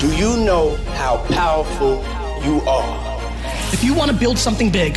Do 0.00 0.14
you 0.14 0.36
know 0.36 0.76
how 0.94 1.24
powerful 1.28 2.04
you 2.44 2.60
are? 2.68 3.18
If 3.72 3.82
you 3.82 3.94
want 3.94 4.10
to 4.10 4.16
build 4.16 4.38
something 4.38 4.70
big, 4.70 4.96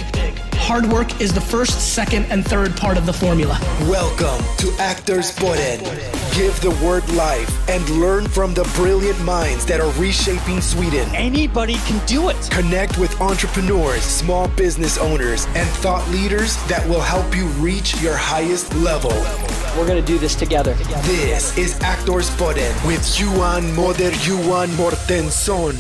hard 0.53 0.85
work 0.85 1.19
is 1.19 1.33
the 1.33 1.41
first, 1.41 1.93
second, 1.93 2.25
and 2.29 2.45
third 2.45 2.77
part 2.77 2.97
of 2.97 3.07
the 3.07 3.13
formula. 3.13 3.57
Welcome 3.81 4.45
to 4.57 4.71
Actors 4.79 5.31
Podden. 5.35 5.81
Give 6.35 6.57
the 6.61 6.69
word 6.85 7.07
life 7.13 7.51
and 7.67 7.87
learn 7.99 8.27
from 8.27 8.53
the 8.53 8.63
brilliant 8.75 9.19
minds 9.23 9.65
that 9.65 9.81
are 9.81 9.91
reshaping 9.99 10.61
Sweden. 10.61 11.09
Anybody 11.15 11.75
can 11.87 12.05
do 12.05 12.29
it. 12.29 12.49
Connect 12.51 12.97
with 12.97 13.19
entrepreneurs, 13.19 14.03
small 14.03 14.47
business 14.49 14.97
owners, 14.97 15.45
and 15.55 15.67
thought 15.81 16.07
leaders 16.09 16.55
that 16.67 16.87
will 16.87 17.01
help 17.01 17.35
you 17.35 17.47
reach 17.59 17.99
your 18.01 18.15
highest 18.15 18.73
level. 18.75 19.11
We're 19.77 19.87
going 19.87 20.05
to 20.05 20.11
do 20.13 20.17
this 20.19 20.35
together. 20.35 20.73
This 21.03 21.57
is 21.57 21.79
Actors 21.81 22.29
Podden 22.37 22.73
with 22.87 23.03
Johan 23.19 23.73
Moder 23.75 24.11
Johan 24.27 24.69
Mortensson. 24.75 25.73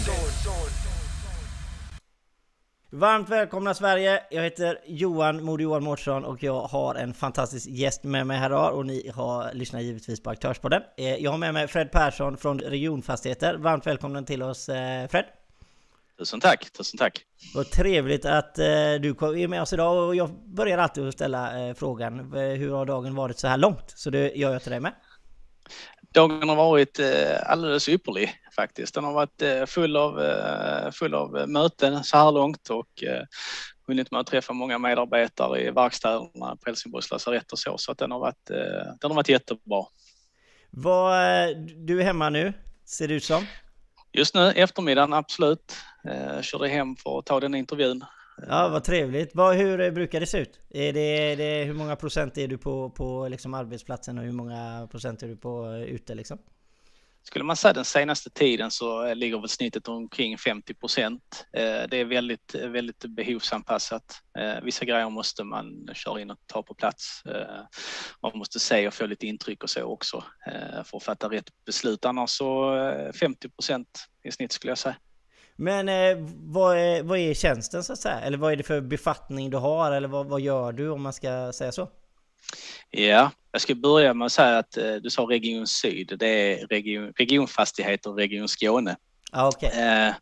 Varmt 2.93 3.29
välkomna 3.29 3.73
Sverige! 3.73 4.23
Jag 4.31 4.43
heter 4.43 4.77
Johan 4.85 5.43
Moder 5.43 5.63
Johan 5.63 5.83
Mårtsson 5.83 6.25
och 6.25 6.43
jag 6.43 6.61
har 6.61 6.95
en 6.95 7.13
fantastisk 7.13 7.67
gäst 7.69 8.03
med 8.03 8.27
mig 8.27 8.37
här 8.37 8.45
idag 8.49 8.75
och 8.75 8.85
ni 8.85 9.11
har 9.15 9.53
lyssnat 9.53 9.81
givetvis 9.81 10.23
på 10.23 10.29
Aktörspodden. 10.29 10.81
Eh, 10.97 11.15
Jag 11.15 11.31
har 11.31 11.37
med 11.37 11.53
mig 11.53 11.67
Fred 11.67 11.91
Persson 11.91 12.37
från 12.37 12.59
Regionfastigheter. 12.59 13.55
Varmt 13.57 13.87
välkommen 13.87 14.25
till 14.25 14.43
oss 14.43 14.69
eh, 14.69 15.07
Fred! 15.07 15.25
Tusen 16.21 16.39
tack, 16.39 16.71
tusen 16.71 16.97
tack. 16.97 17.25
Vad 17.53 17.71
trevligt 17.71 18.25
att 18.25 18.59
eh, 18.59 18.65
du 18.99 19.09
är 19.09 19.47
med 19.47 19.61
oss 19.61 19.73
idag 19.73 20.07
och 20.07 20.15
jag 20.15 20.29
börjar 20.55 20.77
alltid 20.77 21.07
att 21.07 21.13
ställa 21.13 21.67
eh, 21.67 21.73
frågan 21.73 22.19
eh, 22.19 22.41
hur 22.41 22.71
har 22.71 22.85
dagen 22.85 23.15
varit 23.15 23.39
så 23.39 23.47
här 23.47 23.57
långt? 23.57 23.93
Så 23.95 24.09
det 24.09 24.31
gör 24.35 24.53
jag 24.53 24.61
till 24.61 24.71
dig 24.71 24.79
med. 24.79 24.93
Dagen 26.13 26.49
har 26.49 26.55
varit 26.55 26.99
alldeles 27.45 27.89
ypperlig 27.89 28.33
faktiskt. 28.55 28.93
Den 28.93 29.03
har 29.03 29.13
varit 29.13 29.69
full 29.69 29.97
av, 29.97 30.21
full 30.91 31.13
av 31.13 31.49
möten 31.49 32.03
så 32.03 32.17
här 32.17 32.31
långt 32.31 32.69
och 32.69 33.03
hunnit 33.87 34.11
med 34.11 34.19
att 34.19 34.27
träffa 34.27 34.53
många 34.53 34.77
medarbetare 34.77 35.61
i 35.61 35.71
verkstäderna 35.71 36.55
på 36.55 36.61
Helsingborgs 36.65 37.11
lasarett 37.11 37.51
och 37.51 37.59
så. 37.59 37.77
Så 37.77 37.91
att 37.91 37.97
den 37.97 38.11
har 38.11 38.19
varit, 38.19 38.45
den 39.01 39.11
har 39.11 39.13
varit 39.13 39.29
jättebra. 39.29 39.83
Vad, 40.69 41.13
du 41.87 42.01
är 42.01 42.03
hemma 42.03 42.29
nu, 42.29 42.53
ser 42.85 43.07
det 43.07 43.13
ut 43.13 43.23
som. 43.23 43.45
Just 44.13 44.35
nu 44.35 44.41
eftermiddagen, 44.41 45.13
absolut. 45.13 45.75
Eh, 46.03 46.41
körde 46.41 46.67
hem 46.67 46.95
för 46.95 47.19
att 47.19 47.25
ta 47.25 47.39
den 47.39 47.55
intervjun. 47.55 48.03
Ja, 48.47 48.69
vad 48.69 48.83
trevligt. 48.83 49.35
Vad, 49.35 49.55
hur 49.55 49.91
brukar 49.91 50.19
det 50.19 50.25
se 50.25 50.37
ut? 50.37 50.59
Är 50.69 50.93
det, 50.93 51.31
är 51.31 51.37
det, 51.37 51.63
hur 51.63 51.73
många 51.73 51.95
procent 51.95 52.37
är 52.37 52.47
du 52.47 52.57
på, 52.57 52.89
på 52.89 53.27
liksom 53.27 53.53
arbetsplatsen 53.53 54.17
och 54.17 54.23
hur 54.23 54.31
många 54.31 54.87
procent 54.91 55.23
är 55.23 55.27
du 55.27 55.37
på 55.37 55.65
eh, 55.65 55.81
ute 55.81 56.15
liksom? 56.15 56.37
Skulle 57.23 57.45
man 57.45 57.55
säga 57.55 57.73
den 57.73 57.85
senaste 57.85 58.29
tiden 58.29 58.71
så 58.71 59.05
eh, 59.05 59.15
ligger 59.15 59.39
väl 59.39 59.49
snittet 59.49 59.87
omkring 59.87 60.37
50 60.37 60.73
procent. 60.73 61.45
Det 61.51 61.93
är 61.93 62.05
väldigt, 62.05 62.55
väldigt 62.55 63.05
behovsanpassat. 63.05 64.03
Vissa 64.63 64.85
grejer 64.85 65.09
måste 65.09 65.43
man 65.43 65.89
köra 65.93 66.21
in 66.21 66.31
och 66.31 66.37
ta 66.45 66.63
på 66.63 66.75
plats. 66.75 67.23
Man 68.21 68.37
måste 68.37 68.59
se 68.59 68.87
och 68.87 68.93
få 68.93 69.05
lite 69.05 69.27
intryck 69.27 69.63
och 69.63 69.69
så 69.69 69.83
också 69.83 70.23
för 70.85 70.97
att 70.97 71.03
fatta 71.03 71.29
rätt 71.29 71.49
beslut. 71.65 72.05
Annars 72.05 72.29
så 72.29 72.73
50 73.19 73.49
procent 73.49 73.87
i 74.23 74.31
snitt 74.31 74.51
skulle 74.51 74.71
jag 74.71 74.77
säga. 74.77 74.95
Men 75.61 75.89
eh, 75.89 76.17
vad, 76.37 76.77
är, 76.77 77.03
vad 77.03 77.19
är 77.19 77.33
tjänsten 77.33 77.83
så 77.83 77.93
att 77.93 77.99
säga? 77.99 78.19
Eller 78.19 78.37
vad 78.37 78.51
är 78.51 78.55
det 78.55 78.63
för 78.63 78.81
befattning 78.81 79.49
du 79.49 79.57
har? 79.57 79.91
Eller 79.91 80.07
vad, 80.07 80.25
vad 80.25 80.41
gör 80.41 80.71
du 80.71 80.89
om 80.89 81.01
man 81.01 81.13
ska 81.13 81.51
säga 81.53 81.71
så? 81.71 81.89
Ja, 82.89 83.31
jag 83.51 83.61
ska 83.61 83.75
börja 83.75 84.13
med 84.13 84.25
att 84.25 84.31
säga 84.31 84.57
att 84.57 84.77
eh, 84.77 84.95
du 84.95 85.09
sa 85.09 85.21
Region 85.21 85.67
Syd. 85.67 86.15
Det 86.19 86.27
är 86.27 86.67
region, 86.67 87.13
regionfastigheter 87.15 88.09
och 88.09 88.17
Region 88.17 88.47
Skåne. 88.47 88.95
Ah, 89.31 89.47
okay. 89.47 89.69
eh, 89.69 90.13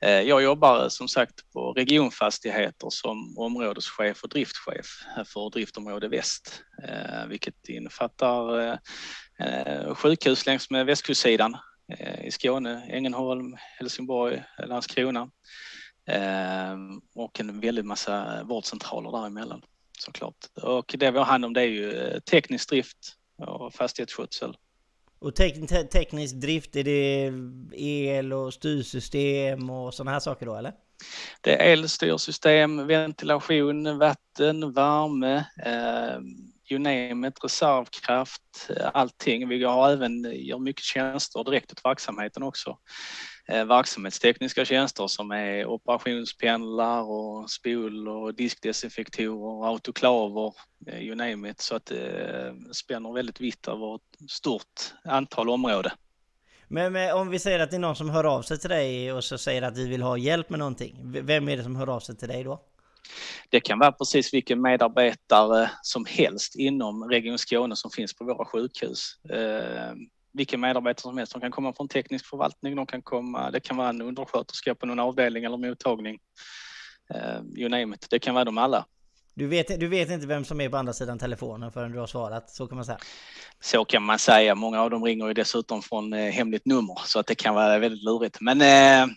eh, 0.00 0.20
jag 0.20 0.42
jobbar 0.42 0.88
som 0.88 1.08
sagt 1.08 1.52
på 1.52 1.72
regionfastigheter 1.72 2.90
som 2.90 3.38
områdeschef 3.38 4.22
och 4.22 4.28
driftchef 4.28 4.86
för 5.26 5.50
driftområde 5.50 6.08
väst, 6.08 6.62
vilket 7.28 7.68
innefattar 7.68 8.78
sjukhus 9.94 10.46
längs 10.46 10.70
med 10.70 10.86
västkustsidan, 10.86 11.56
i 12.24 12.30
Skåne, 12.30 12.86
Ängelholm, 12.90 13.56
Helsingborg, 13.78 14.42
Landskrona 14.66 15.30
och 17.14 17.40
en 17.40 17.60
väldigt 17.60 17.86
massa 17.86 18.44
vårdcentraler 18.44 19.12
däremellan 19.12 19.62
såklart. 20.00 20.36
Och 20.62 20.94
det 20.98 21.10
vi 21.10 21.18
har 21.18 21.24
hand 21.24 21.44
om 21.44 21.52
det 21.52 21.60
är 21.60 21.66
ju 21.66 22.20
teknisk 22.20 22.68
drift 22.68 22.98
och 23.38 23.74
fastighetsskötsel. 23.74 24.56
Och 25.18 25.34
te 25.34 25.50
te 25.50 25.84
teknisk 25.84 26.34
drift, 26.34 26.76
är 26.76 26.84
det 26.84 27.32
el 27.72 28.32
och 28.32 28.54
styrsystem 28.54 29.70
och 29.70 29.94
sådana 29.94 30.10
här 30.10 30.20
saker 30.20 30.46
då 30.46 30.54
eller? 30.54 30.72
Det 31.40 31.62
är 31.62 31.72
elstyrsystem, 31.72 32.86
ventilation, 32.86 33.98
vatten, 33.98 34.72
värme, 34.72 35.36
eh, 35.64 36.18
you 36.70 36.78
name 36.78 37.28
it, 37.28 37.44
reservkraft, 37.44 38.70
allting. 38.92 39.48
Vi 39.48 39.64
har 39.64 39.92
även, 39.92 40.32
gör 40.32 40.58
mycket 40.58 40.84
tjänster 40.84 41.44
direkt 41.44 41.72
åt 41.72 41.84
verksamheten 41.84 42.42
också. 42.42 42.78
Eh, 43.48 43.64
verksamhetstekniska 43.64 44.64
tjänster 44.64 45.06
som 45.06 45.30
är 45.30 45.66
operationspendlar 45.66 47.02
och 47.02 47.50
spol 47.50 48.08
och 48.08 48.34
diskdesinfektorer, 48.34 49.68
autoklaver, 49.68 50.52
eh, 50.86 51.02
you 51.02 51.14
name 51.14 51.50
it. 51.50 51.60
Så 51.60 51.76
att 51.76 51.86
det 51.86 52.54
spänner 52.72 53.12
väldigt 53.12 53.40
vitt 53.40 53.68
över 53.68 53.94
ett 53.94 54.30
stort 54.30 54.94
antal 55.04 55.48
områden. 55.48 55.92
Men, 56.68 56.92
men, 56.92 57.14
om 57.14 57.30
vi 57.30 57.38
säger 57.38 57.60
att 57.60 57.70
det 57.70 57.76
är 57.76 57.80
någon 57.80 57.96
som 57.96 58.10
hör 58.10 58.24
av 58.24 58.42
sig 58.42 58.58
till 58.58 58.70
dig 58.70 59.12
och 59.12 59.24
så 59.24 59.38
säger 59.38 59.62
att 59.62 59.78
vi 59.78 59.88
vill 59.88 60.02
ha 60.02 60.18
hjälp 60.18 60.50
med 60.50 60.58
någonting. 60.58 61.00
Vem 61.04 61.48
är 61.48 61.56
det 61.56 61.62
som 61.62 61.76
hör 61.76 61.88
av 61.88 62.00
sig 62.00 62.16
till 62.16 62.28
dig 62.28 62.44
då? 62.44 62.60
Det 63.50 63.60
kan 63.60 63.78
vara 63.78 63.92
precis 63.92 64.34
vilken 64.34 64.62
medarbetare 64.62 65.70
som 65.82 66.04
helst 66.08 66.56
inom 66.56 67.04
Region 67.04 67.38
Skåne 67.38 67.76
som 67.76 67.90
finns 67.90 68.14
på 68.14 68.24
våra 68.24 68.44
sjukhus. 68.44 69.18
Eh, 70.36 70.38
vilken 70.38 70.60
medarbetare 70.60 71.02
som 71.02 71.18
helst. 71.18 71.32
De 71.32 71.40
kan 71.40 71.50
komma 71.50 71.72
från 71.72 71.88
teknisk 71.88 72.26
förvaltning, 72.26 72.76
de 72.76 72.86
kan 72.86 73.02
komma, 73.02 73.50
det 73.50 73.60
kan 73.60 73.76
vara 73.76 73.88
en 73.88 74.02
undersköterska 74.02 74.74
på 74.74 74.86
någon 74.86 75.00
avdelning 75.00 75.44
eller 75.44 75.56
mottagning. 75.56 76.18
Eh, 77.14 77.40
you 77.56 77.68
name 77.68 77.94
it. 77.94 78.06
Det 78.10 78.18
kan 78.18 78.34
vara 78.34 78.44
de 78.44 78.58
alla. 78.58 78.86
Du 79.34 79.46
vet, 79.46 79.80
du 79.80 79.88
vet 79.88 80.10
inte 80.10 80.26
vem 80.26 80.44
som 80.44 80.60
är 80.60 80.68
på 80.68 80.76
andra 80.76 80.92
sidan 80.92 81.18
telefonen 81.18 81.72
förrän 81.72 81.92
du 81.92 81.98
har 81.98 82.06
svarat, 82.06 82.50
så 82.50 82.66
kan 82.66 82.76
man 82.76 82.84
säga. 82.84 82.98
Så 83.60 83.84
kan 83.84 84.02
man 84.02 84.18
säga. 84.18 84.54
Många 84.54 84.82
av 84.82 84.90
dem 84.90 85.04
ringer 85.04 85.26
ju 85.28 85.34
dessutom 85.34 85.82
från 85.82 86.12
eh, 86.12 86.32
hemligt 86.32 86.66
nummer 86.66 86.98
så 87.04 87.18
att 87.18 87.26
det 87.26 87.34
kan 87.34 87.54
vara 87.54 87.78
väldigt 87.78 88.02
lurigt. 88.02 88.40
Men 88.40 88.60
eh, 88.60 89.14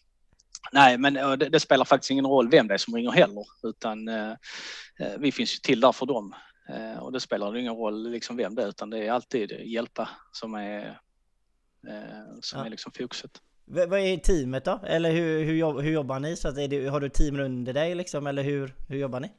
nej, 0.72 0.97
men 0.97 1.13
det, 1.13 1.50
det, 1.50 1.59
spelar 1.59 1.86
faktiskt 1.86 2.12
ingen 2.12 2.25
roll 2.25 2.50
vem 2.50 2.68
det 2.68 2.74
är 2.74 2.78
som 2.78 2.96
ringer 2.96 3.12
heller, 3.12 3.46
utan 3.63 4.07
eh, 4.07 4.31
eh 5.00 5.18
vi 5.19 5.31
finns 5.31 5.56
ju 5.56 5.59
till 5.59 5.80
där 5.80 5.91
för 5.91 6.06
dem. 6.06 6.34
Eh, 6.69 7.00
och 7.00 7.12
det 7.12 7.19
spelar 7.19 7.57
ingen 7.57 7.75
roll 7.75 8.12
liksom 8.12 8.38
vem 8.38 8.56
det 8.56 8.63
är, 8.63 8.68
utan 8.68 8.90
det 8.90 9.07
är 9.07 9.12
alltid 9.12 9.51
hjälpa 9.51 10.09
som 10.31 10.56
är, 10.56 10.88
eh, 10.88 10.94
som 12.42 12.60
ja. 12.60 12.66
är 12.66 12.70
liksom 12.70 12.92
fokuset. 12.92 13.32
V 13.66 13.86
vad 13.86 14.00
är 14.00 14.18
teamet 14.18 14.66
då? 14.66 14.80
Eller 14.88 15.12
hur, 15.12 15.44
hur, 15.44 15.82
hur 15.82 15.92
jobbar 15.92 16.20
ni? 16.20 16.36
Så 16.36 16.48
att 16.48 16.56
det, 16.56 16.88
har 16.88 17.00
du 17.00 17.10
team 17.10 17.40
under 17.40 17.74
dig 17.74 17.96
liksom, 17.96 18.28
eller 18.28 18.44
hur, 18.44 18.76
hur 18.88 18.98
jobbar 18.98 19.20
ni? 19.20 19.32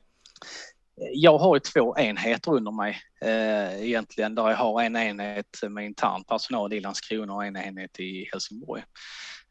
Jag 1.15 1.39
har 1.39 1.57
ju 1.57 1.61
två 1.61 1.97
enheter 1.97 2.53
under 2.53 2.73
mig 2.73 2.99
eh, 3.21 3.85
egentligen 3.85 4.35
där 4.35 4.49
jag 4.49 4.57
har 4.57 4.83
en 4.83 4.97
enhet 4.97 5.61
med 5.69 5.85
intern 5.85 6.25
personal 6.25 6.73
i 6.73 6.81
Landskrona 6.81 7.35
och 7.35 7.45
en 7.45 7.57
enhet 7.57 8.01
i 8.01 8.29
Helsingborg. 8.33 8.83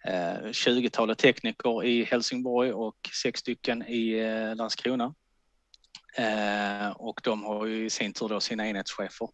Eh, 0.08 0.44
20-talet 0.44 1.18
tekniker 1.18 1.84
i 1.84 2.04
Helsingborg 2.04 2.74
och 2.74 3.10
sex 3.24 3.40
stycken 3.40 3.84
i 3.88 4.20
eh, 4.20 4.56
Landskrona. 4.56 5.14
Eh, 6.16 6.90
och 6.90 7.22
de 7.24 7.44
har 7.44 7.66
ju 7.66 7.86
i 7.86 7.90
sin 7.90 8.14
tur 8.14 8.28
då 8.30 8.40
sina 8.40 8.68
enhetschefer. 8.68 9.30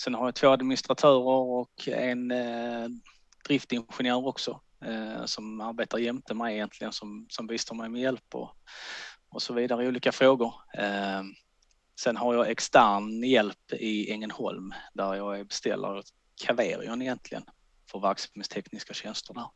Sen 0.00 0.14
har 0.14 0.26
jag 0.26 0.34
två 0.34 0.48
administratörer 0.48 1.28
och 1.28 1.88
en 1.88 2.30
eh, 2.30 2.88
driftingenjör 3.48 4.26
också 4.26 4.60
eh, 4.84 5.24
som 5.24 5.60
arbetar 5.60 5.98
jämte 5.98 6.34
mig 6.34 6.54
egentligen 6.54 6.92
som, 6.92 7.26
som 7.30 7.46
bistår 7.46 7.76
mig 7.76 7.88
med 7.88 8.00
hjälp 8.00 8.34
och, 8.34 8.50
och 9.28 9.42
så 9.42 9.54
vidare 9.54 9.84
i 9.84 9.88
olika 9.88 10.12
frågor. 10.12 10.54
Eh, 10.78 11.22
sen 12.00 12.16
har 12.16 12.34
jag 12.34 12.50
extern 12.50 13.24
hjälp 13.24 13.72
i 13.72 14.10
Ängelholm 14.12 14.74
där 14.94 15.14
jag 15.14 15.40
är 15.40 15.44
beställare 15.44 15.98
åt 15.98 16.12
Caverion 16.46 17.02
egentligen 17.02 17.44
för 17.90 18.00
verksamhetstekniska 18.00 18.94
tjänster 18.94 19.34
där. 19.34 19.46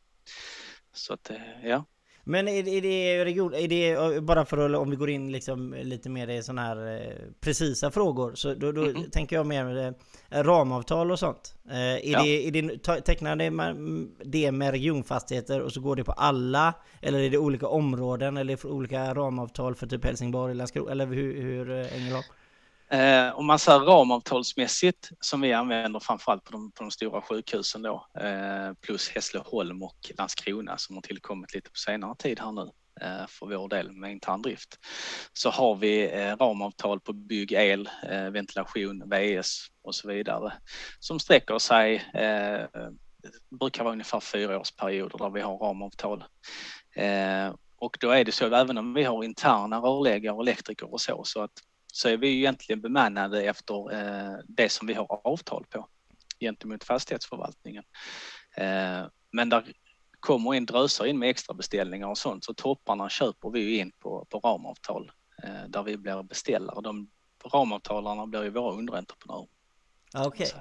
Så 0.93 1.15
att, 1.15 1.31
eh, 1.31 1.69
ja. 1.69 1.85
Men 2.31 2.49
är 2.49 2.63
det, 2.63 2.71
är 2.71 2.83
det 2.83 3.25
region, 3.25 3.55
är 3.55 3.69
det 3.69 4.21
bara 4.21 4.45
för 4.45 4.59
att 4.59 4.77
om 4.77 4.91
vi 4.91 4.97
går 4.97 5.11
in 5.11 5.33
liksom 5.33 5.75
lite 5.83 6.09
mer 6.09 6.29
i 6.29 6.43
sådana 6.43 6.63
här 6.63 6.97
eh, 6.97 7.13
precisa 7.41 7.91
frågor 7.91 8.35
så 8.35 8.55
då, 8.55 8.73
då 8.73 8.85
mm 8.85 9.11
tänker 9.11 9.37
jag 9.37 9.47
mer 9.47 9.95
eh, 10.31 10.43
ramavtal 10.43 11.11
och 11.11 11.19
sånt. 11.19 11.55
Eh, 11.71 11.77
är, 11.79 12.01
ja. 12.05 12.23
det, 12.23 12.49
är 12.49 12.51
det, 12.51 13.01
tecknar 13.01 13.37
det 13.37 13.51
med, 13.51 13.77
det 14.25 14.53
med 14.53 14.71
regionfastigheter 14.71 15.61
och 15.61 15.73
så 15.73 15.81
går 15.81 15.97
det 15.97 16.05
på 16.05 16.13
alla? 16.13 16.75
Eller 17.01 17.19
är 17.19 17.31
det 17.31 17.39
olika 17.39 17.67
områden 17.67 18.37
eller 18.37 18.67
olika 18.67 19.15
ramavtal 19.15 19.75
för 19.75 19.87
typ 19.87 20.05
Helsingborg 20.05 20.51
eller 20.51 20.59
Landskrona? 20.59 20.91
Eller 20.91 21.07
hur, 21.07 21.43
hur 21.43 21.71
Ängelholm? 21.71 22.25
Eh, 22.93 23.39
om 23.39 23.47
man 23.47 23.59
ser 23.59 23.79
ramavtalsmässigt 23.79 25.11
som 25.21 25.41
vi 25.41 25.53
använder 25.53 26.01
framförallt 26.01 26.45
på 26.45 26.53
de, 26.53 26.73
på 26.73 26.83
de 26.83 26.91
stora 26.91 27.23
sjukhusen 27.23 27.83
då 27.83 28.07
eh, 28.21 28.73
plus 28.81 29.09
Hässleholm 29.09 29.83
och 29.83 30.11
Landskrona 30.19 30.79
som 30.79 30.97
har 30.97 31.03
tillkommit 31.03 31.55
lite 31.55 31.71
på 31.71 31.77
senare 31.77 32.15
tid 32.19 32.41
här 32.41 32.53
nu 32.53 32.71
eh, 33.01 33.27
för 33.29 33.47
vår 33.47 33.69
del 33.69 33.93
med 33.93 34.13
intern 34.13 34.43
drift 34.43 34.79
så 35.33 35.51
har 35.51 35.75
vi 35.75 36.11
eh, 36.13 36.37
ramavtal 36.37 37.01
på 37.01 37.13
bygg, 37.13 37.53
el, 37.53 37.89
eh, 38.11 38.31
ventilation, 38.31 39.03
VS 39.11 39.67
och 39.83 39.95
så 39.95 40.09
vidare 40.09 40.53
som 40.99 41.19
sträcker 41.19 41.59
sig 41.59 41.95
eh, 42.15 42.83
det 43.23 43.57
brukar 43.59 43.85
vara 43.85 43.93
ungefär 43.93 44.21
fyra 44.21 44.61
årsperioder 44.61 45.19
där 45.19 45.31
vi 45.31 45.41
har 45.41 45.59
ramavtal. 45.59 46.25
Eh, 46.97 47.55
och 47.77 47.97
då 48.01 48.11
är 48.11 48.25
det 48.25 48.33
så 48.33 48.55
även 48.55 48.79
om 48.79 48.95
vi 48.95 49.05
har 49.05 49.25
interna 49.25 49.79
rörläggare 49.79 50.35
och 50.35 50.43
elektriker 50.43 50.93
och 50.93 51.01
så, 51.01 51.25
så 51.25 51.43
att 51.43 51.53
så 51.97 52.09
är 52.09 52.17
vi 52.17 52.29
ju 52.29 52.39
egentligen 52.39 52.81
bemannade 52.81 53.43
efter 53.43 53.93
eh, 53.93 54.39
det 54.49 54.69
som 54.69 54.87
vi 54.87 54.95
har 54.95 55.21
avtal 55.25 55.65
på 55.71 55.89
gentemot 56.41 56.85
fastighetsförvaltningen. 56.85 57.85
Eh, 58.57 59.07
men 59.33 59.49
där 59.49 59.73
kommer 60.21 60.55
in 60.55 60.67
drösar 60.67 61.05
in 61.07 61.19
med 61.19 61.31
extra 61.31 61.55
beställningar 61.55 62.09
och 62.09 62.19
sånt 62.19 62.45
så 62.45 62.55
topparna 62.55 63.09
köper 63.09 63.51
vi 63.51 63.79
in 63.79 63.93
på, 63.99 64.27
på 64.31 64.39
ramavtal 64.39 65.13
eh, 65.43 65.69
där 65.69 65.83
vi 65.83 65.97
blir 65.97 66.23
beställare. 66.23 66.81
De 66.81 67.11
ramavtalarna 67.53 68.27
blir 68.27 68.43
ju 68.43 68.51
våra 68.51 68.75
underentreprenörer. 68.75 69.49
Okej. 70.15 70.47
Okay. 70.47 70.61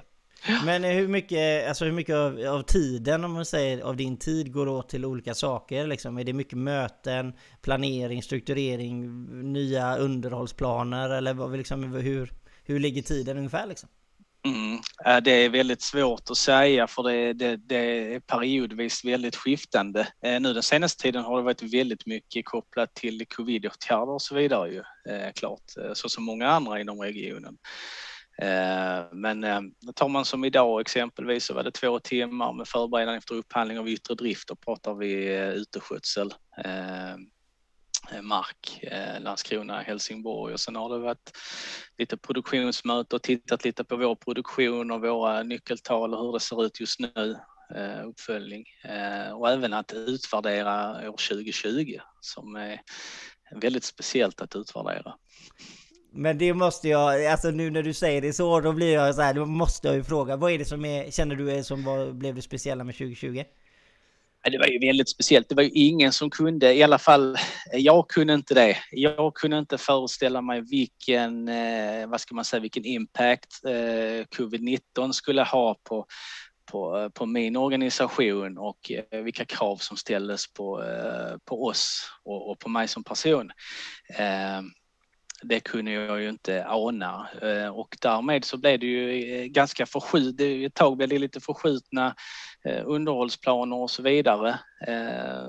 Men 0.64 0.84
hur 0.84 1.08
mycket, 1.08 1.68
alltså 1.68 1.84
hur 1.84 1.92
mycket 1.92 2.14
av, 2.14 2.40
av, 2.46 2.62
tiden, 2.62 3.24
om 3.24 3.32
man 3.32 3.44
säger, 3.44 3.80
av 3.80 3.96
din 3.96 4.16
tid 4.16 4.52
går 4.52 4.68
åt 4.68 4.88
till 4.88 5.04
olika 5.04 5.34
saker? 5.34 5.86
Liksom? 5.86 6.18
Är 6.18 6.24
det 6.24 6.32
mycket 6.32 6.58
möten, 6.58 7.32
planering, 7.62 8.22
strukturering, 8.22 9.52
nya 9.52 9.96
underhållsplaner? 9.96 11.10
Eller 11.10 11.34
vad, 11.34 11.56
liksom, 11.56 11.92
hur, 11.92 12.32
hur 12.64 12.78
ligger 12.78 13.02
tiden 13.02 13.36
ungefär? 13.38 13.66
Liksom? 13.66 13.88
Mm. 14.44 14.80
Det 15.24 15.30
är 15.30 15.48
väldigt 15.48 15.82
svårt 15.82 16.30
att 16.30 16.36
säga 16.36 16.86
för 16.86 17.02
det, 17.02 17.32
det, 17.32 17.56
det, 17.56 18.14
är 18.14 18.20
periodvis 18.20 19.04
väldigt 19.04 19.36
skiftande. 19.36 20.08
Eh, 20.24 20.40
nu 20.40 20.52
den 20.52 20.62
senaste 20.62 21.02
tiden 21.02 21.24
har 21.24 21.36
det 21.36 21.42
varit 21.42 21.62
väldigt 21.62 22.06
mycket 22.06 22.44
kopplat 22.44 22.94
till 22.94 23.26
covidåtgärder 23.26 24.10
och 24.10 24.22
så 24.22 24.34
vidare 24.34 24.68
ju, 24.68 24.82
eh, 25.12 25.32
klart, 25.32 25.76
eh, 25.84 25.92
så 25.92 26.08
som 26.08 26.24
många 26.24 26.48
andra 26.48 26.80
inom 26.80 27.00
regionen. 27.00 27.56
Eh, 28.40 29.04
men 29.12 29.44
eh, 29.44 29.60
tar 29.94 30.08
man 30.08 30.24
som 30.24 30.44
idag 30.44 30.80
exempelvis 30.80 31.44
så 31.44 31.54
var 31.54 31.62
det 31.62 31.70
två 31.70 31.98
timmar 31.98 32.52
med 32.52 32.68
förberedande 32.68 33.18
efter 33.18 33.34
upphandling 33.34 33.78
av 33.78 33.88
yttre 33.88 34.14
drift. 34.14 34.48
Då 34.48 34.54
pratar 34.54 34.94
vi 34.94 35.36
eh, 35.36 35.48
uteskötsel, 35.48 36.34
mark, 38.22 38.84
Landskrona, 39.18 39.80
Helsingborg 39.80 40.54
och 40.54 40.60
sen 40.60 40.76
har 40.76 40.88
det 40.90 40.98
varit 40.98 41.32
lite 41.98 42.16
produktionsmöte 42.16 43.16
och 43.16 43.22
tittat 43.22 43.64
lite 43.64 43.84
på 43.84 43.96
vår 43.96 44.14
produktion 44.14 44.90
och 44.90 45.00
våra 45.00 45.42
nyckeltal 45.42 46.14
och 46.14 46.20
hur 46.20 46.32
det 46.32 46.40
ser 46.40 46.64
ut 46.64 46.80
just 46.80 47.00
nu 47.00 47.36
uppföljning 48.06 48.64
och 49.34 49.50
även 49.50 49.72
att 49.72 49.92
utvärdera 49.92 50.90
år 51.10 51.16
2020 51.30 51.98
som 52.20 52.56
är 52.56 52.80
väldigt 53.54 53.84
speciellt 53.84 54.40
att 54.40 54.56
utvärdera. 54.56 55.14
Men 56.12 56.38
det 56.38 56.54
måste 56.54 56.88
jag, 56.88 57.26
alltså 57.26 57.50
nu 57.50 57.70
när 57.70 57.82
du 57.82 57.94
säger 57.94 58.20
det 58.20 58.32
så, 58.32 58.60
då 58.60 58.72
blir 58.72 58.94
jag 58.94 59.14
så 59.14 59.22
här, 59.22 59.34
då 59.34 59.46
måste 59.46 59.88
jag 59.88 59.96
ju 59.96 60.04
fråga, 60.04 60.36
vad 60.36 60.52
är 60.52 60.58
det 60.58 60.64
som 60.64 60.84
är, 60.84 61.10
känner 61.10 61.36
du 61.36 61.50
är 61.50 61.62
som 61.62 61.84
var, 61.84 62.12
blev 62.12 62.34
det 62.34 62.42
speciella 62.42 62.84
med 62.84 62.94
2020? 62.94 63.44
Det 64.42 64.58
var 64.58 64.66
ju 64.66 64.78
väldigt 64.78 65.08
speciellt. 65.08 65.48
Det 65.48 65.54
var 65.54 65.62
ju 65.62 65.70
ingen 65.70 66.12
som 66.12 66.30
kunde, 66.30 66.74
i 66.74 66.82
alla 66.82 66.98
fall 66.98 67.36
jag 67.72 68.08
kunde 68.08 68.34
inte 68.34 68.54
det. 68.54 68.76
Jag 68.90 69.34
kunde 69.34 69.58
inte 69.58 69.78
föreställa 69.78 70.40
mig 70.40 70.60
vilken, 70.60 71.48
eh, 71.48 72.06
vad 72.06 72.20
ska 72.20 72.34
man 72.34 72.44
säga, 72.44 72.60
vilken 72.60 72.84
impact 72.84 73.64
eh, 73.64 74.26
covid-19 74.38 75.12
skulle 75.12 75.42
ha 75.42 75.76
på, 75.82 76.06
på, 76.72 76.98
eh, 76.98 77.08
på 77.08 77.26
min 77.26 77.56
organisation 77.56 78.58
och 78.58 78.90
eh, 78.90 79.20
vilka 79.20 79.44
krav 79.44 79.76
som 79.76 79.96
ställdes 79.96 80.52
på, 80.52 80.84
på 81.44 81.66
oss 81.66 82.10
och, 82.24 82.50
och 82.50 82.58
på 82.58 82.68
mig 82.68 82.88
som 82.88 83.04
person 83.04 83.52
det 85.42 85.60
kunde 85.60 85.90
jag 85.90 86.22
ju 86.22 86.28
inte 86.28 86.66
ana 86.66 87.28
eh, 87.42 87.68
och 87.68 87.96
därmed 88.00 88.44
så 88.44 88.56
blev 88.56 88.80
det 88.80 88.86
ju 88.86 89.34
eh, 89.34 89.46
ganska 89.46 89.86
förskjut, 89.86 90.40
ett 90.40 90.74
tag 90.74 90.96
blev 90.96 91.08
det 91.08 91.18
lite 91.18 91.40
förskjutna 91.40 92.14
eh, 92.64 92.82
underhållsplaner 92.84 93.76
och 93.76 93.90
så 93.90 94.02
vidare 94.02 94.58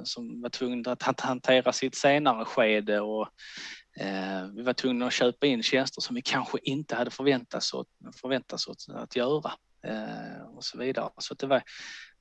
som 0.03 0.41
var 0.41 0.49
tvungna 0.49 0.91
att 0.91 1.19
hantera 1.19 1.73
sitt 1.73 1.95
senare 1.95 2.45
skede 2.45 2.99
och 2.99 3.27
vi 4.55 4.61
var 4.61 4.73
tvungna 4.73 5.07
att 5.07 5.13
köpa 5.13 5.47
in 5.47 5.63
tjänster 5.63 6.01
som 6.01 6.15
vi 6.15 6.21
kanske 6.21 6.57
inte 6.63 6.95
hade 6.95 7.11
förväntats 7.11 7.73
oss, 7.73 7.87
förväntats 8.21 8.67
oss 8.67 8.89
att 8.89 9.15
göra 9.15 9.51
och 10.55 10.63
så 10.63 10.77
vidare. 10.77 11.09
Så 11.17 11.33
det 11.33 11.47
var, 11.47 11.63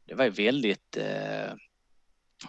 det 0.07 0.15
var 0.15 0.29
väldigt 0.29 0.91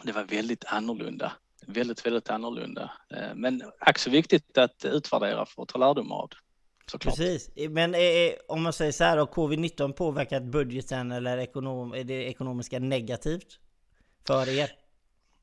det 0.03 0.11
var 0.13 0.23
väldigt 0.23 0.65
annorlunda 0.65 1.31
väldigt, 1.67 2.05
väldigt 2.05 2.29
annorlunda. 2.29 2.91
Eh, 3.09 3.35
men 3.35 3.63
ack 3.79 3.99
så 3.99 4.09
viktigt 4.09 4.57
att 4.57 4.85
utvärdera 4.85 5.45
för 5.45 5.63
att 5.63 5.69
ta 5.69 5.77
lärdom 5.77 6.11
av 6.11 6.29
det. 6.29 6.35
Såklart. 6.91 7.17
Precis, 7.17 7.49
men 7.69 7.95
är, 7.95 8.51
om 8.51 8.63
man 8.63 8.73
säger 8.73 8.91
så 8.91 9.03
här, 9.03 9.17
har 9.17 9.25
covid-19 9.25 9.91
påverkat 9.91 10.43
budgeten 10.43 11.11
eller 11.11 11.37
ekonom, 11.37 11.93
är 11.93 12.03
det 12.03 12.23
ekonomiska 12.23 12.79
negativt 12.79 13.59
för 14.27 14.49
er 14.49 14.71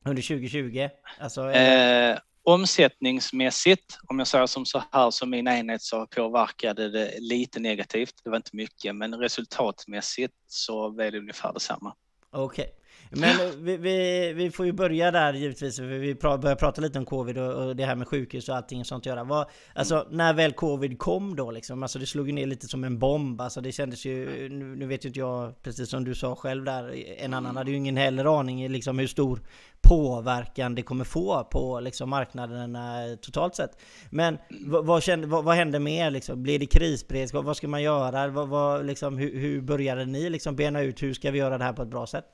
under 0.05 0.23
2020? 0.23 0.89
Alltså, 1.21 1.51
eh, 1.51 2.19
omsättningsmässigt, 2.43 3.99
om 4.09 4.19
jag 4.19 4.29
säger 4.29 4.47
som 4.47 4.67
så 4.67 4.83
här, 4.93 5.11
som 5.11 5.31
min 5.31 5.49
enhet 5.49 5.83
så 5.83 6.07
påverkade 6.07 6.91
det 6.91 7.15
lite 7.19 7.61
negativt. 7.61 8.15
Det 8.25 8.31
var 8.31 8.37
inte 8.37 8.57
mycket, 8.57 8.97
men 8.97 9.15
resultatmässigt 9.15 10.35
så 10.47 10.89
var 10.89 11.11
det 11.11 11.19
ungefär 11.19 11.53
detsamma. 11.53 11.95
Okej. 12.31 12.65
Okay. 12.65 12.78
Men 13.11 13.65
vi, 13.65 13.77
vi, 13.77 14.33
vi, 14.33 14.51
får 14.51 14.67
ju 14.67 14.73
börja 14.73 15.11
där 15.11 15.33
givetvis. 15.33 15.79
Vi 15.79 16.15
börjar 16.15 16.57
prata 16.57 16.81
lite 16.81 16.99
om 16.99 17.05
covid 17.05 17.39
och, 17.39 17.53
och 17.53 17.77
det 17.77 17.85
här 17.85 17.95
med 17.95 18.09
sjukhus 18.09 18.49
och 18.49 18.57
allting 18.57 18.85
sånt 18.85 19.07
göra. 19.07 19.25
Vad, 19.25 19.47
alltså 19.75 19.95
mm. 19.95 20.17
när 20.17 20.35
väl 20.35 20.53
covid 20.53 20.99
kom 20.99 21.37
då 21.37 21.51
liksom, 21.51 21.83
alltså 21.83 21.99
det 21.99 22.07
slog 22.07 22.27
ju 22.27 22.33
ner 22.33 22.47
lite 22.47 22.69
som 22.69 22.85
en 22.85 22.99
bomb. 22.99 23.41
Alltså 23.41 23.61
det 23.61 23.73
kändes 23.73 24.05
ju, 24.05 24.49
nu, 24.49 24.65
nu 24.77 24.87
vet 24.87 25.05
ju 25.05 25.09
inte 25.09 25.21
jag, 25.21 25.63
precis 25.63 25.91
som 25.91 26.05
du 26.05 26.15
sa 26.15 26.37
själv 26.37 26.65
där, 26.65 27.05
en 27.19 27.35
annan 27.35 27.57
hade 27.57 27.71
ju 27.71 27.77
ingen 27.77 27.97
heller 27.97 28.41
aning 28.41 28.69
liksom 28.69 28.99
hur 28.99 29.07
stor 29.07 29.41
påverkan 29.81 30.75
det 30.75 30.83
kommer 30.83 31.05
få 31.05 31.45
på 31.45 31.81
liksom 31.81 32.11
marknaderna 32.11 33.17
totalt 33.23 33.55
sett. 33.55 33.71
Men 34.11 34.39
vad, 34.67 34.87
vad, 34.87 35.03
kände, 35.03 35.27
vad, 35.27 35.45
vad 35.45 35.57
hände 35.57 35.79
med 35.79 36.07
er 36.07 36.11
liksom? 36.11 36.43
Blir 36.43 36.59
det 36.59 36.67
krisberedskap? 36.67 37.45
Vad 37.45 37.57
ska 37.57 37.69
man 37.69 37.83
göra? 37.83 38.29
Vad, 38.29 38.49
vad, 38.49 38.87
liksom, 38.87 39.19
hur, 39.19 39.41
hur 39.41 39.61
började 39.61 40.05
ni 40.05 40.31
liksom 40.31 40.57
bena 40.57 40.81
ut 40.81 41.03
hur 41.03 41.15
ska 41.15 41.31
vi 41.31 41.39
göra 41.39 41.59
det 41.59 41.65
här 41.65 41.73
på 41.73 41.83
ett 41.83 41.89
bra 41.89 42.07
sätt? 42.07 42.25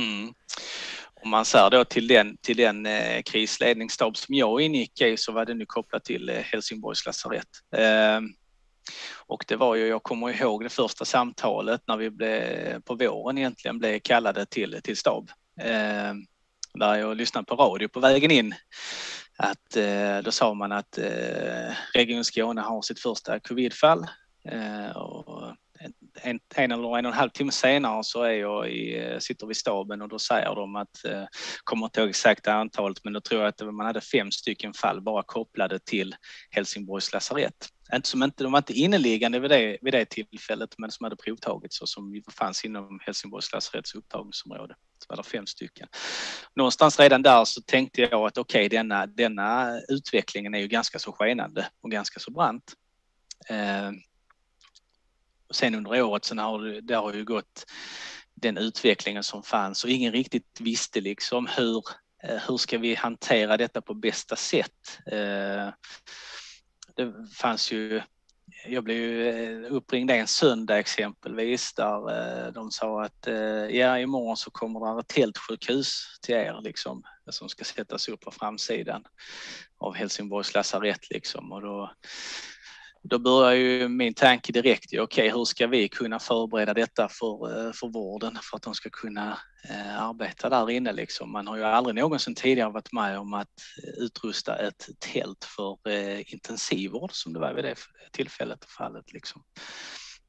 Mm. 0.00 0.34
Om 1.22 1.30
man 1.30 1.44
ser 1.44 1.70
då 1.70 1.84
till 1.84 2.08
den, 2.08 2.36
till 2.36 2.56
den 2.56 2.86
eh, 2.86 3.22
krisledningsstab 3.22 4.16
som 4.16 4.34
jag 4.34 4.60
ingick 4.60 5.00
i 5.00 5.16
så 5.16 5.32
var 5.32 5.44
den 5.44 5.60
ju 5.60 5.66
kopplad 5.66 6.04
till 6.04 6.28
eh, 6.28 6.36
Helsingborgs 6.36 7.06
lasarett. 7.06 7.48
Eh, 7.76 8.20
och 9.26 9.44
det 9.48 9.56
var 9.56 9.74
ju, 9.74 9.86
jag 9.86 10.02
kommer 10.02 10.42
ihåg 10.42 10.64
det 10.64 10.68
första 10.68 11.04
samtalet 11.04 11.80
när 11.86 11.96
vi 11.96 12.10
blev, 12.10 12.80
på 12.80 12.94
våren 12.94 13.38
egentligen 13.38 13.78
blev 13.78 13.98
kallade 13.98 14.46
till, 14.46 14.80
till 14.82 14.96
stab. 14.96 15.30
Eh, 15.60 16.14
där 16.74 16.94
jag 16.94 17.16
lyssnade 17.16 17.44
på 17.44 17.54
radio 17.54 17.88
på 17.88 18.00
vägen 18.00 18.30
in. 18.30 18.54
Att, 19.36 19.76
eh, 19.76 20.18
då 20.24 20.32
sa 20.32 20.54
man 20.54 20.72
att 20.72 20.98
eh, 20.98 21.74
Region 21.94 22.24
Skåne 22.24 22.60
har 22.60 22.82
sitt 22.82 23.00
första 23.00 23.40
covidfall. 23.40 24.06
Eh, 24.44 24.96
och 24.96 25.56
en, 26.22 26.40
en 26.54 26.72
eller 26.72 26.98
en 26.98 27.06
och 27.06 27.12
en 27.12 27.18
halv 27.18 27.30
timme 27.30 27.52
senare 27.52 28.04
så 28.04 28.22
är 28.22 28.32
jag 28.32 28.70
i, 28.70 28.98
eh, 28.98 29.18
sitter 29.18 29.46
vi 29.46 29.50
i 29.50 29.54
staben 29.54 30.02
och 30.02 30.08
då 30.08 30.18
säger 30.18 30.54
de 30.54 30.76
att, 30.76 31.04
eh, 31.04 31.24
kommer 31.64 31.86
inte 31.86 32.00
ihåg 32.00 32.10
exakt 32.10 32.48
antalet, 32.48 33.04
men 33.04 33.12
då 33.12 33.20
tror 33.20 33.40
jag 33.40 33.48
att 33.48 33.74
man 33.74 33.86
hade 33.86 34.00
fem 34.00 34.30
stycken 34.30 34.74
fall 34.74 35.00
bara 35.00 35.22
kopplade 35.22 35.78
till 35.78 36.14
Helsingborgs 36.50 37.12
lasarett. 37.12 37.68
Inte 37.94 38.08
som 38.08 38.22
inte, 38.22 38.42
de 38.42 38.52
var 38.52 38.58
inte 38.58 38.72
inneliggande 38.72 39.40
vid 39.40 39.50
det, 39.50 39.78
vid 39.82 39.94
det 39.94 40.04
tillfället, 40.04 40.74
men 40.78 40.90
som 40.90 41.04
hade 41.04 41.16
provtagits 41.16 41.80
och 41.80 41.88
som 41.88 42.22
fanns 42.38 42.64
inom 42.64 43.00
Helsingborgs 43.02 43.52
lasaretts 43.52 43.94
upptagningsområde. 43.94 44.74
Så 44.98 45.06
var 45.08 45.16
det 45.16 45.22
fem 45.22 45.46
stycken. 45.46 45.88
Någonstans 46.54 47.00
redan 47.00 47.22
där 47.22 47.44
så 47.44 47.62
tänkte 47.62 48.00
jag 48.00 48.26
att 48.26 48.38
okej, 48.38 48.66
okay, 48.66 48.78
denna, 48.78 49.06
denna 49.06 49.80
utvecklingen 49.88 50.54
är 50.54 50.58
ju 50.58 50.68
ganska 50.68 50.98
så 50.98 51.12
skenande 51.12 51.66
och 51.80 51.90
ganska 51.90 52.20
så 52.20 52.30
brant. 52.30 52.72
Eh, 53.48 53.90
sen 55.50 55.74
under 55.74 56.02
året 56.02 56.24
sen 56.24 56.38
har 56.38 56.58
det, 56.58 56.80
det 56.80 56.94
har 56.94 57.12
ju 57.12 57.24
gått 57.24 57.64
den 58.34 58.56
utvecklingen 58.56 59.22
som 59.22 59.42
fanns 59.42 59.84
och 59.84 59.90
ingen 59.90 60.12
riktigt 60.12 60.60
visste 60.60 61.00
liksom 61.00 61.46
hur, 61.56 61.84
eh, 62.22 62.42
hur 62.48 62.56
ska 62.56 62.78
vi 62.78 62.94
hantera 62.94 63.56
detta 63.56 63.80
på 63.80 63.94
bästa 63.94 64.36
sätt. 64.36 64.98
Eh, 65.06 65.68
det 66.96 67.12
fanns 67.36 67.72
ju 67.72 68.02
jag 68.66 68.84
blev 68.84 68.96
ju 68.96 69.28
eh, 69.28 69.72
uppringd 69.72 70.10
en 70.10 70.26
söndag 70.26 70.78
exempelvis 70.78 71.74
där 71.74 72.50
de 72.52 72.70
sa 72.70 73.04
att 73.04 73.28
ja, 73.70 73.98
imorgon 73.98 74.36
så 74.36 74.50
kommer 74.50 74.94
det 74.94 75.00
ett 75.00 75.08
tältsjukhus 75.08 76.18
till 76.22 76.34
er 76.34 76.60
liksom 76.62 77.02
som 77.30 77.48
ska 77.48 77.64
sättas 77.64 78.08
upp 78.08 78.20
på 78.20 78.30
framsidan 78.30 79.04
av 79.78 79.94
Helsingborgs 79.94 80.54
lasarett 80.54 81.10
liksom 81.10 81.52
och 81.52 81.62
då 81.62 81.90
då 83.02 83.18
börjar 83.18 83.52
ju 83.52 83.88
min 83.88 84.14
tanke 84.14 84.52
direkt, 84.52 84.86
okej 84.86 85.00
okay, 85.00 85.30
hur 85.30 85.44
ska 85.44 85.66
vi 85.66 85.88
kunna 85.88 86.18
förbereda 86.18 86.74
detta 86.74 87.08
för, 87.08 87.66
eh, 87.66 87.72
för 87.72 87.88
vården 87.88 88.38
för 88.42 88.56
att 88.56 88.62
de 88.62 88.74
ska 88.74 88.90
kunna 88.90 89.38
eh, 89.68 90.02
arbeta 90.02 90.48
där 90.48 90.70
inne 90.70 90.92
liksom. 90.92 91.32
Man 91.32 91.46
har 91.46 91.56
ju 91.56 91.62
aldrig 91.62 91.96
någonsin 91.96 92.34
tidigare 92.34 92.70
varit 92.70 92.92
med 92.92 93.18
om 93.18 93.34
att 93.34 93.48
eh, 93.84 94.02
utrusta 94.02 94.56
ett 94.56 94.88
tält 94.98 95.44
för 95.44 95.78
eh, 95.88 96.32
intensivvård 96.32 97.10
som 97.12 97.32
det 97.32 97.38
var 97.38 97.54
vid 97.54 97.64
det 97.64 97.74
tillfället 98.12 98.64
och 98.64 98.70
fallet 98.70 99.12
liksom. 99.12 99.42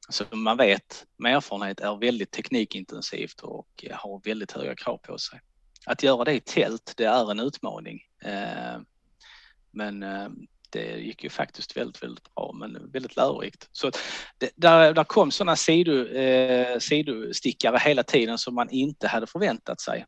Så 0.08 0.24
man 0.36 0.56
vet 0.56 1.06
med 1.16 1.36
erfarenhet 1.36 1.80
är 1.80 1.96
väldigt 1.96 2.30
teknikintensivt 2.30 3.40
och 3.40 3.68
eh, 3.82 3.96
har 3.96 4.20
väldigt 4.24 4.52
höga 4.52 4.76
krav 4.76 4.96
på 4.96 5.18
sig. 5.18 5.40
Att 5.86 6.02
göra 6.02 6.24
det 6.24 6.34
i 6.34 6.40
tält, 6.40 6.94
det 6.96 7.04
är 7.04 7.30
en 7.30 7.40
utmaning. 7.40 8.00
Eh, 8.24 8.80
men 9.70 10.02
det 10.72 11.00
gick 11.00 11.24
ju 11.24 11.30
faktiskt 11.30 11.76
väldigt, 11.76 12.02
väldigt 12.02 12.34
bra, 12.34 12.52
men 12.54 12.90
väldigt 12.92 13.16
lärorikt. 13.16 13.68
Så 13.72 13.90
det, 14.38 14.50
där, 14.56 14.94
där 14.94 15.04
kom 15.04 15.30
sådana 15.30 15.56
sido, 15.56 16.06
eh, 16.06 16.78
sidostickare 16.78 17.78
hela 17.78 18.02
tiden 18.02 18.38
som 18.38 18.54
man 18.54 18.70
inte 18.70 19.08
hade 19.08 19.26
förväntat 19.26 19.80
sig. 19.80 20.06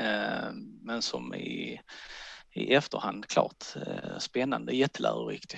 Eh, 0.00 0.52
men 0.82 1.02
som 1.02 1.34
i, 1.34 1.80
i 2.54 2.74
efterhand 2.74 3.26
klart 3.26 3.64
eh, 3.76 4.18
spännande, 4.18 4.76
jättelärorikt. 4.76 5.56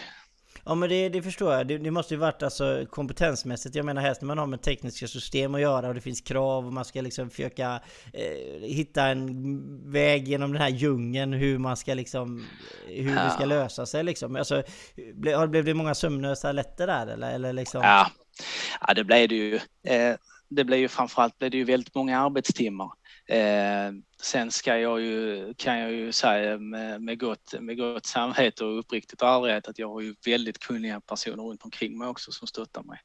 Ja 0.64 0.74
men 0.74 0.88
det, 0.88 1.08
det 1.08 1.22
förstår 1.22 1.54
jag. 1.54 1.66
Det, 1.66 1.78
det, 1.78 1.90
måste 1.90 2.14
ju 2.14 2.20
varit 2.20 2.42
alltså 2.42 2.86
kompetensmässigt. 2.90 3.74
Jag 3.74 3.86
menar 3.86 4.02
helst 4.02 4.20
när 4.20 4.26
man 4.26 4.38
har 4.38 4.46
med 4.46 4.62
tekniska 4.62 5.08
system 5.08 5.54
att 5.54 5.60
göra 5.60 5.88
och 5.88 5.94
det 5.94 6.00
finns 6.00 6.20
krav 6.20 6.66
och 6.66 6.72
man 6.72 6.84
ska 6.84 7.00
liksom 7.00 7.30
försöka 7.30 7.80
eh, 8.12 8.62
hitta 8.62 9.06
en 9.06 9.92
väg 9.92 10.28
genom 10.28 10.52
den 10.52 10.62
här 10.62 10.68
djungeln 10.68 11.32
hur 11.32 11.58
man 11.58 11.76
ska 11.76 11.94
liksom 11.94 12.46
hur 12.86 13.14
ja. 13.14 13.24
det 13.24 13.30
ska 13.30 13.44
lösa 13.44 13.86
sig 13.86 14.04
liksom. 14.04 14.36
Alltså, 14.36 14.62
ble, 15.14 15.46
blev 15.46 15.64
det 15.64 15.74
många 15.74 15.94
sömnlösa 15.94 16.52
nätter 16.52 16.86
där 16.86 17.06
eller, 17.06 17.34
eller 17.34 17.52
liksom? 17.52 17.80
Ja. 17.82 18.10
ja, 18.80 18.94
det 18.94 19.04
blev 19.04 19.28
det 19.28 19.34
ju. 19.34 19.54
Eh, 19.86 20.16
det 20.48 20.64
blev 20.64 20.78
ju 20.78 20.88
framförallt 20.88 21.38
blev 21.38 21.50
det 21.50 21.56
ju 21.56 21.64
väldigt 21.64 21.94
många 21.94 22.20
arbetstimmar. 22.20 22.90
Eh, 23.28 23.92
sen 24.22 24.50
ska 24.50 24.78
jag 24.78 25.00
ju, 25.00 25.54
kan 25.54 25.78
jag 25.78 25.92
ju 25.92 26.12
säga 26.12 26.58
med, 26.58 27.02
med, 27.02 27.20
gott, 27.20 27.54
med 27.60 27.76
gott 27.76 28.06
samvete 28.06 28.64
och 28.64 28.78
uppriktigt 28.78 29.22
och 29.22 29.28
ärlighet 29.28 29.68
att 29.68 29.78
jag 29.78 29.88
har 29.88 30.00
ju 30.00 30.14
väldigt 30.26 30.58
kunniga 30.58 31.00
personer 31.00 31.42
runt 31.42 31.62
omkring 31.62 31.98
mig 31.98 32.08
också 32.08 32.32
som 32.32 32.48
stöttar 32.48 32.82
mig. 32.82 32.98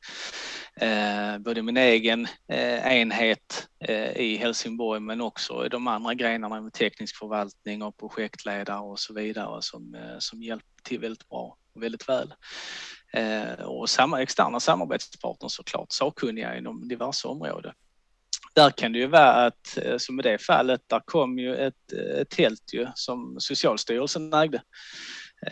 Eh, 0.76 1.38
både 1.38 1.62
min 1.62 1.78
egen 1.78 2.28
eh, 2.48 2.98
enhet 2.98 3.68
eh, 3.80 4.12
i 4.12 4.38
Helsingborg 4.38 5.00
men 5.00 5.22
också 5.22 5.66
i 5.66 5.70
de 5.70 5.88
andra 5.88 6.14
grenarna 6.14 6.62
med 6.62 6.74
teknisk 6.74 7.18
förvaltning 7.18 7.84
och 7.84 7.98
projektledare 7.98 8.80
och 8.80 9.00
så 9.00 9.14
vidare 9.14 9.62
som, 9.62 9.96
eh, 9.96 10.16
som 10.20 10.44
hjälper 10.44 10.82
till 10.84 11.00
väldigt 11.00 11.30
bra 11.30 11.58
och 11.76 11.84
väldigt 11.84 12.10
väl. 12.10 12.34
Eh, 13.14 13.66
och 13.66 13.90
samma 13.90 14.22
externa 14.22 14.60
samarbetspartners 14.60 15.52
såklart, 15.52 15.92
sakkunniga 15.92 16.58
inom 16.58 16.88
diverse 16.88 17.28
områden 17.28 17.74
där 18.58 18.70
kan 18.70 18.92
det 18.92 19.00
ju 19.00 19.08
vara 19.08 19.46
att, 19.46 19.78
eh, 19.78 19.98
som 19.98 20.20
i 20.20 20.24
det 20.24 20.38
fallet, 20.38 20.82
där 20.88 21.02
kom 21.06 21.40
ju 21.40 21.56
ett, 21.56 21.94
eh, 21.94 22.22
ett 22.22 22.30
tält 22.30 22.74
ju 22.74 22.88
som 22.96 23.36
Socialstyrelsen 23.40 24.34
ägde. 24.34 24.62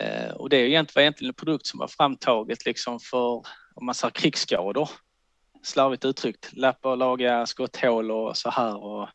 Eh, 0.00 0.30
och 0.30 0.48
det 0.48 0.56
är 0.56 0.64
egentligen, 0.64 1.02
egentligen 1.02 1.30
en 1.30 1.34
produkt 1.34 1.66
som 1.66 1.78
var 1.78 1.88
framtaget 1.88 2.66
liksom 2.66 3.00
för, 3.00 3.42
om 3.74 3.86
man 3.86 3.94
säger 3.94 4.10
krigsskador, 4.10 4.90
slarvigt 5.62 6.04
uttryckt, 6.04 6.52
lappa 6.52 6.90
och 6.90 6.96
laga 6.96 7.46
skotthål 7.46 8.10
och 8.10 8.36
så 8.36 8.50
här. 8.50 8.84
Och, 8.84 9.08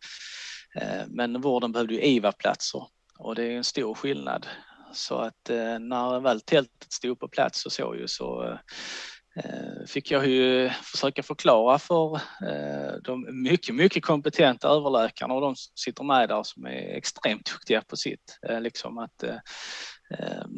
eh, 0.82 1.04
men 1.08 1.42
vården 1.42 1.72
behövde 1.72 1.94
ju 1.94 2.02
IVA-platser 2.02 2.84
och 3.20 3.36
det 3.36 3.44
är 3.44 3.58
en 3.58 3.64
stor 3.64 3.94
skillnad. 3.94 4.48
Så 4.94 5.16
att 5.16 5.50
när 5.80 6.20
väl 6.20 6.42
tältet 6.42 6.94
stod 6.94 7.20
på 7.20 7.28
plats 7.28 7.66
och 7.66 7.72
så 7.72 7.96
ju 7.96 8.08
så 8.08 8.58
Eh, 9.36 9.86
fick 9.88 10.12
jag 10.12 10.28
ju 10.28 10.70
försöka 10.70 11.24
förklara 11.24 11.80
för 11.80 12.16
eh, 12.16 12.94
de 13.04 13.44
mycket, 13.44 13.76
mycket 13.76 14.04
kompetenta 14.04 14.68
överläkarna 14.68 15.34
och 15.34 15.42
de 15.42 15.56
som 15.56 15.72
sitter 15.76 16.04
med 16.04 16.30
där 16.30 16.44
som 16.44 16.66
är 16.66 16.98
extremt 16.98 17.52
duktiga 17.52 17.82
på 17.82 17.96
sitt. 17.96 18.40
Eh, 18.50 18.62
liksom 18.62 18.98
att 18.98 19.24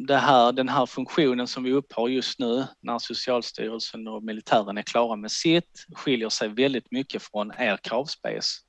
det 0.06 0.16
här, 0.16 0.52
den 0.52 0.68
här 0.68 0.86
funktionen 0.86 1.46
som 1.46 1.64
vi 1.64 1.72
upphör 1.72 2.08
just 2.08 2.38
nu 2.38 2.64
när 2.82 2.98
Socialstyrelsen 2.98 4.08
och 4.08 4.22
militären 4.22 4.78
är 4.78 4.82
klara 4.82 5.16
med 5.16 5.30
sitt 5.30 5.84
skiljer 5.94 6.28
sig 6.28 6.48
väldigt 6.48 6.90
mycket 6.90 7.22
från 7.22 7.52
er 7.58 7.78
kravspace. 7.82 8.60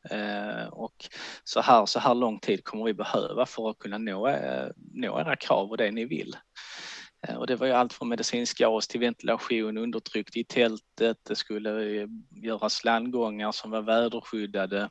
Och 0.72 0.96
så 1.44 1.62
här, 1.62 1.86
så 1.86 2.00
här 2.00 2.16
lång 2.16 2.40
tid 2.40 2.64
kommer 2.64 2.86
vi 2.86 2.94
behöva 2.94 3.46
för 3.46 3.70
att 3.70 3.80
kunna 3.80 3.98
nå, 3.98 4.38
nå 4.94 5.20
era 5.20 5.36
krav 5.36 5.70
och 5.70 5.78
det 5.78 5.92
ni 5.92 6.06
vill. 6.06 6.36
Eh, 7.28 7.36
och 7.36 7.48
det 7.48 7.56
var 7.56 7.68
ju 7.68 7.74
allt 7.74 7.94
från 7.94 8.10
medicinsk 8.10 8.58
gas 8.58 8.88
till 8.88 9.00
ventilation 9.00 9.78
undertryckt 9.78 10.38
i 10.38 10.44
tältet. 10.44 11.18
Det 11.28 11.36
skulle 11.36 12.02
eh, 12.02 12.08
göras 12.32 12.84
landgångar 12.84 13.52
som 13.52 13.72
var 13.72 13.82
väderskyddade. 13.82 14.90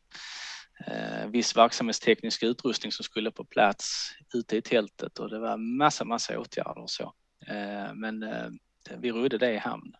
Eh, 0.86 1.26
viss 1.28 1.56
verksamhetsteknisk 1.56 2.42
utrustning 2.42 2.92
som 2.92 3.04
skulle 3.04 3.30
på 3.30 3.44
plats 3.44 4.10
ute 4.34 4.56
i 4.56 4.62
tältet 4.62 5.18
och 5.18 5.30
det 5.30 5.38
var 5.38 5.56
massa, 5.56 6.04
massa 6.04 6.38
åtgärder 6.38 6.82
och 6.82 6.90
så. 6.90 7.12
Men 7.94 8.24
vi 8.98 9.12
rodde 9.12 9.38
det 9.38 9.52
i 9.52 9.58
hamn 9.58 9.94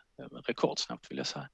rekordsnabbt 0.47 1.11
vill 1.11 1.19
jag 1.19 1.27
säga. 1.27 1.49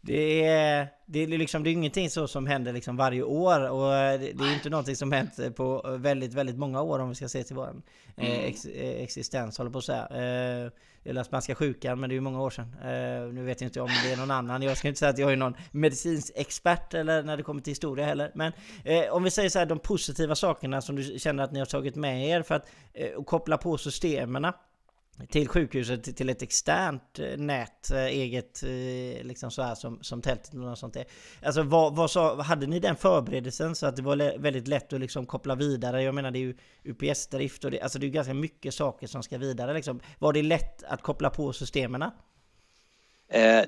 Det 0.00 0.44
är, 0.44 0.88
det 1.06 1.18
är 1.18 1.26
liksom 1.26 1.62
det 1.62 1.70
är 1.70 1.72
ingenting 1.72 2.10
så 2.10 2.28
som 2.28 2.46
händer 2.46 2.72
liksom 2.72 2.96
varje 2.96 3.22
år 3.22 3.70
och 3.70 3.90
det, 3.90 4.32
det 4.34 4.44
är 4.44 4.54
inte 4.54 4.70
någonting 4.70 4.96
som 4.96 5.12
hänt 5.12 5.56
på 5.56 5.96
väldigt, 5.98 6.34
väldigt 6.34 6.58
många 6.58 6.82
år 6.82 6.98
om 6.98 7.08
vi 7.08 7.14
ska 7.14 7.28
se 7.28 7.42
till 7.42 7.56
vår 7.56 7.82
eh, 8.16 8.30
mm. 8.30 8.44
ex, 8.44 8.64
eh, 8.64 9.02
existens 9.02 9.58
håller 9.58 9.70
på 9.70 9.78
att 9.78 9.84
säga. 9.84 10.06
Eh, 10.64 10.70
läste 11.12 11.28
spanska 11.28 11.54
sjukan 11.54 12.00
men 12.00 12.08
det 12.08 12.12
är 12.12 12.14
ju 12.14 12.20
många 12.20 12.42
år 12.42 12.50
sedan. 12.50 12.74
Eh, 12.82 13.32
nu 13.32 13.44
vet 13.44 13.60
jag 13.60 13.68
inte 13.68 13.80
om 13.80 13.90
det 14.04 14.12
är 14.12 14.16
någon 14.16 14.30
annan. 14.30 14.62
Jag 14.62 14.76
ska 14.76 14.88
inte 14.88 14.98
säga 14.98 15.10
att 15.10 15.18
jag 15.18 15.32
är 15.32 15.36
någon 15.36 15.54
medicinsk 15.70 16.32
expert 16.36 16.94
eller 16.94 17.22
när 17.22 17.36
det 17.36 17.42
kommer 17.42 17.60
till 17.60 17.70
historia 17.70 18.06
heller. 18.06 18.32
Men 18.34 18.52
eh, 18.84 19.10
om 19.10 19.22
vi 19.22 19.30
säger 19.30 19.48
så 19.48 19.58
här, 19.58 19.66
de 19.66 19.78
positiva 19.78 20.34
sakerna 20.34 20.80
som 20.80 20.96
du 20.96 21.18
känner 21.18 21.44
att 21.44 21.52
ni 21.52 21.58
har 21.58 21.66
tagit 21.66 21.96
med 21.96 22.28
er 22.28 22.42
för 22.42 22.54
att 22.54 22.68
eh, 22.94 23.22
koppla 23.24 23.58
på 23.58 23.78
systemen 23.78 24.44
till 25.26 25.48
sjukhuset 25.48 26.16
till 26.16 26.28
ett 26.28 26.42
externt 26.42 27.18
eh, 27.18 27.38
nät, 27.38 27.90
eh, 27.90 28.04
eget 28.04 28.62
eh, 28.62 29.26
liksom 29.26 29.50
så 29.50 29.62
här 29.62 29.74
som, 29.74 30.02
som 30.02 30.22
tältet 30.22 30.54
och 30.54 30.60
något 30.60 30.78
sånt 30.78 30.96
är. 30.96 31.04
Alltså 31.42 31.62
vad, 31.62 31.96
vad 31.96 32.10
sa, 32.10 32.42
hade 32.42 32.66
ni 32.66 32.80
den 32.80 32.96
förberedelsen 32.96 33.74
så 33.74 33.86
att 33.86 33.96
det 33.96 34.02
var 34.02 34.38
väldigt 34.38 34.68
lätt 34.68 34.92
att 34.92 35.00
liksom 35.00 35.26
koppla 35.26 35.54
vidare? 35.54 36.02
Jag 36.02 36.14
menar 36.14 36.30
det 36.30 36.38
är 36.38 36.40
ju 36.40 36.56
UPS-drift 36.84 37.64
och 37.64 37.70
det, 37.70 37.80
alltså 37.80 37.98
det 37.98 38.06
är 38.06 38.10
ganska 38.10 38.34
mycket 38.34 38.74
saker 38.74 39.06
som 39.06 39.22
ska 39.22 39.38
vidare 39.38 39.74
liksom. 39.74 40.00
Var 40.18 40.32
det 40.32 40.42
lätt 40.42 40.82
att 40.82 41.02
koppla 41.02 41.30
på 41.30 41.52
systemen? 41.52 42.04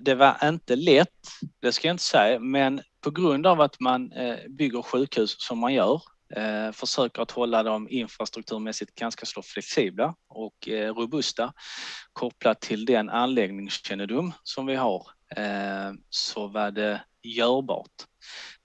Det 0.00 0.14
var 0.14 0.48
inte 0.48 0.76
lätt, 0.76 1.28
det 1.60 1.72
ska 1.72 1.88
jag 1.88 1.94
inte 1.94 2.02
säga, 2.02 2.38
men 2.38 2.80
på 3.00 3.10
grund 3.10 3.46
av 3.46 3.60
att 3.60 3.80
man 3.80 4.12
bygger 4.48 4.82
sjukhus 4.82 5.36
som 5.38 5.58
man 5.58 5.74
gör 5.74 6.02
eh, 6.36 6.72
försöker 6.72 7.22
att 7.22 7.30
hålla 7.30 7.62
dem 7.62 7.88
infrastrukturmässigt 7.90 8.94
ganska 8.94 9.26
så 9.26 9.42
flexibla 9.42 10.14
och 10.28 10.68
eh, 10.68 10.94
robusta 10.94 11.52
kopplat 12.12 12.60
till 12.60 12.84
den 12.84 13.10
anläggningskännedom 13.10 14.32
som 14.42 14.66
vi 14.66 14.76
har 14.76 15.06
eh, 15.36 15.92
så 16.10 16.46
var 16.46 16.70
det 16.70 17.00
görbart 17.22 18.06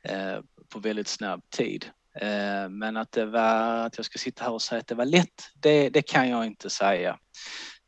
eh, 0.04 0.40
på 0.70 0.80
väldigt 0.80 1.08
snabb 1.08 1.50
tid. 1.50 1.86
Eh, 2.20 2.70
men 2.70 2.98
att 2.98 3.12
det 3.12 3.26
var, 3.26 3.86
att 3.86 3.98
jag 3.98 4.06
ska 4.06 4.18
sitta 4.20 4.44
här 4.44 4.52
och 4.52 4.62
säga 4.62 4.80
att 4.80 4.88
det 4.88 4.96
var 4.96 5.06
lätt, 5.06 5.50
det, 5.56 5.90
det 5.90 6.02
kan 6.02 6.30
jag 6.30 6.46
inte 6.46 6.70
säga. 6.70 7.20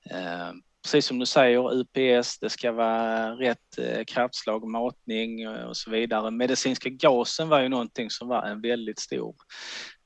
Eh, 0.10 0.52
Precis 0.88 1.06
som 1.06 1.20
du 1.20 1.26
säger, 1.26 1.74
UPS, 1.74 2.40
det 2.40 2.50
ska 2.50 2.72
vara 2.72 3.32
rätt 3.32 3.78
eh, 3.78 4.04
kraftslag, 4.08 4.68
matning 4.68 5.42
eh, 5.42 5.64
och 5.64 5.78
så 5.78 5.92
vidare. 5.92 6.32
Medicinska 6.32 6.90
gasen 6.90 7.50
var 7.50 7.62
ju 7.62 7.70
någonting 7.70 8.10
som 8.10 8.28
var 8.28 8.44
en 8.44 8.62
väldigt 8.62 9.00
stor, 9.00 9.36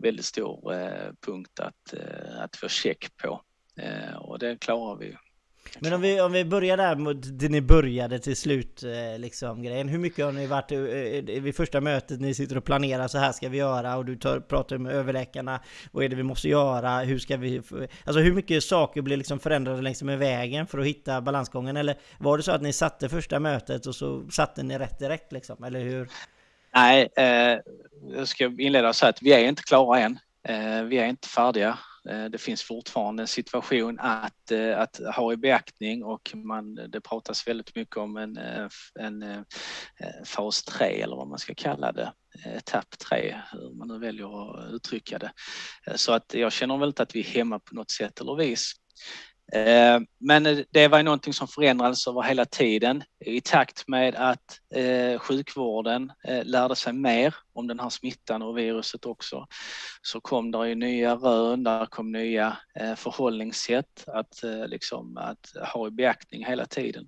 väldigt 0.03 0.25
stor 0.25 0.73
eh, 0.73 1.11
punkt 1.25 1.59
att, 1.59 1.93
att 2.37 2.55
få 2.55 2.67
check 2.67 3.17
på 3.23 3.41
och 4.19 4.39
det 4.39 4.59
klarar 4.59 4.97
vi. 4.97 5.17
Men 5.79 5.93
om 5.93 6.01
vi, 6.01 6.21
om 6.21 6.31
vi 6.31 6.45
börjar 6.45 6.77
där 6.77 6.95
mot 6.95 7.17
det 7.21 7.49
ni 7.49 7.61
började 7.61 8.19
till 8.19 8.35
slut 8.35 8.83
eh, 8.83 9.19
liksom 9.19 9.63
grejen. 9.63 9.89
Hur 9.89 9.99
mycket 9.99 10.25
har 10.25 10.31
ni 10.31 10.47
varit 10.47 10.71
eh, 10.71 11.41
vid 11.41 11.55
första 11.55 11.81
mötet, 11.81 12.19
ni 12.19 12.33
sitter 12.33 12.57
och 12.57 12.63
planerar 12.63 13.07
så 13.07 13.17
här 13.17 13.31
ska 13.31 13.49
vi 13.49 13.57
göra 13.57 13.97
och 13.97 14.05
du 14.05 14.15
tar, 14.15 14.39
pratar 14.39 14.77
med 14.77 14.93
överläkarna. 14.93 15.59
Vad 15.91 16.03
är 16.03 16.09
det 16.09 16.15
vi 16.15 16.23
måste 16.23 16.49
göra? 16.49 16.99
Hur 16.99 17.19
ska 17.19 17.37
vi... 17.37 17.61
Alltså 18.05 18.21
hur 18.21 18.33
mycket 18.33 18.63
saker 18.63 19.01
blir 19.01 19.17
liksom 19.17 19.39
förändrade 19.39 19.81
längs 19.81 20.03
med 20.03 20.19
vägen 20.19 20.67
för 20.67 20.79
att 20.79 20.85
hitta 20.85 21.21
balansgången? 21.21 21.77
Eller 21.77 21.97
var 22.17 22.37
det 22.37 22.43
så 22.43 22.51
att 22.51 22.61
ni 22.61 22.73
satte 22.73 23.09
första 23.09 23.39
mötet 23.39 23.85
och 23.85 23.95
så 23.95 24.29
satte 24.31 24.63
ni 24.63 24.77
rätt 24.77 24.99
direkt 24.99 25.31
liksom? 25.31 25.63
Eller 25.63 25.79
hur? 25.79 26.09
Nej, 26.73 27.09
eh, 27.17 27.59
jag 28.15 28.27
ska 28.27 28.45
inleda 28.45 28.89
och 28.89 28.95
säga 28.95 29.09
att 29.09 29.21
vi 29.21 29.33
är 29.33 29.39
inte 29.39 29.63
klara 29.63 29.99
än. 29.99 30.19
Eh, 30.43 30.83
vi 30.83 30.97
är 30.97 31.05
inte 31.05 31.27
färdiga. 31.27 31.77
Eh, 32.09 32.25
det 32.25 32.37
finns 32.37 32.63
fortfarande 32.63 33.23
en 33.23 33.27
situation 33.27 33.99
att, 33.99 34.51
eh, 34.51 34.79
att 34.79 34.99
ha 35.15 35.33
i 35.33 35.37
beaktning 35.37 36.03
och 36.03 36.31
man, 36.35 36.75
det 36.75 37.01
pratas 37.01 37.47
väldigt 37.47 37.75
mycket 37.75 37.97
om 37.97 38.17
en, 38.17 38.37
eh, 38.37 38.67
en 38.99 39.45
fas 40.25 40.63
3 40.63 41.01
eller 41.01 41.15
vad 41.15 41.27
man 41.27 41.39
ska 41.39 41.53
kalla 41.55 41.91
det, 41.91 42.13
etapp 42.45 42.99
3, 43.09 43.41
hur 43.51 43.77
man 43.77 43.87
nu 43.87 43.99
väljer 43.99 44.49
att 44.51 44.73
uttrycka 44.73 45.19
det. 45.19 45.31
Så 45.95 46.13
att 46.13 46.33
jag 46.33 46.51
känner 46.51 46.77
väl 46.77 46.89
inte 46.89 47.03
att 47.03 47.15
vi 47.15 47.19
är 47.19 47.23
hemma 47.23 47.59
på 47.59 47.75
något 47.75 47.91
sätt 47.91 48.21
eller 48.21 48.35
vis. 48.35 48.73
Eh, 49.53 49.99
men 50.19 50.65
det 50.71 50.87
var 50.87 51.03
någonting 51.03 51.33
som 51.33 51.47
förändrades 51.47 52.07
över 52.07 52.21
hela 52.21 52.45
tiden 52.45 53.03
i 53.25 53.41
takt 53.41 53.87
med 53.87 54.15
att 54.15 54.59
eh, 54.75 55.19
sjukvården 55.19 56.11
eh, 56.27 56.45
lärde 56.45 56.75
sig 56.75 56.93
mer 56.93 57.35
om 57.53 57.67
den 57.67 57.79
här 57.79 57.89
smittan 57.89 58.41
och 58.41 58.57
viruset 58.57 59.05
också. 59.05 59.45
Så 60.01 60.21
kom 60.21 60.51
det 60.51 60.69
ju 60.69 60.75
nya 60.75 61.15
rön, 61.15 61.63
där 61.63 61.85
kom 61.85 62.11
nya 62.11 62.57
förhållningssätt 62.95 64.03
att, 64.07 64.41
liksom, 64.67 65.17
att 65.17 65.69
ha 65.73 65.87
i 65.87 65.91
beaktning 65.91 66.45
hela 66.45 66.65
tiden. 66.65 67.07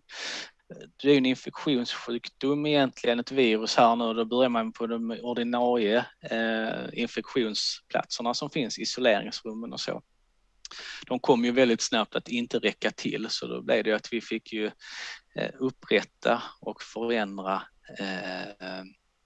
Det 1.03 1.12
är 1.12 1.17
en 1.17 1.25
infektionssjukdom 1.25 2.65
egentligen, 2.65 3.19
ett 3.19 3.31
virus 3.31 3.75
här 3.75 3.95
nu. 3.95 4.13
Då 4.13 4.25
börjar 4.25 4.50
man 4.50 4.73
på 4.73 4.88
de 4.88 5.12
ordinarie 5.21 6.05
infektionsplatserna 6.93 8.33
som 8.33 8.50
finns, 8.50 8.79
isoleringsrummen 8.79 9.73
och 9.73 9.79
så 9.79 10.01
de 11.08 11.20
kom 11.20 11.46
ju 11.46 11.51
väldigt 11.51 11.82
snabbt 11.82 12.15
att 12.15 12.27
inte 12.27 12.60
räcka 12.60 12.92
till 12.92 13.27
så 13.30 13.48
då 13.48 13.62
blev 13.62 13.84
det 13.84 13.94
att 13.94 14.13
vi 14.13 14.22
fick 14.22 14.53
ju 14.53 14.65
eh, 15.36 15.51
upprätta 15.60 16.44
och 16.60 16.82
förändra 16.82 17.63
eh, 18.00 18.84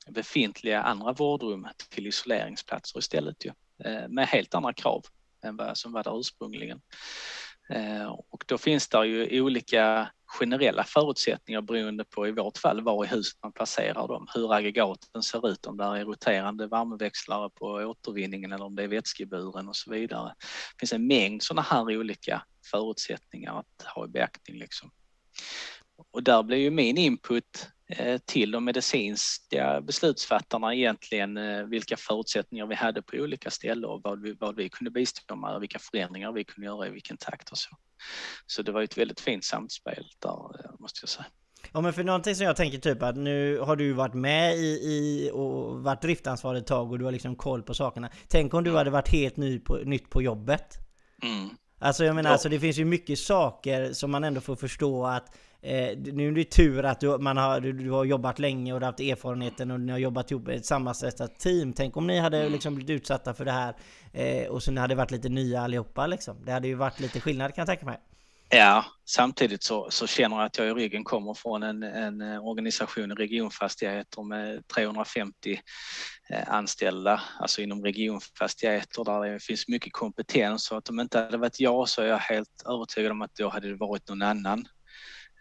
befintliga 0.10 0.82
andra 0.82 1.13
vårdrum 1.13 1.68
till 1.89 2.08
isoleringsplatser 2.08 3.00
istället 3.00 3.46
ju, 3.46 3.51
eh, 3.86 4.08
med 4.10 4.27
helt 4.27 4.56
andra 4.56 4.74
krav 4.74 5.06
än 5.44 5.58
vad 5.58 5.77
som 5.77 5.92
var 5.92 6.04
där 6.04 6.20
ursprungligen. 6.20 6.82
Och 8.30 8.44
då 8.48 8.58
finns 8.58 8.88
det 8.88 9.08
ju 9.08 9.42
olika 9.42 10.12
generella 10.27 10.84
förutsättningar 10.84 11.62
beroende 11.62 12.03
på 12.05 12.27
i 12.27 12.31
vårt 12.31 12.57
fall 12.57 12.81
var 12.81 13.05
i 13.05 13.07
huset 13.07 13.39
man 13.43 13.51
placerar 13.51 14.07
dem, 14.07 14.27
hur 14.34 14.53
aggregaten 14.53 15.24
ser 15.24 15.50
ut, 15.50 15.65
om 15.65 15.77
det 15.77 15.84
är 15.84 16.05
roterande 16.05 16.67
värmeväxlare 16.67 17.50
på 17.50 17.65
återvinningen 17.65 18.51
eller 18.51 18.65
om 18.65 18.75
det 18.75 18.84
är 18.84 18.88
vätskeburen 18.88 19.67
och 19.67 19.75
så 19.75 19.91
vidare. 19.91 20.36
Det 20.39 20.79
finns 20.79 20.93
en 20.93 21.07
mängd 21.07 21.43
sådana 21.43 21.62
här 21.62 21.98
olika 21.98 22.43
förutsättningar 22.72 23.60
att 23.60 23.88
ha 23.96 24.05
i 24.05 24.07
beaktning. 24.07 24.60
Liksom. 24.60 24.91
Och 26.12 26.24
där 26.24 26.44
blir 26.44 26.58
ju 26.58 26.72
min 26.72 26.98
input 26.98 27.70
eh, 27.89 28.18
till 28.25 28.51
de 28.51 28.66
medicinska 28.66 29.82
beslutsfattarna 29.82 30.75
egentligen 30.75 31.38
eh, 31.38 31.63
vilka 31.63 31.98
förutsättningar 31.98 32.66
vi 32.66 32.75
hade 32.75 33.01
på 33.01 33.18
olika 33.18 33.51
ställen 33.51 33.86
och 33.86 34.01
vad 34.04 34.22
vi, 34.22 34.34
vad 34.34 34.56
vi 34.56 34.70
kunde 34.70 34.92
bistå 34.92 35.36
med 35.36 35.56
och 35.56 35.62
vilka 35.62 35.80
förändringar 35.80 36.32
vi 36.32 36.44
kunde 36.44 36.66
göra 36.66 36.88
i 36.88 36.89
vilken 36.89 37.18
takt 37.18 37.50
och 37.50 37.58
så. 37.58 37.70
Så 38.46 38.62
det 38.62 38.72
var 38.72 38.82
ett 38.82 38.98
väldigt 38.98 39.20
fint 39.20 39.44
samspel 39.44 40.06
där 40.20 40.66
eh, 40.66 40.72
måste 40.80 41.00
jag 41.01 41.10
säga. 41.10 41.25
Ja 41.74 41.82
men 41.82 41.94
för 41.94 42.04
någonting 42.04 42.36
som 42.36 42.46
jag 42.46 42.56
tänker 42.56 42.77
typ 42.77 43.04
att 43.04 43.18
nu 43.18 43.60
har 43.60 43.75
du 43.75 43.94
varit 43.94 44.13
med 44.13 44.56
i, 44.56 44.68
i 44.68 45.32
och 45.34 45.84
varit 45.84 46.01
driftansvarig 46.01 46.62
ett 46.62 46.68
tag 46.68 46.92
och 46.92 47.00
du 47.00 47.06
har 47.06 47.12
liksom 47.12 47.36
koll 47.36 47.63
på 47.63 47.74
sakerna. 47.74 48.10
Tänk 48.27 48.54
om 48.54 48.63
du 48.63 48.70
mm. 48.70 48.77
hade 48.77 48.89
varit 48.89 49.10
helt 49.10 49.38
ny 49.38 49.60
på, 49.60 49.75
nytt 49.75 50.10
på 50.10 50.22
jobbet. 50.22 50.77
Mm. 51.24 51.50
Alltså 51.80 52.06
jag 52.06 52.16
menar, 52.16 52.30
ja. 52.30 52.34
alltså 52.34 52.50
det 52.50 52.60
finns 52.60 52.77
ju 52.77 52.86
mycket 52.86 53.20
saker 53.20 53.94
som 53.94 54.12
man 54.12 54.24
ändå 54.24 54.42
får 54.42 54.56
förstå 54.56 55.06
att 55.06 55.38
eh, 55.62 55.98
nu 55.98 56.28
är 56.28 56.32
det 56.32 56.44
tur 56.44 56.86
att 56.86 57.00
du, 57.00 57.18
man 57.18 57.38
har, 57.38 57.60
du, 57.60 57.74
du, 57.74 57.92
har 57.92 58.06
jobbat 58.06 58.40
länge 58.40 58.74
och 58.74 58.80
du 58.80 58.86
har 58.86 58.92
haft 58.92 59.00
erfarenheten 59.00 59.72
och 59.72 59.80
ni 59.80 59.92
har 59.92 60.00
jobbat 60.00 60.32
ihop 60.32 60.48
ett 60.48 60.66
sammansättat 60.66 61.40
team. 61.40 61.74
Tänk 61.74 61.98
om 61.98 62.08
ni 62.08 62.20
hade 62.20 62.40
mm. 62.40 62.52
liksom 62.52 62.76
blivit 62.76 63.02
utsatta 63.02 63.34
för 63.34 63.46
det 63.46 63.52
här 63.52 63.76
eh, 64.14 64.48
och 64.48 64.64
så 64.64 64.72
ni 64.72 64.82
hade 64.82 64.96
varit 64.96 65.12
lite 65.12 65.30
nya 65.30 65.62
allihopa 65.62 66.08
liksom. 66.08 66.46
Det 66.46 66.52
hade 66.52 66.68
ju 66.68 66.76
varit 66.76 67.00
lite 67.00 67.20
skillnad 67.20 67.56
kan 67.56 67.62
jag 67.62 67.68
tänka 67.68 67.86
mig. 67.86 68.00
Ja, 68.50 68.86
samtidigt 69.06 69.64
så, 69.64 69.88
så 69.90 70.08
känner 70.08 70.36
jag 70.36 70.46
att 70.46 70.58
jag 70.58 70.68
i 70.68 70.74
ryggen 70.74 71.04
kommer 71.04 71.34
från 71.34 71.64
en, 71.64 71.84
en 71.84 72.22
organisation, 72.22 73.12
regionfastigheter 73.12 74.24
med 74.24 74.68
350 74.68 75.60
eh, 76.30 76.54
anställda, 76.54 77.22
alltså 77.40 77.62
inom 77.62 77.84
regionfastigheter 77.84 79.04
där 79.04 79.34
det 79.34 79.40
finns 79.40 79.68
mycket 79.68 79.94
kompetens 79.94 80.72
och 80.72 80.78
att 80.78 80.90
om 80.90 81.00
inte 81.00 81.20
hade 81.20 81.38
varit 81.38 81.60
jag 81.60 81.90
så 81.90 82.02
är 82.02 82.06
jag 82.06 82.18
helt 82.18 82.64
övertygad 82.70 83.12
om 83.12 83.22
att 83.22 83.36
då 83.36 83.50
hade 83.50 83.68
det 83.68 83.76
varit 83.76 84.10
någon 84.10 84.22
annan. 84.22 84.68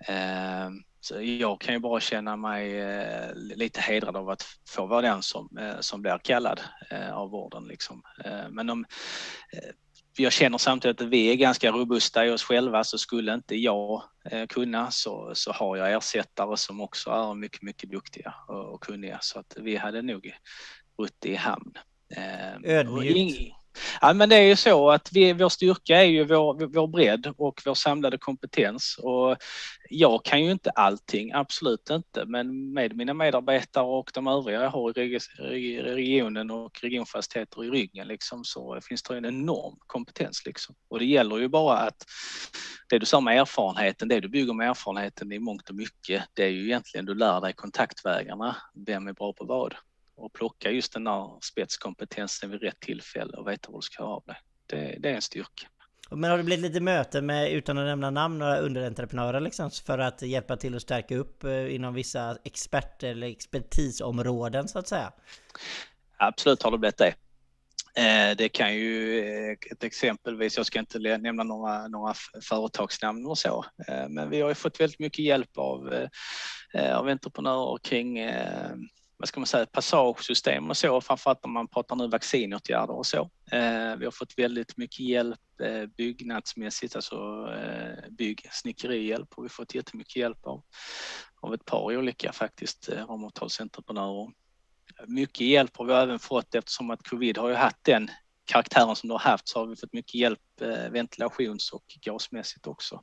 Eh, 0.09 0.71
så 1.00 1.23
jag 1.23 1.61
kan 1.61 1.75
ju 1.75 1.81
bara 1.81 2.00
känna 2.00 2.37
mig 2.37 2.81
eh, 2.81 3.35
lite 3.35 3.81
hedrad 3.81 4.17
av 4.17 4.31
att 4.31 4.45
få 4.69 4.87
vara 4.87 5.03
den 5.03 5.23
som, 5.23 5.76
som 5.81 6.03
blir 6.03 6.19
kallad 6.19 6.61
av 7.12 7.31
vården. 7.31 7.65
Liksom. 7.65 8.03
Men 8.50 8.71
om, 8.71 8.85
jag 10.19 10.32
känner 10.32 10.59
samtidigt 10.59 11.00
att 11.00 11.09
vi 11.09 11.30
är 11.32 11.35
ganska 11.35 11.71
robusta 11.71 12.26
i 12.26 12.30
oss 12.30 12.43
själva 12.43 12.85
så 12.85 12.99
skulle 12.99 13.35
inte 13.35 13.56
jag 13.56 14.02
eh, 14.30 14.47
kunna 14.47 14.91
så, 14.91 15.30
så 15.35 15.52
har 15.52 15.76
jag 15.76 15.93
ersättare 15.93 16.56
som 16.56 16.80
också 16.80 17.11
är 17.11 17.35
mycket, 17.35 17.63
mycket 17.63 17.91
duktiga 17.91 18.35
och, 18.49 18.75
och 18.75 18.80
kunniga 18.80 19.19
så 19.21 19.39
att 19.39 19.56
vi 19.61 19.76
hade 19.76 20.02
nog 20.02 20.32
rutt 20.99 21.25
i 21.25 21.35
hamn. 21.35 21.73
Eh, 22.17 22.76
Ödmjukt. 22.78 23.54
Ja, 24.00 24.12
men 24.12 24.28
det 24.28 24.36
är 24.36 24.43
ju 24.43 24.56
så 24.56 24.91
att 24.91 25.08
vi, 25.12 25.32
vår 25.32 25.49
styrka 25.49 26.02
är 26.02 26.06
ju 26.06 26.25
vår, 26.25 26.67
vår 26.67 26.89
bredd 26.89 27.32
och 27.39 27.62
vår 27.65 27.75
samlade 27.75 28.19
kompetens. 28.19 28.99
Och 29.02 29.36
jag 29.91 30.25
kan 30.25 30.45
ju 30.45 30.50
inte 30.50 30.71
allting, 30.71 31.32
absolut 31.32 31.91
inte, 31.91 32.25
men 32.26 32.73
med 32.73 32.97
mina 32.97 33.15
medarbetare 33.15 33.84
och 33.84 34.10
de 34.15 34.26
övriga 34.26 34.62
jag 34.62 34.71
har 34.71 34.99
i 34.99 35.82
regionen 35.82 36.50
och 36.50 36.80
regionfastigheter 36.82 37.65
i 37.65 37.71
ryggen 37.71 38.08
liksom, 38.08 38.45
så 38.45 38.80
finns 38.89 39.02
det 39.02 39.17
en 39.17 39.25
enorm 39.25 39.76
kompetens. 39.86 40.43
Liksom. 40.47 40.75
Och 40.91 40.99
det 40.99 41.04
gäller 41.04 41.39
ju 41.39 41.49
bara 41.49 41.76
att 41.76 42.04
det 42.89 42.99
du 42.99 43.06
sa 43.06 43.21
med 43.21 43.41
erfarenheten, 43.41 44.08
det 44.08 44.21
du 44.21 44.28
bygger 44.28 44.52
med 44.52 44.71
erfarenheten 44.71 45.32
i 45.32 45.39
mångt 45.39 45.71
och 45.71 45.76
mycket, 45.76 46.25
det 46.34 46.45
är 46.45 46.49
ju 46.49 46.65
egentligen 46.65 47.06
du 47.06 47.15
lär 47.15 47.41
dig 47.41 47.52
kontaktvägarna, 47.52 48.56
vem 48.86 49.08
är 49.08 49.12
bra 49.12 49.32
på 49.32 49.45
vad 49.45 49.75
och 50.17 50.33
plocka 50.33 50.71
just 50.71 50.93
den 50.93 51.05
där 51.05 51.39
spetskompetensen 51.43 52.50
vid 52.50 52.63
rätt 52.63 52.81
tillfälle 52.81 53.37
och 53.37 53.49
veta 53.49 53.71
vad 53.71 53.81
du 53.81 53.85
ska 53.85 54.05
ha 54.05 54.15
av 54.15 54.23
dig. 54.26 54.37
Det, 54.67 54.97
det 54.99 55.11
är 55.11 55.15
en 55.15 55.23
styrka. 55.23 55.69
Men 56.11 56.31
har 56.31 56.39
det 56.39 56.45
blivit 56.45 56.63
lite 56.63 56.81
möte 56.81 57.23
med, 57.23 57.52
utan 57.52 57.79
att 57.79 57.85
nämna 57.85 58.11
namn, 58.11 58.39
några 58.39 58.59
underentreprenörer 58.59 59.41
liksom 59.41 59.71
för 59.87 59.99
att 59.99 60.23
hjälpa 60.23 60.57
till 60.57 60.76
att 60.76 60.83
stärka 60.83 61.17
upp 61.17 61.45
eh, 61.45 61.75
inom 61.75 61.95
vissa 61.95 62.39
experter 62.45 63.09
eller 63.09 63.26
expertisområden 63.26 64.69
så 64.69 64.79
att 64.79 64.89
säga? 64.89 65.13
Absolut 66.17 66.63
har 66.63 66.71
det 66.71 66.79
blivit 66.79 66.99
det. 66.99 67.15
Eh, 67.97 68.37
det 68.37 68.49
kan 68.49 68.75
ju 68.75 69.19
eh, 69.21 69.57
ett 69.71 69.85
exempelvis, 69.85 70.57
jag 70.57 70.67
ska 70.67 70.79
inte 70.79 70.99
nämna 70.99 71.43
några, 71.43 71.89
några 71.89 72.15
företagsnamn 72.43 73.26
och 73.26 73.39
så, 73.39 73.65
men 74.09 74.31
vi 74.31 74.41
har 74.41 74.49
ju 74.49 74.55
fått 74.55 74.81
väldigt 74.81 75.00
mycket 75.00 75.25
hjälp 75.25 75.59
av, 75.59 76.07
av 76.93 77.09
entreprenörer 77.09 77.79
kring 77.79 78.19
vad 79.17 79.29
ska 79.29 79.41
man 79.41 79.47
säga, 79.47 79.67
passagesystem 79.67 80.71
och 80.71 80.76
så, 80.76 81.00
framförallt 81.00 81.45
när 81.45 81.50
man 81.50 81.69
pratar 81.69 81.97
nu 81.97 82.09
vaccinåtgärder 82.09 82.95
och 82.95 83.07
så. 83.07 83.31
Eh, 83.50 83.97
vi 83.97 84.05
har 84.05 84.11
fått 84.11 84.39
väldigt 84.39 84.76
mycket 84.76 85.00
hjälp 85.00 85.61
eh, 85.61 85.87
byggnadsmässigt, 85.87 86.97
alltså 86.97 87.17
eh, 87.52 88.11
bygg, 88.11 88.49
snickerihjälp 88.52 89.29
har 89.37 89.43
vi 89.43 89.49
fått 89.49 89.75
jättemycket 89.75 90.17
hjälp 90.17 90.47
av, 90.47 90.63
av 91.41 91.55
ett 91.55 91.65
par 91.65 91.97
olika 91.97 92.33
faktiskt 92.33 92.89
eh, 92.89 93.07
ramavtalsentreprenörer. 93.07 94.33
Mycket 95.07 95.47
hjälp 95.47 95.76
har 95.76 95.85
vi 95.85 95.93
även 95.93 96.19
fått 96.19 96.55
eftersom 96.55 96.91
att 96.91 97.09
covid 97.09 97.39
har 97.39 97.49
ju 97.49 97.55
haft 97.55 97.85
den 97.85 98.11
karaktären 98.45 98.97
som 98.97 99.09
det 99.09 99.15
har 99.15 99.31
haft 99.31 99.49
så 99.49 99.59
har 99.59 99.67
vi 99.67 99.76
fått 99.76 99.93
mycket 99.93 100.15
hjälp 100.15 100.61
eh, 100.61 100.91
ventilations 100.91 101.73
och 101.73 101.85
gasmässigt 102.00 102.67
också. 102.67 103.02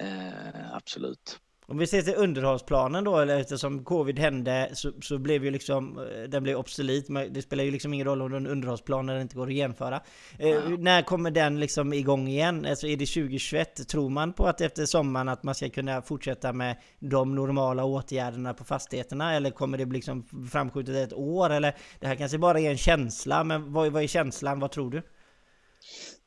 Eh, 0.00 0.74
absolut. 0.74 1.40
Om 1.72 1.78
vi 1.78 1.86
ser 1.86 2.02
till 2.02 2.14
underhållsplanen 2.16 3.04
då, 3.04 3.18
eller 3.18 3.40
eftersom 3.40 3.84
covid 3.84 4.18
hände 4.18 4.70
så, 4.72 4.92
så 5.02 5.18
blev 5.18 5.44
ju 5.44 5.50
liksom 5.50 5.98
eh, 5.98 6.28
den 6.28 6.42
blev 6.42 6.56
obsolet. 6.56 7.04
Det 7.30 7.42
spelar 7.42 7.64
ju 7.64 7.70
liksom 7.70 7.94
ingen 7.94 8.06
roll 8.06 8.22
om 8.22 8.30
det 8.30 8.36
är 8.36 8.40
en 8.40 8.46
underhållsplan 8.46 9.08
eller 9.08 9.20
inte 9.20 9.36
går 9.36 9.46
att 9.46 9.52
jämföra. 9.52 10.00
Eh, 10.38 10.68
när 10.78 11.02
kommer 11.02 11.30
den 11.30 11.60
liksom 11.60 11.92
igång 11.92 12.28
igen? 12.28 12.66
Alltså 12.66 12.86
är 12.86 12.96
det 12.96 13.06
2021? 13.06 13.88
Tror 13.88 14.10
man 14.10 14.32
på 14.32 14.46
att 14.46 14.60
efter 14.60 14.86
sommaren 14.86 15.28
att 15.28 15.42
man 15.42 15.54
ska 15.54 15.68
kunna 15.68 16.02
fortsätta 16.02 16.52
med 16.52 16.76
de 16.98 17.34
normala 17.34 17.84
åtgärderna 17.84 18.54
på 18.54 18.64
fastigheterna? 18.64 19.34
Eller 19.34 19.50
kommer 19.50 19.78
det 19.78 19.86
bli 19.86 19.98
liksom 19.98 20.48
framskjutet 20.52 20.96
ett 20.96 21.12
år? 21.12 21.50
Eller 21.50 21.76
det 22.00 22.06
här 22.06 22.14
kanske 22.14 22.38
bara 22.38 22.60
är 22.60 22.70
en 22.70 22.78
känsla, 22.78 23.44
men 23.44 23.72
vad, 23.72 23.92
vad 23.92 24.02
är 24.02 24.06
känslan? 24.06 24.60
Vad 24.60 24.70
tror 24.70 24.90
du? 24.90 25.02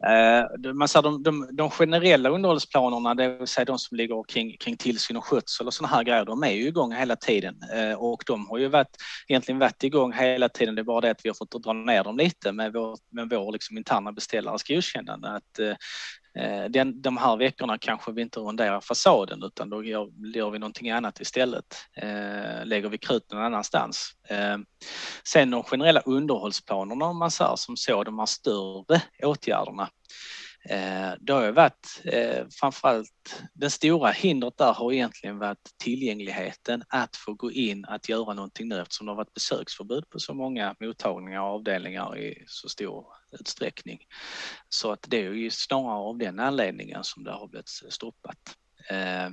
Eh, 0.04 0.74
man 0.74 0.88
säger 0.88 1.04
de, 1.04 1.24
de, 1.24 1.50
de, 1.52 1.70
generella 1.70 2.30
underhållsplanerna, 2.30 3.16
det 3.16 3.30
vill 3.30 3.48
säga 3.48 3.66
de 3.66 3.80
som 3.80 3.98
ligger 3.98 4.24
kring, 4.28 4.58
kring 4.58 4.78
tillsyn 4.78 5.18
och 5.18 5.26
skötsel 5.26 5.68
och 5.68 5.74
sådana 5.74 5.96
här 5.96 6.04
grejer, 6.04 6.26
de 6.26 6.44
är 6.44 6.52
ju 6.52 6.68
igång 6.68 6.94
hela 6.94 7.16
tiden 7.16 7.56
eh, 7.74 7.94
och 7.94 8.24
de 8.26 8.48
har 8.48 8.58
ju 8.58 8.68
varit, 8.68 8.98
egentligen 9.28 9.60
varit 9.60 9.84
igång 9.84 10.14
hela 10.14 10.50
tiden. 10.50 10.76
Det 10.76 10.82
är 10.82 10.84
bara 10.84 11.02
det 11.02 11.12
att 11.12 11.26
vi 11.26 11.30
har 11.30 11.36
fått 11.36 11.64
dra 11.64 11.74
ner 11.74 12.04
dem 12.04 12.18
lite 12.18 12.52
med 12.52 12.74
vår, 12.74 12.98
med 13.12 13.30
vår 13.30 13.52
liksom 13.52 13.78
interna 13.78 14.12
beställares 14.12 14.64
godkännande. 14.64 15.30
Att, 15.30 15.60
eh, 15.60 15.76
Eh, 16.36 16.66
den, 16.70 17.02
de 17.02 17.18
här 17.18 17.38
veckorna 17.38 17.78
kanske 17.78 18.12
vi 18.12 18.22
inte 18.22 18.40
ronderar 18.40 18.82
fasaden 18.82 19.44
utan 19.44 19.70
då 19.70 19.84
gör, 19.84 20.10
gör 20.36 20.50
vi 20.50 20.60
någonting 20.60 20.90
annat 20.90 21.20
istället. 21.20 21.76
Eh, 21.98 22.66
lägger 22.66 22.90
vi 22.90 22.98
krut 22.98 23.32
någon 23.32 23.42
annanstans. 23.42 24.12
Eh, 24.30 24.58
sen 25.24 25.52
de 25.52 25.64
generella 25.64 26.00
underhållsplanerna 26.00 27.06
om 27.06 27.18
man 27.18 27.32
säger 27.32 27.56
som 27.56 27.78
så, 27.78 28.04
de 28.04 28.20
här 28.20 28.26
större 28.26 29.02
åtgärderna. 29.24 29.90
Eh, 30.70 31.14
det 31.20 31.34
har 31.34 31.46
ju 31.46 31.52
varit 31.52 32.02
eh, 32.04 32.46
framförallt 32.60 33.44
det 33.54 33.70
stora 33.70 34.12
hindret 34.12 34.58
där 34.58 34.74
har 34.74 34.94
egentligen 34.94 35.40
varit 35.40 35.70
tillgängligheten 35.84 36.84
att 36.90 37.16
få 37.16 37.34
gå 37.34 37.52
in 37.52 37.86
att 37.86 38.10
göra 38.10 38.34
någonting 38.34 38.68
nu 38.68 38.82
eftersom 38.82 39.06
det 39.06 39.12
har 39.12 39.18
varit 39.18 39.34
besöksförbud 39.34 40.10
på 40.10 40.20
så 40.20 40.34
många 40.34 40.76
mottagningar 40.80 41.42
och 41.42 41.48
avdelningar 41.48 42.18
i 42.18 42.44
så 42.48 42.70
stor 42.70 43.06
utsträckning. 43.40 44.00
Så 44.70 44.92
att 44.92 45.06
det 45.08 45.26
är 45.26 45.32
ju 45.32 45.50
snarare 45.50 45.98
av 45.98 46.18
den 46.18 46.40
anledningen 46.40 47.04
som 47.04 47.24
det 47.24 47.32
har 47.32 47.48
blivit 47.48 47.70
stoppat. 47.70 48.58
Eh, 48.90 49.30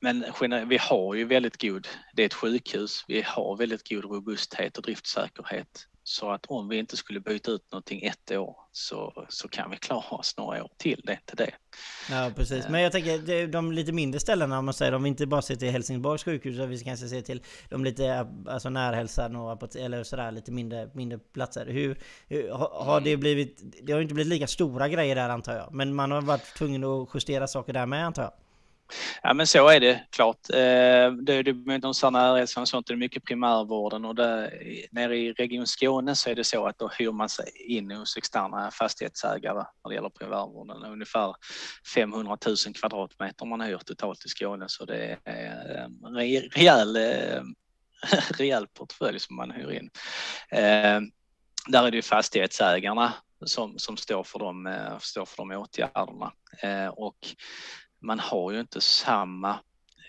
men 0.00 0.24
vi 0.68 0.78
har 0.78 1.14
ju 1.14 1.24
väldigt 1.24 1.62
god, 1.62 1.88
det 2.14 2.22
är 2.22 2.26
ett 2.26 2.34
sjukhus, 2.34 3.04
vi 3.08 3.22
har 3.22 3.56
väldigt 3.56 3.88
god 3.88 4.04
robusthet 4.04 4.76
och 4.76 4.82
driftsäkerhet 4.82 5.86
så 6.06 6.30
att 6.30 6.46
om 6.46 6.68
vi 6.68 6.78
inte 6.78 6.96
skulle 6.96 7.20
byta 7.20 7.50
ut 7.50 7.72
någonting 7.72 8.04
ett 8.04 8.30
år 8.30 8.56
så, 8.72 9.26
så 9.28 9.48
kan 9.48 9.70
vi 9.70 9.76
klara 9.76 10.16
oss 10.16 10.34
några 10.36 10.64
år 10.64 10.70
till 10.76 11.02
det 11.04 11.18
till 11.26 11.36
det. 11.36 11.50
Ja 12.10 12.30
precis, 12.36 12.68
men 12.68 12.82
jag 12.82 12.92
tänker 12.92 13.46
de 13.46 13.72
lite 13.72 13.92
mindre 13.92 14.20
ställena 14.20 14.58
om 14.58 14.64
man 14.64 14.74
säger 14.74 14.94
om 14.94 15.02
vi 15.02 15.08
inte 15.08 15.26
bara 15.26 15.42
ser 15.42 15.56
till 15.56 15.70
Helsingborgs 15.70 16.24
sjukhus 16.24 16.54
utan 16.54 16.68
vi 16.68 16.78
kanske 16.78 17.08
ser 17.08 17.20
till 17.20 17.42
de 17.70 17.84
lite 17.84 18.26
alltså 18.46 18.70
närhälsan 18.70 19.36
och 19.36 19.76
eller 19.76 20.04
sådär 20.04 20.30
lite 20.30 20.52
mindre, 20.52 20.90
mindre 20.94 21.18
platser. 21.18 21.66
Hur, 21.66 21.98
hur 22.28 22.50
har 22.50 23.00
det 23.00 23.16
blivit, 23.16 23.62
det 23.82 23.92
har 23.92 24.00
inte 24.00 24.14
blivit 24.14 24.32
lika 24.32 24.46
stora 24.46 24.88
grejer 24.88 25.14
där 25.14 25.28
antar 25.28 25.56
jag, 25.56 25.74
men 25.74 25.94
man 25.94 26.10
har 26.10 26.22
varit 26.22 26.54
tvungen 26.56 26.84
att 26.84 27.08
justera 27.14 27.46
saker 27.46 27.72
där 27.72 27.86
med 27.86 28.06
antar 28.06 28.22
jag? 28.22 28.32
Ja 29.22 29.34
men 29.34 29.46
så 29.46 29.68
är 29.68 29.80
det 29.80 30.00
klart. 30.10 30.50
Eh, 30.50 31.12
det, 31.12 31.42
det 31.42 31.52
de 31.52 31.94
närhälsan 32.10 32.60
och 32.60 32.68
sånt, 32.68 32.86
det 32.86 32.94
är 32.94 32.96
mycket 32.96 33.24
primärvården 33.24 34.04
och 34.04 34.14
där, 34.14 34.52
nere 34.90 35.16
i 35.16 35.32
Region 35.32 35.66
Skåne 35.66 36.14
så 36.14 36.30
är 36.30 36.34
det 36.34 36.44
så 36.44 36.66
att 36.66 36.78
då 36.78 36.90
hyr 36.98 37.12
man 37.12 37.28
sig 37.28 37.46
in 37.66 37.90
hos 37.90 38.16
externa 38.16 38.70
fastighetsägare 38.70 39.64
när 39.84 39.88
det 39.88 39.94
gäller 39.94 40.08
primärvården. 40.08 40.84
Ungefär 40.84 41.34
500 41.94 42.38
000 42.46 42.56
kvadratmeter 42.74 43.46
man 43.46 43.60
hyr 43.60 43.78
totalt 43.78 44.26
i 44.26 44.28
Skåne 44.28 44.64
så 44.68 44.84
det 44.84 45.18
är 45.24 45.88
en 46.06 46.16
rejäl, 46.56 46.96
eh, 46.96 47.42
rejäl 48.38 48.66
portfölj 48.66 49.20
som 49.20 49.36
man 49.36 49.50
hyr 49.50 49.70
in. 49.70 49.90
Eh, 50.50 51.00
där 51.68 51.86
är 51.86 51.90
det 51.90 52.02
fastighetsägarna 52.02 53.12
som, 53.46 53.78
som 53.78 53.96
står, 53.96 54.24
för 54.24 54.38
de, 54.38 54.66
eh, 54.66 54.98
står 54.98 55.24
för 55.24 55.36
de 55.36 55.50
åtgärderna. 55.50 56.32
Och 56.92 57.16
man 58.04 58.18
har 58.18 58.52
ju 58.52 58.60
inte 58.60 58.80
samma, 58.80 59.60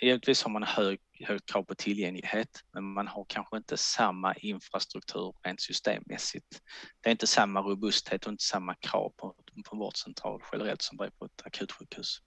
Egentligen 0.01 0.35
har 0.43 0.51
man 0.51 0.63
hög, 0.63 0.99
högt 1.19 1.51
krav 1.51 1.63
på 1.63 1.75
tillgänglighet, 1.75 2.49
men 2.73 2.83
man 2.83 3.07
har 3.07 3.25
kanske 3.29 3.57
inte 3.57 3.77
samma 3.77 4.33
infrastruktur 4.33 5.33
rent 5.43 5.61
systemmässigt. 5.61 6.61
Det 7.01 7.09
är 7.09 7.11
inte 7.11 7.27
samma 7.27 7.61
robusthet 7.61 8.25
och 8.25 8.31
inte 8.31 8.43
samma 8.43 8.75
krav 8.75 9.13
på, 9.17 9.35
på 9.69 9.77
vårdcentral 9.77 10.41
generellt 10.51 10.81
som 10.81 10.97
det 10.97 11.05
är 11.05 11.09
på 11.09 11.25
ett 11.25 11.41
akutsjukhus. 11.45 12.21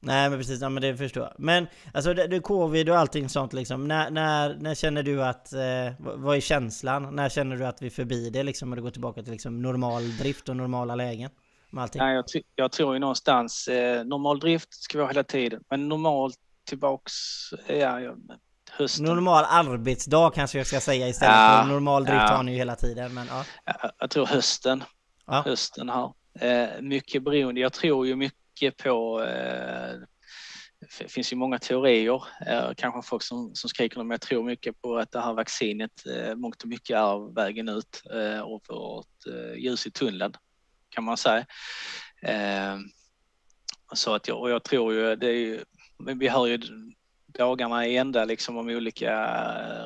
Nej 0.00 0.30
men 0.30 0.38
precis, 0.38 0.60
ja, 0.60 0.68
men 0.68 0.82
det 0.82 0.96
förstår 0.96 1.22
jag. 1.22 1.34
Men 1.38 1.66
alltså 1.94 2.14
det, 2.14 2.26
det 2.26 2.40
covid 2.40 2.88
och 2.88 2.98
allting 2.98 3.28
sånt 3.28 3.52
liksom. 3.52 3.88
När, 3.88 4.10
när, 4.10 4.54
när 4.54 4.74
känner 4.74 5.02
du 5.02 5.24
att, 5.24 5.52
eh, 5.52 5.92
vad 5.98 6.36
är 6.36 6.40
känslan? 6.40 7.16
När 7.16 7.28
känner 7.28 7.56
du 7.56 7.66
att 7.66 7.82
vi 7.82 7.86
är 7.86 7.90
förbi 7.90 8.30
det 8.30 8.42
liksom 8.42 8.70
och 8.72 8.76
det 8.76 8.82
går 8.82 8.90
tillbaka 8.90 9.22
till 9.22 9.32
liksom 9.32 9.62
normal 9.62 10.16
drift 10.16 10.48
och 10.48 10.56
normala 10.56 10.94
lägen? 10.94 11.30
Med 11.70 11.82
allting? 11.82 11.98
Nej, 11.98 12.14
jag, 12.14 12.24
jag 12.54 12.72
tror 12.72 12.94
ju 12.94 12.98
någonstans 12.98 13.68
eh, 13.68 14.04
normal 14.04 14.40
drift 14.40 14.74
ska 14.74 14.98
vi 14.98 15.04
ha 15.04 15.08
hela 15.08 15.24
tiden, 15.24 15.62
men 15.70 15.88
normalt 15.88 16.36
tillbaks, 16.64 17.12
ja, 17.66 18.00
ja 18.00 18.16
hösten. 18.70 19.04
Normal 19.04 19.44
arbetsdag 19.48 20.30
kanske 20.34 20.58
jag 20.58 20.66
ska 20.66 20.80
säga 20.80 21.08
istället 21.08 21.34
ja, 21.34 21.62
för 21.62 21.72
normal 21.72 22.04
drift 22.04 22.22
ja. 22.28 22.36
har 22.36 22.42
ni 22.42 22.52
ju 22.52 22.58
hela 22.58 22.76
tiden. 22.76 23.14
Men, 23.14 23.26
ja. 23.26 23.44
jag, 23.64 23.90
jag 23.98 24.10
tror 24.10 24.26
hösten, 24.26 24.84
ja. 25.26 25.42
hösten 25.46 25.88
här. 25.88 26.12
Eh, 26.40 26.80
mycket 26.80 27.22
beroende, 27.22 27.60
jag 27.60 27.72
tror 27.72 28.06
ju 28.06 28.16
mycket 28.16 28.76
på 28.76 29.22
eh, 29.22 29.94
det 30.98 31.08
finns 31.08 31.32
ju 31.32 31.36
många 31.36 31.58
teorier, 31.58 32.22
eh, 32.46 32.70
kanske 32.76 33.08
folk 33.08 33.22
som, 33.22 33.54
som 33.54 33.70
skriker 33.70 33.98
men 33.98 34.10
jag 34.10 34.20
tror 34.20 34.44
mycket 34.44 34.82
på 34.82 34.96
att 34.96 35.12
det 35.12 35.20
här 35.20 35.34
vaccinet 35.34 36.06
eh, 36.06 36.34
mångt 36.34 36.62
och 36.62 36.68
mycket 36.68 36.96
är 36.96 37.34
vägen 37.34 37.68
ut 37.68 38.02
eh, 38.14 38.40
och 38.40 38.62
vårt 38.68 39.26
eh, 39.26 39.58
ljus 39.58 39.86
i 39.86 39.90
tunneln 39.90 40.32
kan 40.88 41.04
man 41.04 41.16
säga. 41.16 41.46
Eh, 42.22 42.78
så 43.92 44.14
att 44.14 44.28
jag, 44.28 44.40
och 44.40 44.50
jag 44.50 44.64
tror 44.64 44.94
ju, 44.94 45.16
det 45.16 45.26
är 45.26 45.38
ju, 45.38 45.64
vi 45.98 46.28
hör 46.28 46.46
ju 46.46 46.58
dagarna 47.38 47.86
i 47.86 47.96
ända 47.96 48.24
liksom 48.24 48.56
om 48.56 48.68
olika 48.68 49.28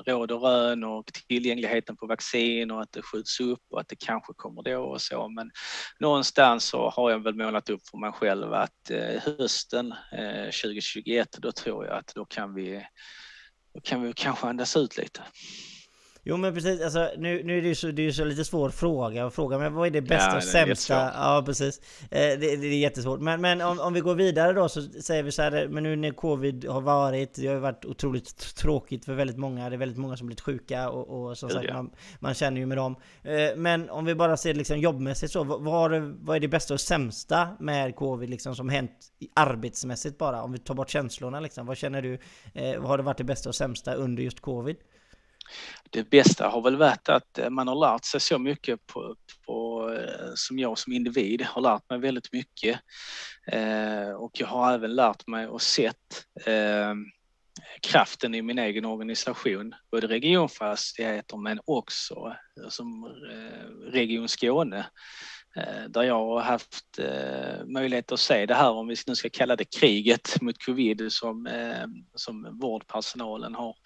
råd 0.06 0.32
och 0.32 0.42
rön 0.42 0.84
och 0.84 1.12
tillgängligheten 1.28 1.96
på 1.96 2.06
vaccin 2.06 2.70
och 2.70 2.82
att 2.82 2.92
det 2.92 3.02
skjuts 3.02 3.40
upp 3.40 3.62
och 3.70 3.80
att 3.80 3.88
det 3.88 3.96
kanske 3.96 4.32
kommer 4.36 4.62
då 4.62 4.82
och 4.82 5.00
så. 5.00 5.28
Men 5.28 5.50
någonstans 6.00 6.64
så 6.64 6.90
har 6.90 7.10
jag 7.10 7.22
väl 7.22 7.34
målat 7.34 7.70
upp 7.70 7.80
för 7.90 7.98
mig 7.98 8.12
själv 8.12 8.52
att 8.52 8.90
eh, 8.90 9.22
hösten 9.22 9.94
eh, 10.12 10.44
2021, 10.44 11.28
då 11.38 11.52
tror 11.52 11.86
jag 11.86 11.98
att 11.98 12.12
då 12.14 12.24
kan 12.24 12.54
vi, 12.54 12.86
då 13.74 13.80
kan 13.80 14.02
vi 14.02 14.12
kanske 14.12 14.46
andas 14.46 14.76
ut 14.76 14.98
lite. 14.98 15.22
Jo 16.24 16.36
men 16.36 16.54
precis, 16.54 16.82
alltså, 16.82 17.10
nu, 17.18 17.42
nu 17.42 17.58
är 17.58 17.62
det 17.62 17.68
ju 17.68 17.74
så, 17.74 17.86
det 17.86 18.02
är 18.02 18.04
ju 18.04 18.12
så 18.12 18.24
lite 18.24 18.44
svår 18.44 18.70
fråga 18.70 19.26
att 19.26 19.34
fråga, 19.34 19.58
men 19.58 19.74
vad 19.74 19.86
är 19.86 19.90
det 19.90 20.00
bästa 20.00 20.30
ja, 20.30 20.36
och 20.36 20.44
sämsta? 20.44 20.94
Ja 20.94 21.42
precis. 21.46 21.80
Eh, 22.02 22.08
det, 22.10 22.36
det, 22.36 22.66
är 22.66 22.78
jättesvårt. 22.78 23.20
Men, 23.20 23.40
men 23.40 23.60
om, 23.60 23.80
om 23.80 23.92
vi 23.92 24.00
går 24.00 24.14
vidare 24.14 24.52
då 24.52 24.68
så 24.68 24.82
säger 24.82 25.22
vi 25.22 25.32
så 25.32 25.42
här, 25.42 25.68
men 25.68 25.82
nu 25.82 25.96
när 25.96 26.10
covid 26.10 26.64
har 26.64 26.80
varit, 26.80 27.34
det 27.34 27.46
har 27.46 27.56
varit 27.56 27.84
otroligt 27.84 28.56
tråkigt 28.56 29.04
för 29.04 29.14
väldigt 29.14 29.36
många. 29.36 29.68
Det 29.70 29.76
är 29.76 29.78
väldigt 29.78 29.98
många 29.98 30.16
som 30.16 30.26
blivit 30.26 30.40
sjuka 30.40 30.90
och, 30.90 31.28
och 31.28 31.38
som 31.38 31.50
sagt, 31.50 31.64
ja. 31.68 31.74
man, 31.74 31.90
man, 32.18 32.34
känner 32.34 32.60
ju 32.60 32.66
med 32.66 32.78
dem. 32.78 32.96
Eh, 33.22 33.56
men 33.56 33.90
om 33.90 34.04
vi 34.04 34.14
bara 34.14 34.36
ser 34.36 34.54
liksom 34.54 34.78
jobbmässigt 34.78 35.32
så, 35.32 35.44
vad, 35.44 35.62
vad, 35.62 36.02
vad 36.02 36.36
är 36.36 36.40
det 36.40 36.48
bästa 36.48 36.74
och 36.74 36.80
sämsta 36.80 37.48
med 37.60 37.96
covid 37.96 38.30
liksom 38.30 38.56
som 38.56 38.68
hänt 38.68 38.92
arbetsmässigt 39.34 40.18
bara? 40.18 40.42
Om 40.42 40.52
vi 40.52 40.58
tar 40.58 40.74
bort 40.74 40.90
känslorna 40.90 41.40
liksom, 41.40 41.66
vad 41.66 41.76
känner 41.76 42.02
du? 42.02 42.18
Eh, 42.54 42.80
vad 42.80 42.88
har 42.88 42.96
det 42.96 43.04
varit 43.04 43.18
det 43.18 43.24
bästa 43.24 43.48
och 43.48 43.54
sämsta 43.54 43.94
under 43.94 44.22
just 44.22 44.40
covid? 44.40 44.76
Det 45.90 46.10
bästa 46.10 46.48
har 46.48 46.62
väl 46.62 46.76
varit 46.76 47.08
att 47.08 47.38
eh, 47.38 47.50
man 47.50 47.68
har 47.68 47.92
lärt 47.92 48.04
sig 48.04 48.20
så 48.20 48.38
mycket 48.38 48.86
på, 48.86 49.16
på, 49.46 49.90
eh, 49.92 50.30
som 50.34 50.58
jag 50.58 50.78
som 50.78 50.92
individ 50.92 51.42
har 51.42 51.62
lärt 51.62 51.90
mig 51.90 51.98
väldigt 51.98 52.32
mycket. 52.32 52.80
Eh, 53.46 54.10
och 54.10 54.30
jag 54.34 54.46
har 54.46 54.74
även 54.74 54.94
lärt 54.94 55.26
mig 55.26 55.46
och 55.46 55.62
sett 55.62 56.26
eh, 56.46 56.94
kraften 57.82 58.34
i 58.34 58.42
min 58.42 58.58
egen 58.58 58.84
organisation, 58.84 59.74
både 59.90 60.06
regionfastigheter 60.06 61.36
men 61.36 61.60
också 61.64 62.36
eh, 62.60 62.68
som 62.68 63.04
eh, 63.04 63.90
Region 63.92 64.28
Skåne 64.28 64.86
där 65.88 66.02
jag 66.02 66.14
har 66.14 66.40
haft 66.40 66.98
möjlighet 67.66 68.12
att 68.12 68.20
se 68.20 68.46
det 68.46 68.54
här, 68.54 68.70
om 68.70 68.88
vi 68.88 68.96
nu 69.06 69.14
ska 69.14 69.28
kalla 69.28 69.56
det 69.56 69.64
kriget 69.64 70.40
mot 70.40 70.64
covid 70.64 71.12
som, 71.12 71.48
som 72.14 72.58
vårdpersonalen 72.60 73.54
har 73.54 73.76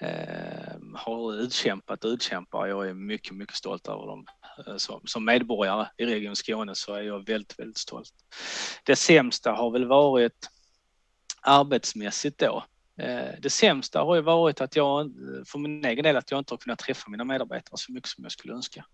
Eh, 0.00 0.76
har 0.94 1.34
utkämpat 1.34 2.04
och 2.04 2.08
utkämpar. 2.08 2.66
Jag 2.66 2.88
är 2.88 2.94
mycket, 2.94 3.36
mycket 3.36 3.56
stolt 3.56 3.88
över 3.88 4.06
dem. 4.06 4.26
Eh, 4.66 4.76
som, 4.76 5.00
som 5.04 5.24
medborgare 5.24 5.86
i 5.96 6.06
Region 6.06 6.36
Skåne 6.36 6.74
så 6.74 6.94
är 6.94 7.02
jag 7.02 7.26
väldigt, 7.26 7.58
väldigt 7.58 7.78
stolt. 7.78 8.12
Det 8.84 8.96
sämsta 8.96 9.52
har 9.52 9.70
väl 9.70 9.84
varit 9.84 10.48
arbetsmässigt 11.40 12.38
då. 12.38 12.64
Eh, 12.98 13.34
det 13.38 13.50
sämsta 13.50 14.00
har 14.00 14.14
ju 14.14 14.22
varit 14.22 14.60
att 14.60 14.76
jag, 14.76 15.12
för 15.46 15.58
min 15.58 15.84
egen 15.84 16.02
del, 16.02 16.16
att 16.16 16.30
jag 16.30 16.38
inte 16.38 16.52
har 16.52 16.58
kunnat 16.58 16.78
träffa 16.78 17.10
mina 17.10 17.24
medarbetare 17.24 17.78
så 17.78 17.92
mycket 17.92 18.08
som 18.08 18.24
jag 18.24 18.32
skulle 18.32 18.54
önska. 18.54 18.84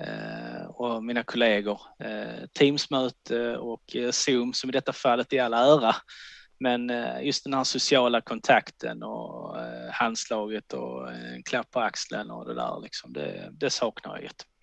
Eh, 0.00 0.66
och 0.66 1.04
mina 1.04 1.22
kollegor. 1.22 1.80
Eh, 1.98 2.46
Teamsmöte 2.58 3.56
och 3.56 3.96
Zoom, 4.10 4.52
som 4.52 4.70
i 4.70 4.72
detta 4.72 4.92
fallet 4.92 5.32
i 5.32 5.38
all 5.38 5.54
ära, 5.54 5.96
men 6.58 6.90
eh, 6.90 7.22
just 7.22 7.44
den 7.44 7.54
här 7.54 7.64
sociala 7.64 8.20
kontakten 8.20 9.02
och 9.02 9.60
eh, 9.60 9.75
Eh, 9.86 9.92
handslaget 9.92 10.72
och 10.72 11.12
eh, 11.12 11.34
en 11.34 11.42
klapp 11.42 11.70
på 11.70 11.80
axeln 11.80 12.30
och 12.30 12.46
det 12.46 12.54
där 12.54 12.80
liksom, 12.82 13.12
det, 13.12 13.50
det 13.52 13.70
saknar 13.70 14.14
jag 14.14 14.22
jättemycket. 14.22 14.55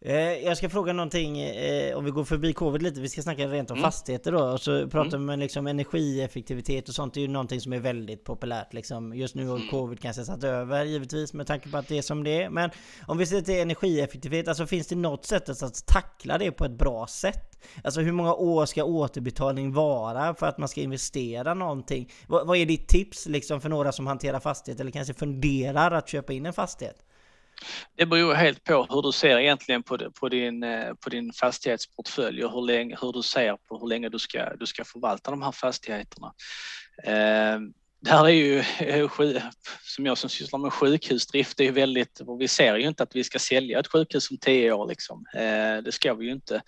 Eh, 0.00 0.16
jag 0.16 0.56
ska 0.56 0.68
fråga 0.68 0.92
någonting, 0.92 1.40
eh, 1.40 1.96
om 1.96 2.04
vi 2.04 2.10
går 2.10 2.24
förbi 2.24 2.52
covid 2.52 2.82
lite, 2.82 3.00
vi 3.00 3.08
ska 3.08 3.22
snacka 3.22 3.46
rent 3.46 3.70
om 3.70 3.78
mm. 3.78 3.90
fastigheter 3.90 4.32
då. 4.32 4.44
Och 4.44 4.60
så 4.60 4.88
pratar 4.88 5.14
mm. 5.14 5.26
man 5.26 5.40
liksom 5.40 5.66
energieffektivitet 5.66 6.88
och 6.88 6.94
sånt, 6.94 7.14
det 7.14 7.20
är 7.20 7.22
ju 7.22 7.28
någonting 7.28 7.60
som 7.60 7.72
är 7.72 7.78
väldigt 7.78 8.24
populärt 8.24 8.72
liksom. 8.72 9.14
Just 9.14 9.34
nu 9.34 9.46
har 9.46 9.56
mm. 9.56 9.68
covid 9.68 10.00
kanske 10.00 10.24
satt 10.24 10.44
över 10.44 10.84
givetvis 10.84 11.32
med 11.32 11.46
tanke 11.46 11.70
på 11.70 11.76
att 11.76 11.88
det 11.88 11.98
är 11.98 12.02
som 12.02 12.24
det 12.24 12.42
är. 12.42 12.50
Men 12.50 12.70
om 13.06 13.18
vi 13.18 13.26
ser 13.26 13.40
till 13.40 13.58
energieffektivitet, 13.58 14.48
alltså 14.48 14.66
finns 14.66 14.86
det 14.86 14.96
något 14.96 15.24
sätt 15.24 15.48
att 15.48 15.86
tackla 15.86 16.38
det 16.38 16.50
på 16.50 16.64
ett 16.64 16.78
bra 16.78 17.06
sätt? 17.06 17.58
Alltså 17.84 18.00
hur 18.00 18.12
många 18.12 18.34
år 18.34 18.66
ska 18.66 18.84
återbetalning 18.84 19.72
vara 19.72 20.34
för 20.34 20.46
att 20.46 20.58
man 20.58 20.68
ska 20.68 20.80
investera 20.80 21.54
någonting? 21.54 22.10
vad, 22.26 22.46
vad 22.46 22.56
är 22.56 22.66
ditt 22.66 22.88
tips 22.88 23.26
liksom 23.26 23.60
för 23.60 23.68
några 23.68 23.92
som 23.92 24.06
hanterar 24.06 24.40
fastighet 24.40 24.80
eller 24.80 24.90
kanske 24.90 25.14
funderar 25.14 25.90
att 25.90 26.08
köpa 26.08 26.32
in 26.32 26.46
en 26.46 26.52
fastighet? 26.52 27.04
Det 27.96 28.06
beror 28.06 28.34
helt 28.34 28.64
på 28.64 28.86
hur 28.90 29.02
du 29.02 29.12
ser 29.12 29.38
egentligen 29.38 29.82
på, 29.82 29.98
på, 30.20 30.28
din, 30.28 30.62
eh, 30.62 30.94
på 30.94 31.10
din 31.10 31.32
fastighetsportfölj 31.32 32.44
och 32.44 32.52
hur, 32.52 32.62
länge, 32.66 32.96
hur 33.00 33.12
du 33.12 33.22
ser 33.22 33.56
på 33.68 33.78
hur 33.78 33.88
länge 33.88 34.08
du 34.08 34.18
ska, 34.18 34.56
du 34.56 34.66
ska 34.66 34.84
förvalta 34.84 35.30
de 35.30 35.42
här 35.42 35.52
fastigheterna. 35.52 36.34
Eh, 37.04 37.58
här 38.06 38.24
är 38.24 38.28
ju, 38.28 38.58
eh, 38.78 39.10
som 39.82 40.06
jag 40.06 40.18
som 40.18 40.30
sysslar 40.30 40.58
med 40.58 40.72
sjukhusdrift, 40.72 41.58
det 41.58 41.66
är 41.66 41.72
väldigt, 41.72 42.20
vi 42.38 42.48
ser 42.48 42.76
ju 42.76 42.88
inte 42.88 43.02
att 43.02 43.16
vi 43.16 43.24
ska 43.24 43.38
sälja 43.38 43.80
ett 43.80 43.92
sjukhus 43.92 44.30
om 44.30 44.38
tio 44.38 44.72
år 44.72 44.88
liksom. 44.88 45.24
Eh, 45.34 45.82
det 45.84 45.92
ska 45.92 46.14
vi 46.14 46.26
ju 46.26 46.32
inte 46.32 46.62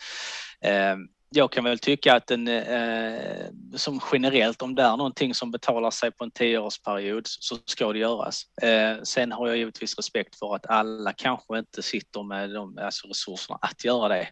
ehm, 0.61 0.99
jag 1.31 1.53
kan 1.53 1.65
väl 1.65 1.79
tycka 1.79 2.15
att 2.15 2.27
den, 2.27 2.49
eh, 2.49 3.47
som 3.75 4.01
generellt, 4.13 4.63
om 4.63 4.75
det 4.75 4.83
är 4.83 4.97
någonting 4.97 5.35
som 5.35 5.51
betalar 5.51 5.91
sig 5.91 6.11
på 6.11 6.25
en 6.25 6.31
tioårsperiod 6.31 7.23
så 7.27 7.57
ska 7.65 7.93
det 7.93 7.99
göras. 7.99 8.43
Eh, 8.63 9.03
sen 9.03 9.33
har 9.33 9.49
jag 9.49 9.57
givetvis 9.57 9.97
respekt 9.97 10.39
för 10.39 10.55
att 10.55 10.67
alla 10.67 11.13
kanske 11.13 11.59
inte 11.59 11.83
sitter 11.83 12.23
med 12.23 12.51
de 12.51 12.79
alltså 12.79 13.09
resurserna 13.09 13.59
att 13.63 13.85
göra 13.85 14.09
det. 14.09 14.29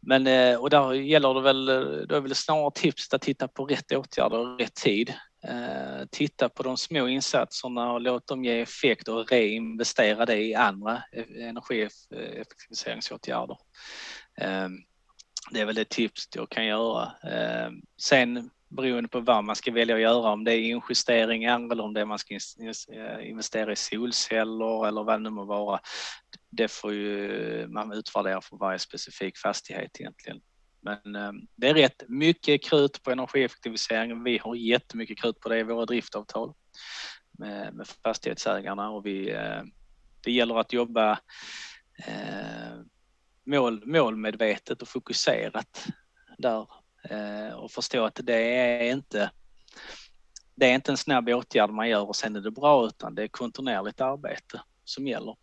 Men 0.00 0.26
eh, 0.26 0.56
och 0.56 0.70
där 0.70 0.92
gäller 0.92 1.34
det 1.34 1.40
väl, 1.40 1.66
då 2.08 2.14
är 2.14 2.20
väl 2.20 2.34
snarare 2.34 2.70
tipset 2.74 3.14
att 3.14 3.22
titta 3.22 3.48
på 3.48 3.64
rätt 3.64 3.92
åtgärder 3.92 4.38
och 4.38 4.60
rätt 4.60 4.74
tid. 4.74 5.14
Eh, 5.44 6.06
titta 6.10 6.48
på 6.48 6.62
de 6.62 6.76
små 6.76 7.08
insatserna 7.08 7.92
och 7.92 8.00
låt 8.00 8.26
dem 8.26 8.44
ge 8.44 8.60
effekt 8.60 9.08
och 9.08 9.30
reinvestera 9.30 10.26
det 10.26 10.36
i 10.36 10.54
andra 10.54 11.02
e-, 11.12 11.42
energieffektiviseringsåtgärder. 11.42 13.56
Ehm, 14.40 14.72
det 15.50 15.60
är 15.60 15.64
väl 15.64 15.74
det 15.74 15.88
tips 15.88 16.28
jag 16.34 16.50
kan 16.50 16.66
göra. 16.66 17.12
Ehm, 17.22 17.82
sen 18.02 18.50
beroende 18.68 19.08
på 19.08 19.20
vad 19.20 19.44
man 19.44 19.56
ska 19.56 19.72
välja 19.72 19.94
att 19.94 20.00
göra, 20.00 20.30
om 20.32 20.44
det 20.44 20.52
är 20.52 20.60
injusteringar 20.60 21.72
eller 21.72 21.84
om 21.84 21.94
det 21.94 22.00
är 22.00 22.04
man 22.04 22.18
ska 22.18 22.34
eh, 22.34 23.28
investera 23.28 23.72
i 23.72 23.76
solceller 23.76 24.86
eller 24.86 25.04
vad 25.04 25.14
det 25.14 25.22
nu 25.22 25.30
må 25.30 25.44
vara. 25.44 25.80
Det 26.50 26.68
får 26.72 26.92
ju 26.92 27.66
man 27.68 27.92
utvärdera 27.92 28.40
för 28.40 28.56
varje 28.56 28.78
specifik 28.78 29.38
fastighet 29.38 30.00
egentligen. 30.00 30.40
Men 30.80 31.16
ehm, 31.16 31.40
det 31.56 31.68
är 31.68 31.74
rätt 31.74 32.02
mycket 32.08 32.64
krut 32.64 33.02
på 33.02 33.10
energieffektivisering. 33.10 34.24
Vi 34.24 34.38
har 34.38 34.54
jättemycket 34.54 35.20
krut 35.20 35.40
på 35.40 35.48
det 35.48 35.58
i 35.58 35.62
våra 35.62 35.86
driftavtal 35.86 36.54
med, 37.38 37.74
med 37.74 37.86
fastighetsägarna 37.88 38.90
och 38.90 39.06
vi, 39.06 39.30
ehm, 39.30 39.66
det 40.24 40.32
gäller 40.32 40.60
att 40.60 40.72
jobba 40.72 41.18
mål, 43.48 43.82
målmedvetet 43.86 44.82
och 44.82 44.88
fokuserat 44.88 45.86
där 46.38 46.66
eh, 47.10 47.54
och 47.54 47.70
förstå 47.70 48.04
att 48.04 48.20
det 48.22 48.56
är 48.56 48.92
inte 48.92 49.30
det 50.54 50.66
är 50.66 50.74
inte 50.74 50.92
en 50.92 50.96
snabb 50.96 51.28
åtgärd 51.28 51.70
man 51.70 51.88
gör 51.88 52.08
och 52.08 52.16
sen 52.16 52.36
är 52.36 52.40
det 52.40 52.50
bra 52.50 52.86
utan 52.86 53.14
det 53.14 53.22
är 53.22 53.28
kontinuerligt 53.28 54.00
arbete 54.00 54.60
som 54.84 55.06
gäller. 55.06 55.36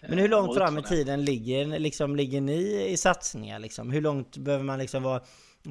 Men 0.00 0.18
hur 0.18 0.28
långt 0.28 0.54
fram 0.54 0.78
i 0.78 0.82
tiden 0.82 1.24
ligger, 1.24 1.78
liksom, 1.78 2.16
ligger 2.16 2.40
ni 2.40 2.86
i 2.88 2.96
satsningar? 2.96 3.58
Liksom? 3.58 3.90
Hur 3.90 4.00
långt 4.00 4.36
behöver 4.36 4.64
man 4.64 4.78
liksom 4.78 5.02
vara 5.02 5.20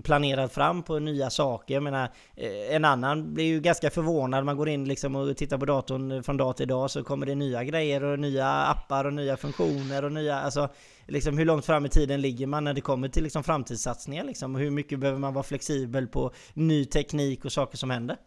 planerad 0.04 0.52
fram 0.52 0.84
på 0.84 1.00
nya 1.00 1.30
saker? 1.30 1.74
Jag 1.74 1.84
menar, 1.84 2.10
eh, 2.36 2.76
en 2.76 2.86
annan 2.86 3.34
blir 3.34 3.46
ju 3.46 3.60
ganska 3.60 3.90
förvånad. 3.90 4.46
Man 4.46 4.58
går 4.58 4.70
in 4.70 4.88
liksom 4.88 5.16
och 5.16 5.38
tittar 5.38 5.58
på 5.58 5.66
datorn 5.66 6.24
från 6.24 6.38
dag 6.38 6.58
till 6.58 6.68
dag 6.68 6.92
så 6.92 7.04
kommer 7.04 7.26
det 7.26 7.36
nya 7.36 7.64
grejer 7.64 8.04
och 8.04 8.20
nya 8.20 8.48
appar 8.48 9.06
och 9.06 9.14
nya 9.14 9.38
funktioner 9.38 10.06
och 10.06 10.12
nya... 10.12 10.40
Alltså, 10.40 10.70
liksom, 11.08 11.38
hur 11.38 11.46
långt 11.46 11.66
fram 11.66 11.86
i 11.86 11.90
tiden 11.90 12.22
ligger 12.22 12.48
man 12.48 12.64
när 12.64 12.74
det 12.74 12.82
kommer 12.82 13.10
till 13.10 13.24
liksom, 13.24 13.44
framtidssatsningar? 13.44 14.24
Liksom? 14.24 14.56
Hur 14.56 14.70
mycket 14.70 15.00
behöver 15.00 15.20
man 15.20 15.34
vara 15.34 15.44
flexibel 15.44 16.08
på 16.08 16.34
ny 16.54 16.86
teknik 16.86 17.46
och 17.46 17.52
saker 17.52 17.78
som 17.78 17.90
händer? 17.90 18.18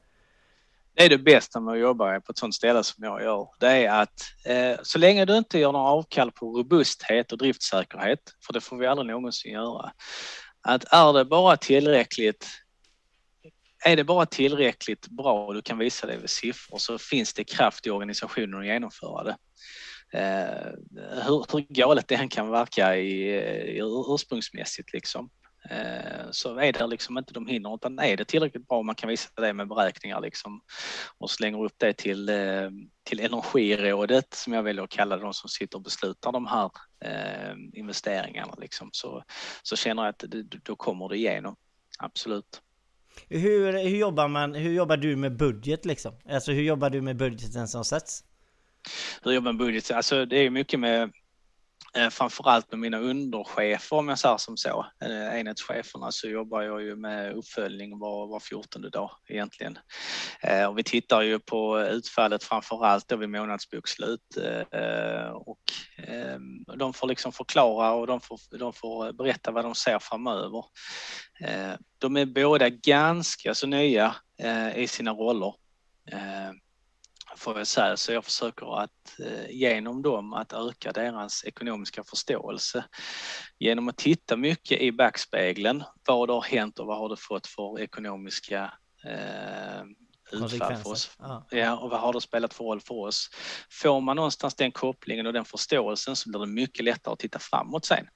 Det 0.94 1.04
är 1.04 1.08
det 1.08 1.18
bästa 1.18 1.60
med 1.60 1.74
att 1.74 1.80
jobba 1.80 2.20
på 2.20 2.32
ett 2.32 2.38
sånt 2.38 2.54
ställe 2.54 2.84
som 2.84 3.04
jag 3.04 3.22
gör. 3.22 3.48
Det 3.60 3.66
är 3.66 4.02
att 4.02 4.20
eh, 4.46 4.76
så 4.82 4.98
länge 4.98 5.24
du 5.24 5.36
inte 5.36 5.58
gör 5.58 5.72
några 5.72 5.86
avkall 5.86 6.32
på 6.32 6.58
robusthet 6.58 7.32
och 7.32 7.38
driftsäkerhet, 7.38 8.20
för 8.46 8.52
det 8.52 8.60
får 8.60 8.76
vi 8.76 8.86
aldrig 8.86 9.06
någonsin 9.06 9.52
göra, 9.52 9.92
att 10.62 10.84
är 10.92 11.12
det 11.12 11.24
bara 11.24 11.56
tillräckligt 11.56 12.46
är 13.84 13.96
det 13.96 14.04
bara 14.04 14.26
tillräckligt 14.26 15.08
bra 15.08 15.46
och 15.46 15.54
du 15.54 15.62
kan 15.62 15.78
visa 15.78 16.06
det 16.06 16.18
med 16.18 16.30
siffror 16.30 16.78
så 16.78 16.98
finns 16.98 17.34
det 17.34 17.44
kraft 17.44 17.86
i 17.86 17.90
organisationen 17.90 18.60
att 18.60 18.66
genomföra 18.66 19.24
det. 19.24 19.36
Eh, 20.12 20.72
hur, 21.26 21.52
hur 21.52 21.66
galet 21.68 22.08
det 22.08 22.14
än 22.14 22.28
kan 22.28 22.50
verka 22.50 22.96
i, 22.96 23.38
eh, 23.38 23.64
i 23.64 23.80
ursprungsmässigt 24.08 24.92
liksom. 24.92 25.30
Eh, 25.70 26.30
så 26.30 26.58
är 26.58 26.72
det 26.72 26.86
liksom 26.86 27.18
inte 27.18 27.32
de 27.32 27.46
hinner 27.46 27.74
utan 27.74 27.98
är 27.98 28.16
det 28.16 28.24
tillräckligt 28.24 28.68
bra 28.68 28.82
man 28.82 28.94
kan 28.94 29.08
visa 29.08 29.28
det 29.36 29.52
med 29.52 29.68
beräkningar 29.68 30.20
liksom 30.20 30.60
och 31.18 31.30
slänger 31.30 31.64
upp 31.64 31.74
det 31.76 31.92
till, 31.92 32.28
eh, 32.28 32.70
till 33.02 33.20
energirådet 33.20 34.34
som 34.34 34.52
jag 34.52 34.62
väljer 34.62 34.84
att 34.84 34.90
kalla 34.90 35.16
de 35.16 35.32
som 35.34 35.48
sitter 35.48 35.78
och 35.78 35.82
beslutar 35.82 36.32
de 36.32 36.46
här 36.46 36.70
eh, 37.04 37.54
investeringarna 37.72 38.54
liksom 38.58 38.88
så, 38.92 39.24
så 39.62 39.76
känner 39.76 40.02
jag 40.02 40.10
att 40.10 40.24
det, 40.28 40.42
då 40.42 40.76
kommer 40.76 41.08
det 41.08 41.16
igenom. 41.16 41.56
Absolut. 41.98 42.62
Hur, 43.28 43.72
hur, 43.72 43.98
jobbar 43.98 44.28
man, 44.28 44.54
hur 44.54 44.72
jobbar 44.72 44.96
du 44.96 45.16
med 45.16 45.36
budget 45.36 45.84
liksom? 45.84 46.14
Alltså 46.30 46.52
hur 46.52 46.62
jobbar 46.62 46.90
du 46.90 47.00
med 47.00 47.16
budgeten 47.16 47.68
som 47.68 47.84
sätts? 47.84 48.24
Hur 49.22 49.32
jobbar 49.32 49.44
man 49.44 49.56
med 49.56 49.66
budget? 49.66 49.90
Alltså 49.90 50.24
det 50.24 50.36
är 50.36 50.50
mycket 50.50 50.80
med 50.80 51.12
eh, 51.96 52.08
framförallt 52.08 52.70
med 52.70 52.80
mina 52.80 52.98
underchefer 52.98 53.96
om 53.96 54.08
jag 54.08 54.18
säger 54.18 54.36
som 54.36 54.56
så, 54.56 54.86
eh, 55.04 55.40
enhetscheferna 55.40 56.12
så 56.12 56.28
jobbar 56.28 56.62
jag 56.62 56.82
ju 56.82 56.96
med 56.96 57.32
uppföljning 57.32 57.98
var, 57.98 58.26
var 58.26 58.40
14 58.40 58.90
dag 58.90 59.10
egentligen. 59.28 59.78
Eh, 60.42 60.64
och 60.64 60.78
vi 60.78 60.82
tittar 60.82 61.22
ju 61.22 61.38
på 61.38 61.80
utfallet 61.80 62.44
framförallt 62.44 63.08
då 63.08 63.16
vid 63.16 63.28
månadsbokslut 63.28 64.36
och 65.34 65.58
ehm, 65.96 66.64
de 66.78 66.92
får 66.92 67.08
liksom 67.08 67.32
förklara 67.32 67.92
och 67.92 68.06
de 68.06 68.20
får, 68.20 68.58
de 68.58 68.72
får 68.72 69.12
berätta 69.12 69.50
vad 69.50 69.64
de 69.64 69.74
ser 69.74 69.98
framöver. 69.98 70.64
De 71.98 72.16
är 72.16 72.26
båda 72.26 72.68
ganska 72.68 73.54
så 73.54 73.66
nya 73.66 74.14
i 74.74 74.86
sina 74.86 75.10
roller 75.10 75.54
får 77.36 77.58
jag 77.58 77.66
säga, 77.66 77.96
så 77.96 78.12
jag 78.12 78.24
försöker 78.24 78.80
att 78.82 79.20
eh, 79.20 79.50
genom 79.50 80.02
dem 80.02 80.32
att 80.32 80.52
öka 80.52 80.92
deras 80.92 81.44
ekonomiska 81.44 82.04
förståelse 82.04 82.84
genom 83.58 83.88
att 83.88 83.96
titta 83.96 84.36
mycket 84.36 84.80
i 84.80 84.92
backspegeln. 84.92 85.84
Vad 86.06 86.30
har 86.30 86.42
hänt 86.42 86.78
och 86.78 86.86
vad 86.86 86.98
har 86.98 87.08
det 87.08 87.16
fått 87.16 87.46
för 87.46 87.80
ekonomiska 87.80 88.72
eh, 89.04 89.82
utfall 90.32 90.76
för 90.76 90.90
oss. 90.90 91.16
Ja. 91.18 91.46
ja. 91.50 91.76
och 91.76 91.90
vad 91.90 92.00
har 92.00 92.12
det 92.12 92.20
spelat 92.20 92.54
för 92.54 92.64
roll 92.64 92.80
för 92.80 92.94
oss? 92.94 93.30
Får 93.70 94.00
man 94.00 94.16
någonstans 94.16 94.54
den 94.54 94.72
kopplingen 94.72 95.26
och 95.26 95.32
den 95.32 95.44
förståelsen 95.44 96.16
så 96.16 96.30
blir 96.30 96.40
det 96.40 96.46
mycket 96.46 96.84
lättare 96.84 97.12
att 97.12 97.18
titta 97.18 97.38
framåt 97.38 97.84
sen. 97.84 98.06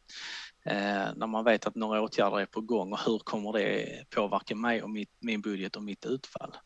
Eh, 0.67 1.15
när 1.17 1.27
man 1.27 1.45
vet 1.45 1.67
att 1.67 1.75
några 1.75 2.03
åtgärder 2.03 2.41
är 2.41 2.47
på 2.47 2.61
gång 2.61 2.93
och 2.93 3.01
hur 3.07 3.19
kommer 3.19 3.53
det 3.53 4.05
påverka 4.11 4.55
mig 4.55 4.83
och 4.83 4.91
mitt, 4.91 5.13
min 5.21 5.41
budget 5.41 5.77
och 5.77 5.83
mitt 5.83 6.07
utfall? 6.07 6.57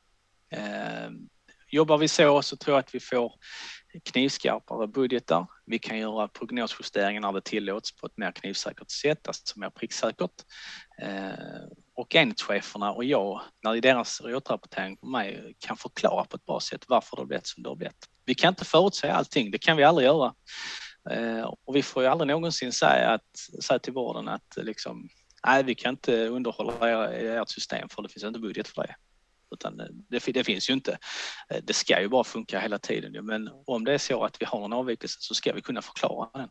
Jobbar 1.70 1.98
vi 1.98 2.08
så 2.08 2.42
så 2.42 2.56
tror 2.56 2.74
jag 2.76 2.80
att 2.80 2.94
vi 2.94 3.00
får 3.00 3.32
knivskarpare 4.04 4.86
budgetar. 4.86 5.46
Vi 5.66 5.78
kan 5.78 5.98
göra 5.98 6.28
prognosjusteringar 6.28 7.20
när 7.20 7.32
det 7.32 7.40
tillåts 7.40 7.96
på 7.96 8.06
ett 8.06 8.16
mer 8.16 8.32
knivsäkert 8.32 8.90
sätt, 8.90 9.28
alltså 9.28 9.58
mer 9.58 9.70
pricksäkert. 9.70 10.30
Eh, 11.02 11.32
och 11.94 12.14
enhetscheferna 12.14 12.92
och 12.92 13.04
jag, 13.04 13.40
när 13.64 13.76
i 13.76 13.80
deras 13.80 14.20
återrapportering 14.20 14.96
på 14.96 15.06
mig, 15.06 15.54
kan 15.58 15.76
förklara 15.76 16.24
på 16.24 16.36
ett 16.36 16.44
bra 16.44 16.60
sätt 16.60 16.84
varför 16.88 17.16
det 17.16 17.20
har 17.20 17.26
blivit 17.26 17.46
som 17.46 17.62
det 17.62 17.68
har 17.68 17.76
blivit. 17.76 18.06
Vi 18.24 18.34
kan 18.34 18.48
inte 18.48 18.64
förutsäga 18.64 19.14
allting, 19.14 19.50
det 19.50 19.58
kan 19.58 19.76
vi 19.76 19.84
aldrig 19.84 20.06
göra. 20.06 20.34
Eh, 21.10 21.54
och 21.64 21.76
vi 21.76 21.82
får 21.82 22.02
ju 22.02 22.08
aldrig 22.08 22.28
någonsin 22.28 22.72
säga, 22.72 23.08
att, 23.08 23.62
säga 23.64 23.78
till 23.78 23.92
vården 23.92 24.28
att 24.28 24.56
liksom, 24.56 25.08
nej, 25.46 25.62
vi 25.62 25.74
kan 25.74 25.90
inte 25.90 26.28
underhålla 26.28 27.10
ert 27.12 27.48
system 27.48 27.88
för 27.88 28.02
det 28.02 28.08
finns 28.08 28.24
inte 28.24 28.40
budget 28.40 28.68
för 28.68 28.82
det. 28.82 28.94
Utan 29.50 29.80
eh, 29.80 29.86
det, 30.08 30.32
det, 30.32 30.44
finns 30.44 30.70
ju 30.70 30.74
inte. 30.74 30.98
Eh, 31.50 31.62
det 31.62 31.72
ska 31.72 32.00
ju 32.00 32.08
bara 32.08 32.24
funka 32.24 32.60
hela 32.60 32.78
tiden. 32.78 33.26
Men 33.26 33.50
om 33.66 33.84
det 33.84 33.92
är 33.92 33.98
så 33.98 34.24
att 34.24 34.36
vi 34.40 34.46
har 34.46 34.64
en 34.64 34.72
avvikelse 34.72 35.18
så 35.20 35.34
ska 35.34 35.52
vi 35.52 35.62
kunna 35.62 35.82
förklara 35.82 36.28
den. 36.34 36.48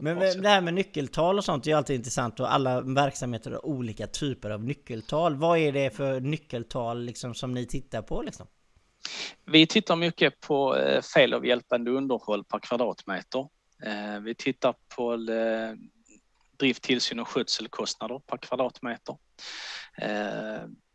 Men 0.00 0.42
det 0.42 0.48
här 0.48 0.60
med 0.60 0.74
nyckeltal 0.74 1.38
och 1.38 1.44
sånt 1.44 1.66
är 1.66 1.70
ju 1.70 1.76
alltid 1.76 1.96
intressant 1.96 2.40
och 2.40 2.54
alla 2.54 2.80
verksamheter 2.80 3.50
har 3.50 3.66
olika 3.66 4.06
typer 4.06 4.50
av 4.50 4.64
nyckeltal. 4.64 5.36
Vad 5.36 5.58
är 5.58 5.72
det 5.72 5.96
för 5.96 6.20
nyckeltal 6.20 7.04
liksom 7.04 7.34
som 7.34 7.54
ni 7.54 7.66
tittar 7.66 8.02
på 8.02 8.22
liksom? 8.22 8.46
Vi 9.44 9.66
tittar 9.66 9.96
mycket 9.96 10.40
på 10.40 10.76
eh, 10.76 11.02
felavhjälpande 11.02 11.90
underhåll 11.90 12.44
per 12.44 12.58
kvadratmeter. 12.58 13.48
Vi 14.22 14.34
tittar 14.34 14.74
på 14.96 15.16
drift, 16.58 16.82
tillsyn 16.82 17.20
och 17.20 17.28
skötselkostnader 17.28 18.18
per 18.18 18.36
kvadratmeter 18.36 19.16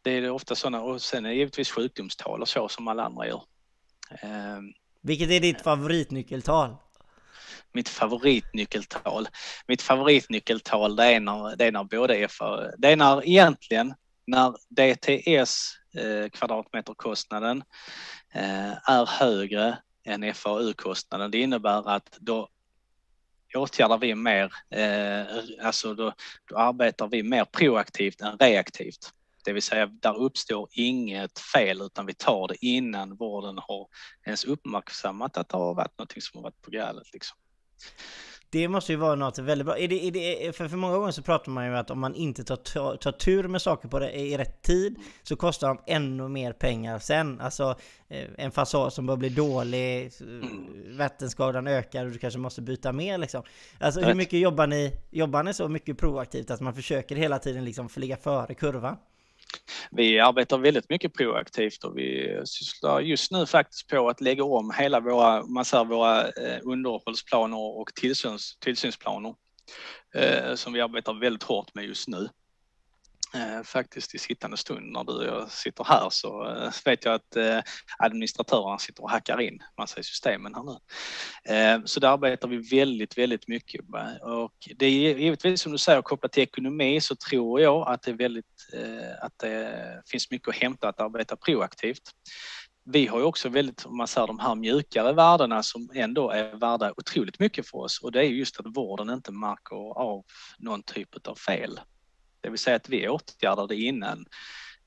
det 0.01 0.11
är 0.11 0.29
ofta 0.29 0.55
sådana 0.55 0.81
och 0.81 1.01
sen 1.01 1.25
är 1.25 1.29
det 1.29 1.35
givetvis 1.35 1.71
sjukdomstal 1.71 2.41
och 2.41 2.49
så 2.49 2.67
som 2.67 2.87
alla 2.87 3.03
andra 3.03 3.27
gör. 3.27 3.43
Ehm, 4.21 4.73
Vilket 5.01 5.29
är 5.29 5.39
ditt 5.39 5.61
favoritnyckeltal? 5.61 6.75
Mitt 7.73 7.89
favoritnyckeltal? 7.89 9.27
Mitt 9.67 9.81
favoritnyckeltal 9.81 10.95
det 10.95 11.05
är 11.05 11.19
när, 11.19 11.55
det 11.55 11.65
är 11.65 11.71
när 11.71 11.83
både 11.83 12.17
är 12.17 12.27
för, 12.27 12.75
det 12.77 12.87
är 12.87 12.95
när 12.95 13.27
egentligen 13.27 13.93
när 14.27 14.55
DTS 14.69 15.73
eh, 15.95 16.29
kvadratmeterkostnaden 16.29 17.63
eh, 18.33 18.89
är 18.89 19.05
högre 19.05 19.77
än 20.03 20.33
FAU-kostnaden. 20.33 21.31
Det 21.31 21.37
innebär 21.37 21.89
att 21.89 22.17
då 22.19 22.49
åtgärdar 23.55 23.97
vi 23.97 24.15
mer, 24.15 24.53
eh, 24.69 25.25
alltså 25.65 25.93
då, 25.93 26.13
då 26.45 26.57
arbetar 26.57 27.07
vi 27.07 27.23
mer 27.23 27.45
proaktivt 27.45 28.21
än 28.21 28.37
reaktivt. 28.37 29.13
Det 29.45 29.53
vill 29.53 29.63
säga, 29.63 29.85
där 29.85 30.17
uppstår 30.17 30.69
inget 30.71 31.39
fel 31.39 31.81
utan 31.81 32.05
vi 32.05 32.13
tar 32.13 32.47
det 32.47 32.65
innan 32.65 33.15
vården 33.15 33.57
har 33.57 33.87
ens 34.25 34.45
uppmärksammat 34.45 35.37
att 35.37 35.49
det 35.49 35.57
har 35.57 35.73
varit 35.73 35.99
något 35.99 36.23
som 36.23 36.37
har 36.37 36.43
varit 36.43 36.61
på 36.61 36.71
galet. 36.71 37.13
Liksom. 37.13 37.37
Det 38.51 38.67
måste 38.67 38.91
ju 38.91 38.97
vara 38.97 39.15
något 39.15 39.39
väldigt 39.39 39.65
bra. 39.65 39.77
Är 39.77 39.87
det, 39.87 40.07
är 40.07 40.11
det, 40.11 40.55
för, 40.55 40.67
för 40.67 40.77
många 40.77 40.97
gånger 40.97 41.11
så 41.11 41.21
pratar 41.21 41.51
man 41.51 41.65
ju 41.65 41.77
att 41.77 41.91
om 41.91 41.99
man 41.99 42.15
inte 42.15 42.43
tar, 42.43 42.97
tar, 42.97 43.11
tur 43.11 43.47
med 43.47 43.61
saker 43.61 43.87
på 43.89 43.99
det 43.99 44.11
i 44.11 44.37
rätt 44.37 44.61
tid 44.61 44.95
så 45.23 45.35
kostar 45.35 45.67
de 45.67 45.79
ännu 45.87 46.27
mer 46.27 46.53
pengar 46.53 46.99
sen. 46.99 47.41
Alltså 47.41 47.75
eh, 48.09 48.27
en 48.37 48.51
fasad 48.51 48.93
som 48.93 49.05
bara 49.05 49.17
blir 49.17 49.29
dålig, 49.29 50.11
mm. 50.21 50.97
vattenskadan 50.97 51.67
ökar 51.67 52.05
och 52.05 52.11
du 52.11 52.17
kanske 52.17 52.39
måste 52.39 52.61
byta 52.61 52.91
mer 52.91 53.17
liksom. 53.17 53.43
Alltså 53.79 54.01
hur 54.01 54.13
mycket 54.13 54.39
jobbar 54.39 54.67
ni? 54.67 54.93
Jobbar 55.11 55.43
ni 55.43 55.53
så 55.53 55.67
mycket 55.67 55.97
proaktivt 55.97 56.51
att 56.51 56.61
man 56.61 56.73
försöker 56.73 57.15
hela 57.15 57.39
tiden 57.39 57.65
liksom 57.65 57.89
ligga 57.95 58.17
före 58.17 58.53
kurvan? 58.53 58.97
Vi 59.91 60.19
arbetar 60.19 60.57
väldigt 60.57 60.89
mycket 60.89 61.13
proaktivt 61.13 61.83
och 61.83 61.97
vi 61.97 62.41
sysslar 62.45 63.01
just 63.01 63.31
nu 63.31 63.45
faktiskt 63.45 63.87
på 63.87 64.09
att 64.09 64.21
lägga 64.21 64.43
om 64.43 64.73
hela 64.77 64.99
våra, 64.99 65.45
man 65.45 65.65
säger, 65.65 65.85
våra 65.85 66.21
eh, 66.27 66.59
underhållsplaner 66.63 67.57
och 67.57 67.93
tillsyns, 67.95 68.57
tillsynsplaner 68.59 69.35
eh, 70.15 70.55
som 70.55 70.73
vi 70.73 70.81
arbetar 70.81 71.13
väldigt 71.13 71.43
hårt 71.43 71.75
med 71.75 71.85
just 71.85 72.07
nu. 72.07 72.29
Eh, 73.33 73.63
faktiskt 73.63 74.15
i 74.15 74.17
sittande 74.17 74.57
stund 74.57 74.91
när 74.91 75.03
du 75.03 75.13
och 75.13 75.25
jag 75.25 75.51
sitter 75.51 75.83
här 75.83 76.09
så 76.09 76.49
eh, 76.49 76.71
vet 76.85 77.05
jag 77.05 77.13
att 77.13 77.35
eh, 77.35 77.59
administratörerna 77.97 78.77
sitter 78.77 79.03
och 79.03 79.11
hackar 79.11 79.41
in 79.41 79.59
massa 79.77 79.99
i 79.99 80.03
systemen 80.03 80.55
här 80.55 80.63
nu. 80.63 80.77
Eh, 81.55 81.81
så 81.85 81.99
det 81.99 82.09
arbetar 82.09 82.47
vi 82.47 82.57
väldigt, 82.57 83.17
väldigt 83.17 83.47
mycket 83.47 83.89
med 83.89 84.19
och 84.21 84.53
det 84.75 84.85
är 84.85 85.17
givetvis 85.17 85.61
som 85.61 85.71
du 85.71 85.77
säger 85.77 86.01
kopplat 86.01 86.31
till 86.31 86.43
ekonomi 86.43 87.01
så 87.01 87.15
tror 87.15 87.61
jag 87.61 87.89
att 87.89 88.01
det 88.01 88.11
är 88.11 88.15
väldigt, 88.15 88.69
eh, 88.73 89.25
att 89.25 89.33
det 89.39 90.01
finns 90.11 90.31
mycket 90.31 90.47
att 90.47 90.55
hämta 90.55 90.89
att 90.89 90.99
arbeta 90.99 91.35
proaktivt. 91.35 92.11
Vi 92.85 93.07
har 93.07 93.19
ju 93.19 93.25
också 93.25 93.49
väldigt, 93.49 93.85
om 93.85 93.97
man 93.97 94.07
säger 94.07 94.27
de 94.27 94.39
här 94.39 94.55
mjukare 94.55 95.13
värdena 95.13 95.63
som 95.63 95.89
ändå 95.93 96.29
är 96.29 96.55
värda 96.55 96.93
otroligt 96.97 97.39
mycket 97.39 97.69
för 97.69 97.77
oss 97.77 97.99
och 98.03 98.11
det 98.11 98.19
är 98.19 98.23
just 98.23 98.59
att 98.59 98.65
vården 98.75 99.09
inte 99.09 99.31
märker 99.31 99.99
av 99.99 100.23
någon 100.59 100.83
typ 100.83 101.27
av 101.27 101.35
fel. 101.35 101.79
Det 102.41 102.49
vill 102.49 102.59
säga 102.59 102.75
att 102.75 102.89
vi 102.89 103.09
åtgärdar 103.09 103.67
det 103.67 103.75
innan, 103.75 104.25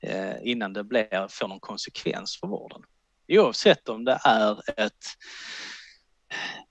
eh, 0.01 0.35
innan 0.43 0.73
det 0.73 0.83
blir, 0.83 1.27
får 1.27 1.47
någon 1.47 1.59
konsekvens 1.59 2.39
för 2.39 2.47
vården. 2.47 2.81
Oavsett 3.27 3.89
om 3.89 4.05
det 4.05 4.19
är 4.23 4.79
ett 4.79 5.05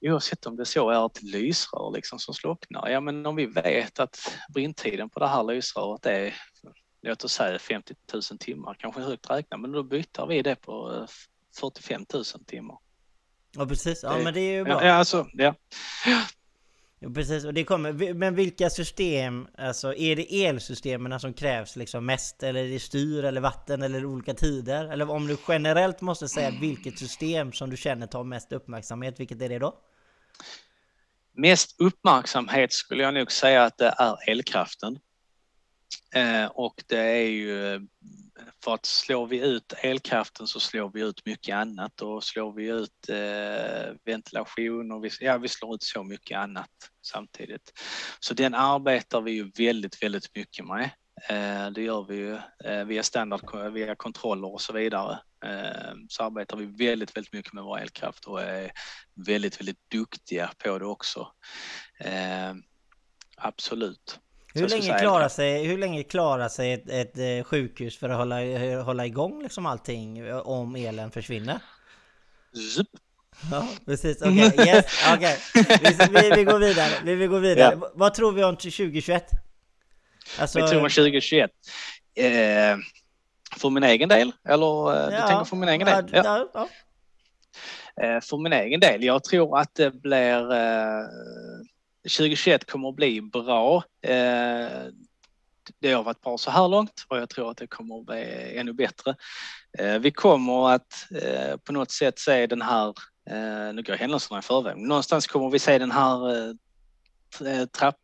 Oavsett 0.00 0.46
om 0.46 0.56
det 0.56 0.64
så 0.64 0.90
är 0.90 1.06
ett 1.06 1.22
lysrör 1.22 1.92
liksom 1.94 2.18
som 2.18 2.34
slocknar. 2.34 2.88
Ja 2.88 3.00
men 3.00 3.26
om 3.26 3.36
vi 3.36 3.46
vet 3.46 3.98
att 3.98 4.18
brinntiden 4.54 5.10
på 5.10 5.20
det 5.20 5.28
här 5.28 5.44
lysröret 5.44 6.06
är 6.06 6.34
låt 7.02 7.24
oss 7.24 7.32
säga 7.32 7.58
50 7.58 7.94
000 8.12 8.22
timmar, 8.22 8.76
kanske 8.78 9.00
högt 9.00 9.30
räknat, 9.30 9.60
men 9.60 9.72
då 9.72 9.82
byter 9.82 10.26
vi 10.26 10.42
det 10.42 10.54
på 10.54 11.06
45 11.60 12.06
000 12.14 12.24
timmar. 12.46 12.78
Ja 13.56 13.66
precis, 13.66 14.02
ja 14.02 14.18
men 14.18 14.34
det 14.34 14.40
är 14.40 14.52
ju 14.52 14.64
bra. 14.64 14.84
Ja, 14.84 14.92
alltså, 14.92 15.26
ja. 15.32 15.54
Ja, 16.98 17.10
precis, 17.14 17.44
och 17.44 17.54
det 17.54 17.64
kommer. 17.64 18.14
Men 18.14 18.34
vilka 18.34 18.70
system, 18.70 19.46
alltså 19.58 19.94
är 19.94 20.16
det 20.16 20.44
elsystemen 20.44 21.20
som 21.20 21.34
krävs 21.34 21.76
liksom 21.76 22.06
mest? 22.06 22.42
Eller 22.42 22.64
är 22.64 22.68
det 22.68 22.80
styr 22.80 23.24
eller 23.24 23.40
vatten 23.40 23.82
eller 23.82 24.04
olika 24.04 24.34
tider? 24.34 24.84
Eller 24.84 25.10
om 25.10 25.26
du 25.26 25.36
generellt 25.48 26.00
måste 26.00 26.28
säga 26.28 26.52
vilket 26.60 26.98
system 26.98 27.52
som 27.52 27.70
du 27.70 27.76
känner 27.76 28.06
tar 28.06 28.24
mest 28.24 28.52
uppmärksamhet, 28.52 29.20
vilket 29.20 29.42
är 29.42 29.48
det 29.48 29.58
då? 29.58 29.78
Mest 31.32 31.80
uppmärksamhet 31.80 32.72
skulle 32.72 33.02
jag 33.02 33.14
nog 33.14 33.32
säga 33.32 33.62
att 33.64 33.78
det 33.78 33.94
är 33.98 34.30
elkraften. 34.30 34.98
Eh, 36.14 36.46
och 36.46 36.84
det 36.86 37.00
är 37.00 37.28
ju 37.28 37.86
för 38.64 38.74
att 38.74 38.86
slår 38.86 39.26
vi 39.26 39.38
ut 39.38 39.72
elkraften 39.82 40.46
så 40.46 40.60
slår 40.60 40.90
vi 40.94 41.00
ut 41.00 41.26
mycket 41.26 41.54
annat 41.54 42.00
och 42.00 42.24
slår 42.24 42.52
vi 42.52 42.66
ut 42.66 43.08
eh, 43.08 43.94
ventilation 44.04 44.92
och 44.92 45.04
vi, 45.04 45.10
ja, 45.20 45.38
vi 45.38 45.48
slår 45.48 45.74
ut 45.74 45.82
så 45.82 46.02
mycket 46.02 46.38
annat 46.38 46.70
samtidigt. 47.02 47.72
Så 48.20 48.34
den 48.34 48.54
arbetar 48.54 49.20
vi 49.20 49.32
ju 49.32 49.50
väldigt, 49.58 50.02
väldigt 50.02 50.36
mycket 50.36 50.66
med. 50.66 50.90
Eh, 51.28 51.70
det 51.70 51.82
gör 51.82 52.04
vi 52.04 52.16
ju 52.16 52.38
eh, 52.64 52.84
via 52.84 53.02
standard, 53.02 53.72
via 53.72 53.94
kontroller 53.94 54.52
och 54.52 54.60
så 54.60 54.72
vidare. 54.72 55.18
Eh, 55.44 55.94
så 56.08 56.22
arbetar 56.22 56.56
vi 56.56 56.86
väldigt, 56.86 57.16
väldigt 57.16 57.32
mycket 57.32 57.52
med 57.52 57.64
vår 57.64 57.78
elkraft 57.78 58.24
och 58.24 58.42
är 58.42 58.72
väldigt, 59.26 59.60
väldigt 59.60 59.90
duktiga 59.90 60.50
på 60.58 60.78
det 60.78 60.86
också. 60.86 61.32
Eh, 62.00 62.54
absolut. 63.36 64.20
Hur 64.54 64.68
länge, 64.68 64.98
klarar 64.98 65.28
sig, 65.28 65.64
hur 65.64 65.78
länge 65.78 66.02
klarar 66.02 66.48
sig 66.48 66.72
ett, 66.72 66.90
ett, 66.90 67.18
eh, 67.18 67.44
sjukhus 67.44 67.98
för 67.98 68.08
att 68.08 68.16
hålla, 68.16 68.36
hålla 68.82 69.06
igång 69.06 69.42
liksom 69.42 69.66
allting 69.66 70.18
eh, 70.18 70.36
om 70.36 70.76
elen 70.76 71.10
försvinner? 71.10 71.58
Zup. 72.76 72.88
Ja, 73.50 73.68
precis. 73.86 74.22
Okej, 74.22 74.46
okay. 74.46 74.66
yes, 74.66 74.86
okay. 75.14 75.36
vi, 76.10 76.30
vi, 76.36 76.44
går 76.44 76.58
vidare. 76.58 76.92
Vi, 77.04 77.14
vi 77.14 77.26
går 77.26 77.40
vidare. 77.40 77.78
Ja. 77.80 77.90
Vad 77.94 78.14
tror 78.14 78.32
vi 78.32 78.44
om 78.44 78.56
2021? 78.56 79.24
Alltså... 80.38 80.60
Vi 80.60 80.68
tror 80.68 80.82
om 80.82 80.88
2021? 80.88 81.50
Eh, 82.14 82.26
för 83.56 83.70
min 83.70 83.82
egen 83.82 84.08
del? 84.08 84.32
Eller 84.48 84.92
eh, 84.92 85.14
ja. 85.14 85.20
du 85.20 85.28
tänker 85.28 85.44
för 85.44 85.56
min 85.56 85.68
egen 85.68 85.86
del? 85.86 86.10
Ja. 86.12 86.48
ja. 86.54 86.68
Eh, 88.02 88.20
för 88.20 88.36
min 88.36 88.52
egen 88.52 88.80
del? 88.80 89.04
Jag 89.04 89.24
tror 89.24 89.58
att 89.58 89.74
det 89.74 89.90
blir 89.90 90.52
eh, 90.52 91.06
2021 92.04 92.64
kommer 92.64 92.88
att 92.88 92.96
bli 92.96 93.20
bra. 93.22 93.84
Eh, 94.02 94.86
det 95.78 95.92
har 95.92 96.02
varit 96.02 96.20
bra 96.20 96.38
så 96.38 96.50
här 96.50 96.68
långt 96.68 97.04
och 97.08 97.16
jag 97.16 97.28
tror 97.28 97.50
att 97.50 97.56
det 97.56 97.66
kommer 97.66 97.98
att 97.98 98.06
bli 98.06 98.52
ännu 98.58 98.72
bättre. 98.72 99.16
Eh, 99.78 99.98
vi 99.98 100.10
kommer 100.10 100.70
att 100.70 101.06
eh, 101.22 101.56
på 101.56 101.72
något 101.72 101.90
sätt 101.90 102.18
se 102.18 102.46
den 102.46 102.62
här, 102.62 102.88
eh, 103.30 103.74
nu 103.74 103.82
går 103.82 103.94
händelserna 103.94 104.38
i 104.38 104.42
förväg, 104.42 104.76
men 104.76 104.88
någonstans 104.88 105.26
kommer 105.26 105.50
vi 105.50 105.58
se 105.58 105.78
den 105.78 105.90
här 105.90 106.48
eh, 106.48 107.66
trappan 107.66 107.98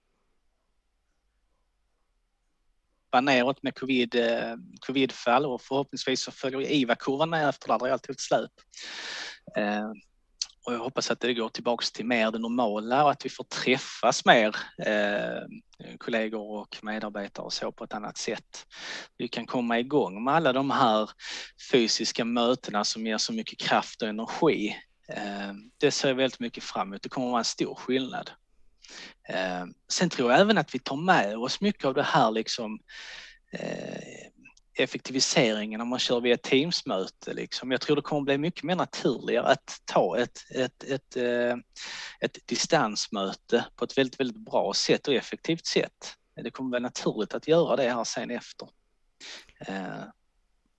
neråt 3.22 3.62
med 3.62 3.74
covid, 3.74 4.14
eh, 4.14 4.54
covidfall 4.80 5.46
och 5.46 5.62
förhoppningsvis 5.62 6.22
så 6.22 6.32
följer 6.32 6.60
IVA-kurvan 6.60 7.30
med 7.30 7.48
efter 7.48 7.68
det. 7.68 7.78
Det 7.78 7.88
är 7.88 7.92
alltid 7.92 8.10
ett 8.10 8.20
släp. 8.20 8.50
Och 10.66 10.74
jag 10.74 10.78
hoppas 10.78 11.10
att 11.10 11.20
det 11.20 11.34
går 11.34 11.48
tillbaks 11.48 11.92
till 11.92 12.06
mer 12.06 12.30
det 12.30 12.38
normala 12.38 13.04
och 13.04 13.10
att 13.10 13.24
vi 13.24 13.30
får 13.30 13.44
träffas 13.44 14.24
mer 14.24 14.56
eh, 14.86 15.42
kollegor 15.98 16.60
och 16.60 16.76
medarbetare 16.82 17.44
och 17.44 17.52
så 17.52 17.72
på 17.72 17.84
ett 17.84 17.94
annat 17.94 18.18
sätt. 18.18 18.66
Vi 19.16 19.28
kan 19.28 19.46
komma 19.46 19.78
igång 19.78 20.24
med 20.24 20.34
alla 20.34 20.52
de 20.52 20.70
här 20.70 21.10
fysiska 21.72 22.24
mötena 22.24 22.84
som 22.84 23.06
ger 23.06 23.18
så 23.18 23.32
mycket 23.32 23.58
kraft 23.58 24.02
och 24.02 24.08
energi. 24.08 24.76
Eh, 25.08 25.52
det 25.78 25.90
ser 25.90 26.08
jag 26.08 26.14
väldigt 26.14 26.40
mycket 26.40 26.64
fram 26.64 26.88
emot. 26.88 27.02
Det 27.02 27.08
kommer 27.08 27.26
att 27.26 27.32
vara 27.32 27.40
en 27.40 27.44
stor 27.44 27.74
skillnad. 27.74 28.30
Eh, 29.28 29.64
sen 29.88 30.10
tror 30.10 30.30
jag 30.30 30.40
även 30.40 30.58
att 30.58 30.74
vi 30.74 30.78
tar 30.78 30.96
med 30.96 31.36
oss 31.36 31.60
mycket 31.60 31.84
av 31.84 31.94
det 31.94 32.02
här 32.02 32.30
liksom 32.30 32.78
eh, 33.52 34.29
effektiviseringen 34.84 35.80
om 35.80 35.88
man 35.88 35.98
kör 35.98 36.20
via 36.20 36.36
Teamsmöte. 36.36 37.32
Liksom. 37.32 37.70
Jag 37.70 37.80
tror 37.80 37.96
det 37.96 38.02
kommer 38.02 38.22
bli 38.22 38.38
mycket 38.38 38.64
mer 38.64 38.76
naturligare 38.76 39.46
att 39.46 39.80
ta 39.84 40.18
ett, 40.18 40.38
ett, 40.50 40.84
ett, 40.84 41.16
eh, 41.16 41.56
ett 42.20 42.38
distansmöte 42.46 43.64
på 43.76 43.84
ett 43.84 43.98
väldigt, 43.98 44.20
väldigt 44.20 44.44
bra 44.44 44.72
sätt 44.74 45.08
och 45.08 45.14
effektivt 45.14 45.66
sätt. 45.66 46.14
Det 46.42 46.50
kommer 46.50 46.70
bli 46.70 46.80
naturligt 46.80 47.34
att 47.34 47.48
göra 47.48 47.76
det 47.76 47.90
här 47.90 48.04
sen 48.04 48.30
efter. 48.30 48.68
Eh. 49.60 50.04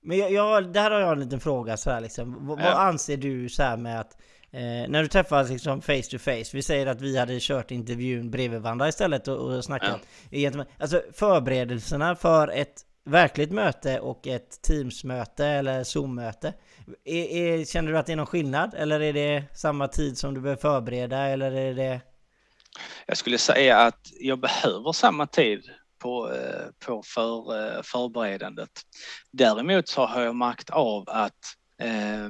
Men 0.04 0.18
jag, 0.18 0.32
jag, 0.32 0.74
där 0.74 0.92
har 0.92 1.00
jag 1.00 1.12
en 1.12 1.20
liten 1.20 1.40
fråga 1.40 1.78
så 1.78 1.90
här 1.90 2.02
liksom. 2.02 2.48
Vad, 2.48 2.60
ja. 2.60 2.64
vad 2.64 2.88
anser 2.88 3.18
du 3.18 3.50
så 3.50 3.64
här 3.64 3.78
med 3.78 4.00
att 4.00 4.18
Eh, 4.54 4.90
när 4.90 5.02
du 5.02 5.08
träffas 5.08 5.50
liksom 5.50 5.82
face 5.82 6.02
to 6.02 6.18
face, 6.18 6.44
vi 6.54 6.62
säger 6.62 6.88
att 6.88 7.02
vi 7.02 7.18
hade 7.18 7.38
kört 7.40 7.72
intervjun 7.72 8.32
bredvid 8.32 8.62
varandra 8.62 8.88
istället 8.88 9.28
och, 9.28 9.38
och 9.38 9.64
snackat. 9.64 10.08
Ja. 10.30 10.66
Alltså 10.80 11.02
förberedelserna 11.14 12.16
för 12.16 12.48
ett 12.48 12.82
verkligt 13.04 13.52
möte 13.52 14.00
och 14.00 14.28
ett 14.28 14.62
Teams-möte 14.62 15.46
eller 15.46 15.84
Zoom-möte. 15.84 16.54
Känner 17.68 17.92
du 17.92 17.98
att 17.98 18.06
det 18.06 18.12
är 18.12 18.16
någon 18.16 18.26
skillnad? 18.26 18.74
Eller 18.74 19.02
är 19.02 19.14
det 19.14 19.44
samma 19.54 19.88
tid 19.88 20.18
som 20.18 20.34
du 20.34 20.42
behöver 20.42 20.62
förbereda? 20.62 21.18
Eller 21.18 21.52
är 21.52 21.74
det... 21.74 22.02
Jag 23.06 23.18
skulle 23.18 23.38
säga 23.38 23.78
att 23.78 24.08
jag 24.20 24.40
behöver 24.40 24.92
samma 24.92 25.28
tid 25.28 25.64
på, 26.00 26.34
eh, 26.34 26.86
på 26.86 27.04
för, 27.06 27.58
eh, 27.78 27.82
förberedandet. 27.84 28.70
Däremot 29.32 29.88
så 29.88 30.06
har 30.06 30.22
jag 30.22 30.36
märkt 30.36 30.70
av 30.70 31.04
att 31.08 31.56
eh, 31.82 32.30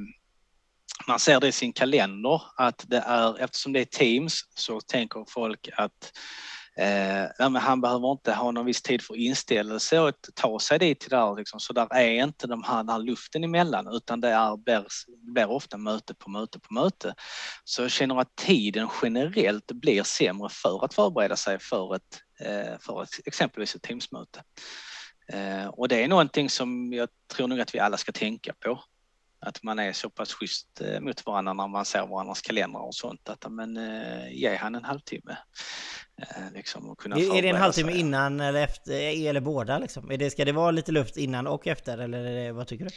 man 1.08 1.20
ser 1.20 1.40
det 1.40 1.48
i 1.48 1.52
sin 1.52 1.74
kalender 1.74 2.42
att 2.56 2.86
det 2.88 3.04
är, 3.08 3.40
eftersom 3.40 3.74
det 3.74 3.80
är 3.80 3.86
Teams 3.86 4.42
så 4.56 4.82
tänker 4.82 5.26
folk 5.28 5.70
att 5.78 6.12
Eh, 6.78 7.50
men 7.50 7.56
han 7.56 7.82
behöver 7.82 8.12
inte 8.12 8.34
ha 8.34 8.52
någon 8.52 8.66
viss 8.66 8.82
tid 8.82 9.02
för 9.02 9.16
inställelse 9.16 10.00
och 10.00 10.14
ta 10.36 10.60
sig 10.60 10.80
dit 10.80 11.00
till 11.00 11.10
där 11.10 11.36
liksom. 11.36 11.60
så 11.60 11.74
där 11.74 11.94
är 11.94 12.24
inte 12.24 12.48
de 12.48 12.64
här, 12.64 12.78
den 12.78 12.90
här 12.90 13.00
luften 13.00 13.44
emellan 13.44 13.88
utan 13.88 14.22
det 14.22 14.30
är, 14.30 14.58
blir, 14.58 14.86
blir 15.34 15.50
ofta 15.50 15.78
möte 15.78 16.14
på 16.14 16.30
möte 16.30 16.60
på 16.60 16.74
möte. 16.74 17.16
Så 17.64 17.82
jag 17.82 17.92
känner 17.92 18.20
att 18.20 18.36
tiden 18.36 18.88
generellt 19.02 19.72
blir 19.72 20.04
sämre 20.04 20.50
för 20.50 20.86
att 20.86 20.94
förbereda 20.94 21.36
sig 21.36 21.60
för 21.60 21.96
ett, 21.96 22.22
eh, 22.40 22.80
för 22.80 23.04
ett, 23.04 23.10
exempelvis 23.26 23.76
ett 23.76 23.82
Teamsmöte. 23.82 24.44
Eh, 25.34 25.68
och 25.68 25.88
det 25.88 26.04
är 26.04 26.08
någonting 26.08 26.50
som 26.50 26.94
jag 26.94 27.10
tror 27.34 27.48
nog 27.48 27.60
att 27.60 27.76
vi 27.76 27.80
alla 27.80 27.98
ska 27.98 28.12
tänka 28.12 28.54
på. 28.54 28.84
Att 29.46 29.64
man 29.64 29.80
är 29.80 29.94
så 29.94 30.10
pass 30.10 30.34
schysst 30.34 30.82
eh, 30.82 31.00
mot 31.00 31.26
varandra 31.26 31.54
när 31.54 31.68
man 31.68 31.86
ser 31.86 32.08
varandras 32.08 32.42
kalendrar 32.42 32.82
och 32.82 32.96
sånt. 32.96 33.30
Att 33.30 33.52
men, 33.52 33.78
eh, 33.78 34.32
ge 34.32 34.56
han 34.56 34.76
en 34.76 34.84
halvtimme. 34.84 35.38
Eh, 36.22 36.54
liksom, 36.54 36.96
är, 37.06 37.42
det 37.42 37.50
en 37.50 37.56
halvtimme 37.56 37.92
innan 37.92 38.40
eller 38.40 38.64
efter, 38.64 39.28
eller 39.30 39.42
båda 39.42 39.80
liksom? 39.80 40.12
Är 40.12 40.18
det, 40.18 40.30
ska 40.30 40.46
det 40.46 40.52
vara 40.52 40.72
lite 40.72 40.92
luft 40.92 41.18
innan 41.18 41.48
och 41.48 41.68
efter 41.68 41.98
eller 41.98 42.24
det, 42.24 42.52
vad 42.52 42.68
tycker 42.68 42.86
du? 42.86 42.92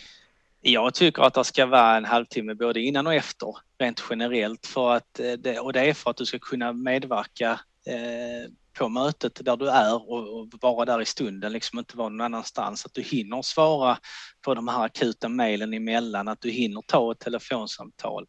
Jag 0.61 0.95
tycker 0.95 1.23
att 1.23 1.35
det 1.35 1.45
ska 1.45 1.67
vara 1.67 1.97
en 1.97 2.05
halvtimme 2.05 2.55
både 2.55 2.81
innan 2.81 3.07
och 3.07 3.15
efter 3.15 3.57
rent 3.79 4.05
generellt 4.11 4.67
för 4.67 4.95
att 4.95 5.21
eh, 5.21 5.33
det, 5.33 5.59
och 5.59 5.73
det 5.73 5.81
är 5.81 5.95
för 5.95 6.11
att 6.11 6.17
du 6.17 6.27
ska 6.27 6.39
kunna 6.39 6.73
medverka 6.73 7.61
eh, 7.87 8.51
på 8.79 8.89
mötet 8.89 9.45
där 9.45 9.57
du 9.57 9.69
är 9.69 9.95
och, 9.95 10.39
och, 10.39 10.49
vara 10.61 10.85
där 10.85 11.01
i 11.01 11.05
stunden, 11.05 11.53
liksom 11.53 11.79
inte 11.79 11.97
vara 11.97 12.09
någon 12.09 12.21
annanstans. 12.21 12.87
Att 12.87 12.95
du 12.95 13.03
hinner 13.03 13.43
svara 13.43 13.99
på 14.45 14.55
de 14.55 14.69
här 14.69 14.85
akuta 14.85 15.29
mejlen 15.29 15.75
emellan, 15.75 16.29
att 16.29 16.41
du 16.41 16.51
hinner 16.51 16.83
ta 16.87 17.12
ett 17.12 17.19
telefonsamtal. 17.19 18.27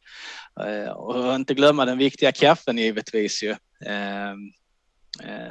Eh, 0.60 0.90
och 0.90 1.36
inte 1.36 1.54
glömma 1.54 1.86
den 1.86 1.98
viktiga 1.98 2.32
kaffen 2.32 2.78
givetvis 2.78 3.44
ju. 3.44 3.52
Eh, 3.52 3.56
Eh, 3.86 4.34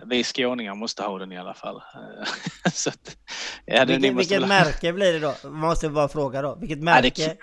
vi 0.07 0.25
skåningar 0.25 0.75
måste 0.75 1.03
ha 1.03 1.19
den 1.19 1.33
i 1.33 1.39
alla 1.39 1.55
fall. 1.55 1.77
Eh, 1.77 2.29
så 2.73 2.91
att, 2.91 3.17
ja, 3.67 3.85
vilket, 3.85 4.17
vilket 4.17 4.49
märke 4.49 4.93
blir 4.93 5.13
det 5.13 5.19
då? 5.19 5.51
Måste 5.51 5.89
bara 5.89 6.09
fråga 6.09 6.43
då. 6.43 6.55
Vilket 6.55 6.79
märke? 6.79 7.23
Ja, 7.23 7.29
det, 7.29 7.37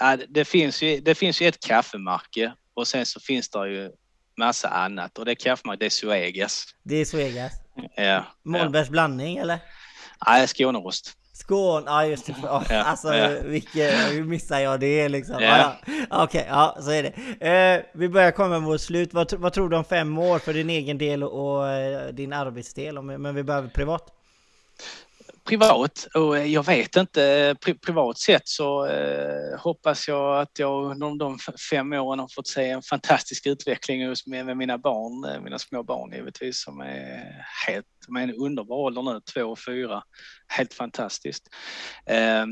ja, 0.00 0.26
det, 0.28 0.44
finns 0.44 0.82
ju, 0.82 1.00
det 1.00 1.14
finns 1.14 1.42
ju 1.42 1.48
ett 1.48 1.60
kaffemärke 1.60 2.52
och 2.74 2.88
sen 2.88 3.06
så 3.06 3.20
finns 3.20 3.48
det 3.48 3.68
ju 3.68 3.90
massa 4.36 4.68
annat 4.68 5.18
och 5.18 5.24
det 5.24 5.34
kaffemärket 5.34 5.80
det 5.80 5.86
är 5.86 5.90
Suegas. 5.90 6.64
Det 6.82 6.96
är 6.96 7.04
Suegas? 7.04 7.52
Ja. 7.96 8.24
Målbergs 8.44 8.86
ja. 8.86 8.90
blandning 8.90 9.36
eller? 9.36 9.58
Nej, 10.26 10.46
Skånerost. 10.46 11.12
Skåne, 11.36 11.86
ja 11.86 12.06
just 12.06 12.26
det. 12.26 12.32
Oh, 12.32 12.62
ja, 12.68 12.82
alltså 12.82 13.14
ja. 13.14 13.28
Vilket, 13.44 13.92
hur 14.12 14.24
missar 14.24 14.58
jag 14.58 14.80
det 14.80 15.08
liksom? 15.08 15.36
Ja. 15.40 15.56
Ja, 15.58 15.76
Okej, 16.10 16.40
okay, 16.40 16.44
ja 16.48 16.76
så 16.80 16.90
är 16.90 17.02
det. 17.02 17.46
Eh, 17.48 17.82
vi 17.94 18.08
börjar 18.08 18.30
komma 18.30 18.58
mot 18.58 18.80
slut. 18.80 19.14
Vad, 19.14 19.32
vad, 19.32 19.52
tror 19.52 19.68
du 19.68 19.76
om 19.76 19.84
fem 19.84 20.18
år 20.18 20.38
för 20.38 20.54
din 20.54 20.70
egen 20.70 20.98
del 20.98 21.22
och, 21.22 21.58
och 21.58 21.68
eh, 21.68 22.08
din 22.08 22.32
arbetsdel? 22.32 23.02
Men 23.02 23.34
vi 23.34 23.42
behöver 23.42 23.68
privat 23.68 24.12
privat 25.46 26.06
och 26.14 26.38
eh, 26.38 26.46
jag 26.46 26.66
vet 26.66 26.96
inte, 26.96 27.24
eh, 27.24 27.74
privat 27.74 28.18
sett 28.18 28.48
så 28.48 28.86
eh, 28.86 29.58
hoppas 29.58 30.08
jag 30.08 30.40
att 30.40 30.58
jag 30.58 30.90
under 30.90 31.18
de 31.18 31.38
fem 31.70 31.92
åren 31.92 32.18
har 32.18 32.28
fått 32.34 32.48
se 32.48 32.70
en 32.70 32.82
fantastisk 32.82 33.46
utveckling 33.46 34.08
hos 34.08 34.26
med, 34.26 34.46
med 34.46 34.56
mina 34.56 34.78
barn, 34.78 35.34
eh, 35.34 35.40
mina 35.40 35.58
små 35.58 35.82
barn 35.82 36.12
givetvis 36.12 36.62
som 36.62 36.80
är 36.80 37.44
helt, 37.66 37.86
de 38.06 38.16
är 38.16 38.22
en 38.22 38.34
underbar 38.34 38.76
ålder 38.76 39.02
nu, 39.02 39.20
två 39.34 39.42
och 39.44 39.58
fyra. 39.58 40.02
Helt 40.48 40.74
fantastiskt. 40.74 41.48
Eh, 42.06 42.46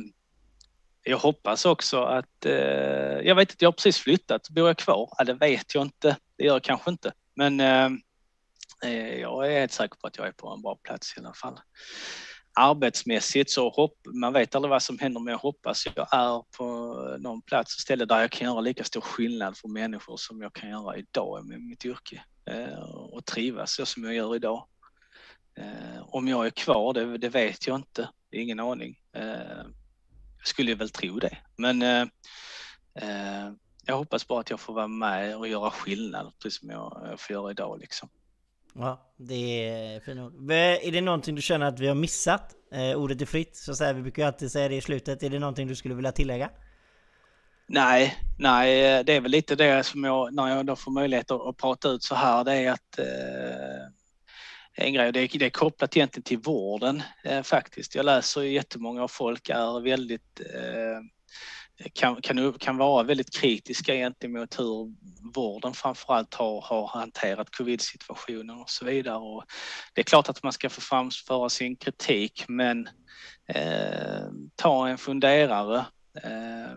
jag 1.03 1.19
hoppas 1.19 1.65
också 1.65 2.03
att, 2.03 2.47
eh, 2.47 3.21
jag 3.23 3.35
vet 3.35 3.51
inte, 3.51 3.65
jag 3.65 3.69
har 3.69 3.73
precis 3.73 3.99
flyttat, 3.99 4.51
bor 4.51 4.67
jag 4.67 4.79
kvar? 4.79 5.09
Ja, 5.19 5.25
det 5.25 5.35
vet 5.35 5.75
jag 5.75 5.83
inte, 5.83 6.17
det 6.39 6.45
gör 6.45 6.55
jag 6.55 6.63
kanske 6.63 6.91
inte. 6.91 7.13
Men 7.37 7.61
ehm, 7.61 8.01
eh, 8.85 9.21
jag 9.21 9.47
är 9.53 9.61
helt 9.61 9.73
säker 9.73 9.97
på 10.01 10.07
att 10.07 10.17
jag 10.17 10.27
är 10.27 10.33
på 10.33 10.49
en 10.49 10.63
bra 10.63 10.77
plats 10.85 11.15
i 11.17 11.21
alla 11.21 11.35
fall 11.35 11.59
arbetsmässigt 12.55 13.51
så 13.51 13.69
hopp, 13.69 13.99
man 14.15 14.33
vet 14.33 14.55
aldrig 14.55 14.71
vad 14.71 14.83
som 14.83 14.99
händer 14.99 15.21
men 15.21 15.33
jag 15.33 15.39
hoppas 15.39 15.87
jag 15.97 16.09
är 16.13 16.57
på 16.57 16.95
någon 17.19 17.43
plats 17.43 17.77
och 17.77 17.81
ställe 17.81 18.05
där 18.05 18.21
jag 18.21 18.31
kan 18.31 18.49
göra 18.49 18.61
lika 18.61 18.85
stor 18.85 19.01
skillnad 19.01 19.57
för 19.57 19.69
människor 19.69 20.17
som 20.17 20.43
jag 20.43 20.53
kan 20.53 20.71
göra 20.71 20.97
idag 20.97 21.47
med 21.47 21.61
mitt 21.61 21.85
yrke 21.85 22.23
eh, 22.51 22.79
och 22.89 23.25
trivas 23.25 23.75
så 23.75 23.87
som 23.87 24.05
jag 24.05 24.15
gör 24.15 24.37
idag. 24.37 24.67
Eh, 25.57 26.03
om 26.03 26.29
jag 26.29 26.47
är 26.47 26.51
kvar, 26.51 26.93
det, 26.93 27.19
det 27.19 27.29
vet 27.29 27.67
jag 27.67 27.77
inte, 27.77 28.09
ingen 28.33 28.61
aning. 28.61 28.99
Eh, 29.13 29.65
jag 30.39 30.47
skulle 30.47 30.75
väl 30.75 30.91
tro 30.91 31.19
det, 31.19 31.39
men 31.57 31.81
jag 33.87 33.97
hoppas 33.97 34.29
bara 34.29 34.41
att 34.41 34.51
jag 34.51 34.61
får 34.61 34.75
vara 34.75 34.89
med 34.89 35.37
och 35.37 35.49
göra 35.49 35.71
skillnad 35.71 36.33
precis 36.43 36.61
som 36.61 36.71
jag 36.71 37.15
får 37.19 37.35
göra 37.35 37.51
idag 37.51 37.81
liksom. 37.81 38.09
Ja, 38.75 39.15
det 39.17 39.69
är 39.69 40.01
fina 40.01 40.25
ord. 40.25 40.51
Är 40.51 40.93
det 40.93 41.01
någonting 41.01 41.35
du 41.35 41.43
känner 41.43 41.67
att 41.67 41.81
vi 41.81 41.87
har 41.87 41.95
missat? 41.95 42.55
Eh, 42.73 42.97
ordet 42.97 43.23
är 43.23 43.27
fritt, 43.27 43.57
så 43.57 43.75
säger. 43.75 43.95
Vi 43.95 44.03
brukar 44.03 44.23
ju 44.23 44.27
alltid 44.27 44.51
säga 44.51 44.69
det 44.69 44.77
i 44.77 44.81
slutet. 44.81 45.23
Är 45.23 45.31
det 45.31 45.39
någonting 45.39 45.69
du 45.69 45.75
skulle 45.75 45.95
vilja 45.95 46.13
tillägga? 46.13 46.51
Nej, 47.67 48.17
nej, 48.39 48.85
eh, 48.85 49.05
det 49.05 49.13
är 49.13 49.21
väl 49.21 49.31
lite 49.31 49.55
det 49.57 49.87
som 49.87 50.05
jag, 50.05 50.35
när 50.35 50.49
jag 50.49 50.67
då 50.67 50.77
får 50.77 50.91
möjlighet 50.91 51.31
att, 51.31 51.41
att 51.41 51.57
prata 51.57 51.89
ut 51.89 52.03
så 52.03 52.15
här, 52.15 52.45
det 52.45 52.53
är 52.53 52.71
att 52.71 52.99
eh, 52.99 53.89
en 54.77 54.93
grej, 54.93 55.13
det 55.13 55.21
är, 55.21 55.39
det 55.39 55.47
är 55.47 55.51
kopplat 55.51 55.97
egentligen 55.97 56.23
till 56.23 56.39
vården 56.39 57.03
eh, 57.25 57.43
faktiskt. 57.43 57.95
Jag 57.95 58.07
läser 58.07 58.43
ju 58.43 58.53
jättemånga 58.53 59.03
av 59.03 59.09
folk 59.09 59.49
är 59.49 59.81
väldigt 59.81 60.41
eh, 60.41 61.01
kan, 61.93 62.23
kan, 62.23 62.53
kan 62.53 62.77
vara 62.77 63.03
väldigt 63.03 63.35
kritiska 63.35 63.95
gentemot 63.95 64.59
hur 64.59 64.95
vården 65.35 65.73
framförallt 65.73 66.35
har, 66.35 66.61
har 66.61 66.87
hanterat 66.87 67.51
covid-situationen 67.51 68.61
och 68.61 68.71
så 68.71 68.85
vidare. 68.85 69.17
Och 69.17 69.45
det 69.95 70.01
är 70.01 70.05
klart 70.05 70.29
att 70.29 70.43
man 70.43 70.53
ska 70.53 70.71
få 70.71 70.81
framföra 70.81 71.49
sin 71.49 71.77
kritik 71.77 72.45
men 72.49 72.89
eh, 73.49 74.25
ta 74.57 74.89
en 74.89 74.99
funderare. 74.99 75.79
Eh, 76.23 76.77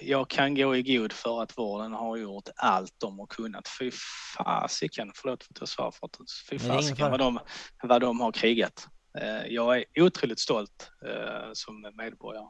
jag 0.00 0.30
kan 0.30 0.54
gå 0.54 0.76
i 0.76 0.82
god 0.82 1.12
för 1.12 1.42
att 1.42 1.58
vården 1.58 1.92
har 1.92 2.16
gjort 2.16 2.48
allt 2.56 2.94
de 2.98 3.18
har 3.18 3.26
kunnat. 3.26 3.68
Fy 3.78 3.90
fasiken, 4.36 5.12
förlåt 5.14 5.44
för 5.44 5.52
att 5.52 5.60
jag 5.60 5.68
svär 5.68 5.90
för 5.90 6.06
att 6.06 6.16
fy 6.50 6.58
fasiken 6.58 7.10
vad 7.10 7.20
de, 7.20 7.38
vad 7.82 8.00
de 8.00 8.20
har 8.20 8.32
krigat. 8.32 8.88
Eh, 9.18 9.46
jag 9.46 9.78
är 9.78 9.84
otroligt 10.00 10.40
stolt 10.40 10.90
eh, 11.06 11.50
som 11.52 11.92
medborgare. 11.96 12.46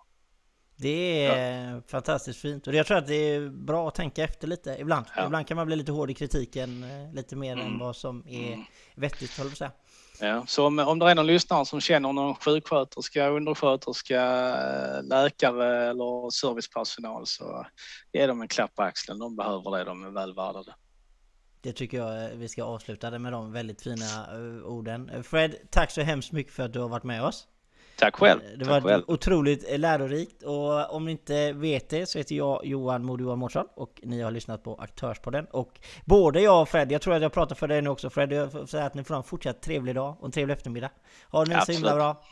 Det 0.76 1.26
är 1.26 1.70
ja. 1.70 1.82
fantastiskt 1.86 2.40
fint 2.40 2.66
och 2.66 2.74
jag 2.74 2.86
tror 2.86 2.98
att 2.98 3.06
det 3.06 3.14
är 3.14 3.48
bra 3.48 3.88
att 3.88 3.94
tänka 3.94 4.24
efter 4.24 4.48
lite 4.48 4.76
ibland. 4.78 5.06
Ja. 5.16 5.26
Ibland 5.26 5.46
kan 5.46 5.56
man 5.56 5.66
bli 5.66 5.76
lite 5.76 5.92
hård 5.92 6.10
i 6.10 6.14
kritiken, 6.14 6.84
eh, 6.84 7.14
lite 7.14 7.36
mer 7.36 7.52
mm. 7.52 7.66
än 7.66 7.78
vad 7.78 7.96
som 7.96 8.24
är 8.28 8.52
mm. 8.52 8.64
vettigt, 8.94 9.38
håller 9.38 9.50
säga. 9.50 9.72
Ja, 10.20 10.44
så 10.46 10.66
om, 10.66 10.78
om 10.78 10.98
det 10.98 11.10
är 11.10 11.14
någon 11.14 11.26
lyssnare 11.26 11.66
som 11.66 11.80
känner 11.80 12.12
någon 12.12 12.34
sjuksköterska, 12.34 13.28
undersköterska, 13.28 14.20
läkare 15.02 15.90
eller 15.90 16.30
servicepersonal 16.30 17.26
så 17.26 17.66
ge 18.12 18.26
dem 18.26 18.42
en 18.42 18.48
klapp 18.48 18.74
på 18.74 18.82
axeln. 18.82 19.18
De 19.18 19.36
behöver 19.36 19.78
det, 19.78 19.84
de 19.84 20.04
är 20.04 20.10
väl 20.10 20.34
värda 20.34 20.62
det. 20.62 20.74
Det 21.60 21.72
tycker 21.72 21.98
jag 21.98 22.24
eh, 22.24 22.30
vi 22.36 22.48
ska 22.48 22.64
avsluta 22.64 23.10
det 23.10 23.18
med 23.18 23.32
de 23.32 23.52
väldigt 23.52 23.82
fina 23.82 24.26
eh, 24.32 24.66
orden. 24.66 25.24
Fred, 25.24 25.56
tack 25.70 25.90
så 25.90 26.00
hemskt 26.00 26.32
mycket 26.32 26.52
för 26.52 26.62
att 26.62 26.72
du 26.72 26.80
har 26.80 26.88
varit 26.88 27.04
med 27.04 27.24
oss. 27.24 27.46
Tack 27.98 28.16
själv. 28.16 28.40
Det 28.58 28.64
var 28.64 28.80
själv. 28.80 29.04
otroligt 29.06 29.78
lärorikt 29.78 30.42
och 30.42 30.94
om 30.94 31.04
ni 31.04 31.10
inte 31.10 31.52
vet 31.52 31.88
det 31.88 32.06
så 32.06 32.18
heter 32.18 32.34
jag 32.34 32.66
Johan 32.66 33.04
Mod 33.04 33.20
Johan 33.20 33.38
Mårtsson 33.38 33.66
och 33.74 34.00
ni 34.02 34.20
har 34.22 34.30
lyssnat 34.30 34.62
på 34.62 34.74
Aktörspodden 34.74 35.46
och 35.50 35.80
både 36.04 36.40
jag 36.40 36.62
och 36.62 36.68
Fred, 36.68 36.92
jag 36.92 37.02
tror 37.02 37.14
att 37.14 37.22
jag 37.22 37.32
pratar 37.32 37.54
för 37.54 37.68
dig 37.68 37.82
nu 37.82 37.90
också 37.90 38.10
Fred, 38.10 38.32
jag 38.32 38.52
får 38.52 38.66
säga 38.66 38.84
att 38.84 38.94
ni 38.94 39.04
får 39.04 39.14
ha 39.14 39.18
en 39.18 39.24
fortsatt 39.24 39.62
trevlig 39.62 39.94
dag 39.94 40.16
och 40.20 40.26
en 40.26 40.32
trevlig 40.32 40.54
eftermiddag. 40.54 40.90
Ha 41.30 41.44
det 41.44 41.56
nu 41.56 41.60
så 41.66 41.72
himla 41.72 41.94
bra. 41.94 42.22